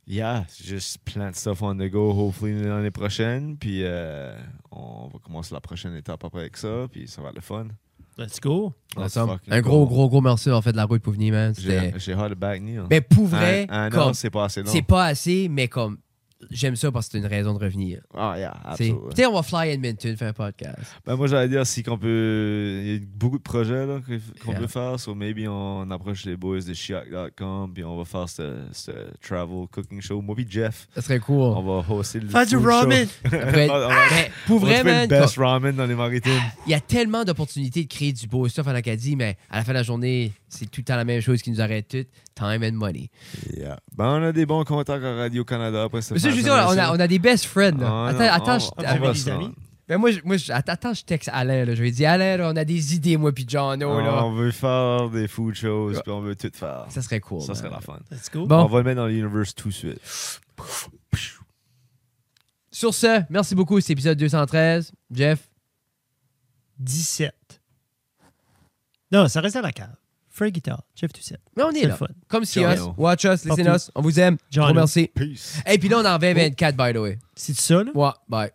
[0.07, 3.57] yeah, just plein de stuff on the go, hopefully l'année prochaine.
[3.57, 4.35] Puis euh,
[4.71, 6.87] on va commencer la prochaine étape après avec ça.
[6.91, 7.67] Puis ça va être le fun.
[8.17, 8.73] Let's go.
[8.95, 9.85] Let's Un gros, go.
[9.87, 11.53] gros, gros merci d'avoir fait de la route pour venir, man.
[11.57, 11.99] J'ai C'était...
[11.99, 12.81] j'ai hâte de back Neil.
[12.89, 13.67] Ben, pour vrai,
[14.13, 14.69] c'est pas assez long.
[14.71, 15.97] c'est pas assez, mais comme,
[16.51, 18.01] j'aime ça parce que c'est une raison de revenir.
[18.13, 18.99] Ah, yeah, absolument.
[19.09, 20.77] Peut-être on va fly Edmonton, faire un podcast.
[21.05, 22.79] Ben, moi, j'allais dire, si qu'on peut.
[22.83, 23.99] Il y a beaucoup de projets là,
[24.43, 24.59] qu'on Yeah.
[24.61, 24.99] peut faire.
[24.99, 27.71] So, maybe on approche les boys de Chiac.com.
[27.73, 28.91] Puis on va faire ce, ce
[29.21, 30.21] travel cooking show.
[30.21, 31.35] Moi, puis Jeff, Ça serait cool.
[31.37, 32.27] on va hoster le.
[32.29, 33.07] Faire du ramen.
[33.25, 35.95] Après, on va, ben, pour on va vrai, trouver man, le best ramen dans les
[35.95, 36.31] maritimes.
[36.67, 39.63] il y a tellement d'opportunités de créer du beau stuff en Acadie, mais à la
[39.63, 42.05] fin de la journée, c'est tout le temps la même chose qui nous arrête tout.
[42.35, 43.09] Time and money.
[43.55, 43.77] Yeah.
[43.95, 45.83] Ben, on a des bons contacts à Radio-Canada.
[45.83, 47.77] Après, Mais ça, je veux dire, on a, on a des best friends.
[47.77, 47.87] là.
[47.89, 49.43] Ah, attends, non, attends, on- je, on ah, va des se amis?
[49.45, 49.55] rendre.
[49.87, 51.65] ben moi, je, moi je, attends, attends, je texte Alain.
[51.65, 51.75] Là.
[51.75, 54.01] Je lui ai dit, Alain, là, on a des idées, moi puis Jono.
[54.01, 54.25] Là.
[54.25, 55.91] On veut faire des food shows.
[55.91, 56.01] Ouais.
[56.01, 56.85] Puis on veut tout faire.
[56.89, 57.41] Ça serait cool.
[57.41, 57.55] Ça man.
[57.55, 57.99] serait la fun.
[58.11, 58.45] Let's go.
[58.45, 58.63] Bon.
[58.63, 59.99] On va le mettre dans l'univers tout de suite.
[62.71, 63.79] Sur ce, merci beaucoup.
[63.79, 64.91] C'est épisode 213.
[65.11, 65.49] Jeff,
[66.79, 67.33] 17.
[69.11, 69.95] Non, ça reste à la cave.
[70.35, 71.35] Free Guitar, Jeff Toussaint.
[71.55, 71.87] mais on est, C'est là.
[71.89, 72.07] le fun.
[72.27, 72.79] Comme si us.
[72.97, 73.75] Watch us, listen Partout.
[73.75, 73.91] us.
[73.93, 74.37] On vous aime.
[74.49, 74.65] Jono.
[74.67, 75.07] Gros merci.
[75.13, 75.61] Peace.
[75.67, 77.19] Et puis là, on est en 2024, by the way.
[77.35, 77.91] C'est ça, là?
[77.93, 78.49] Ouais, bye.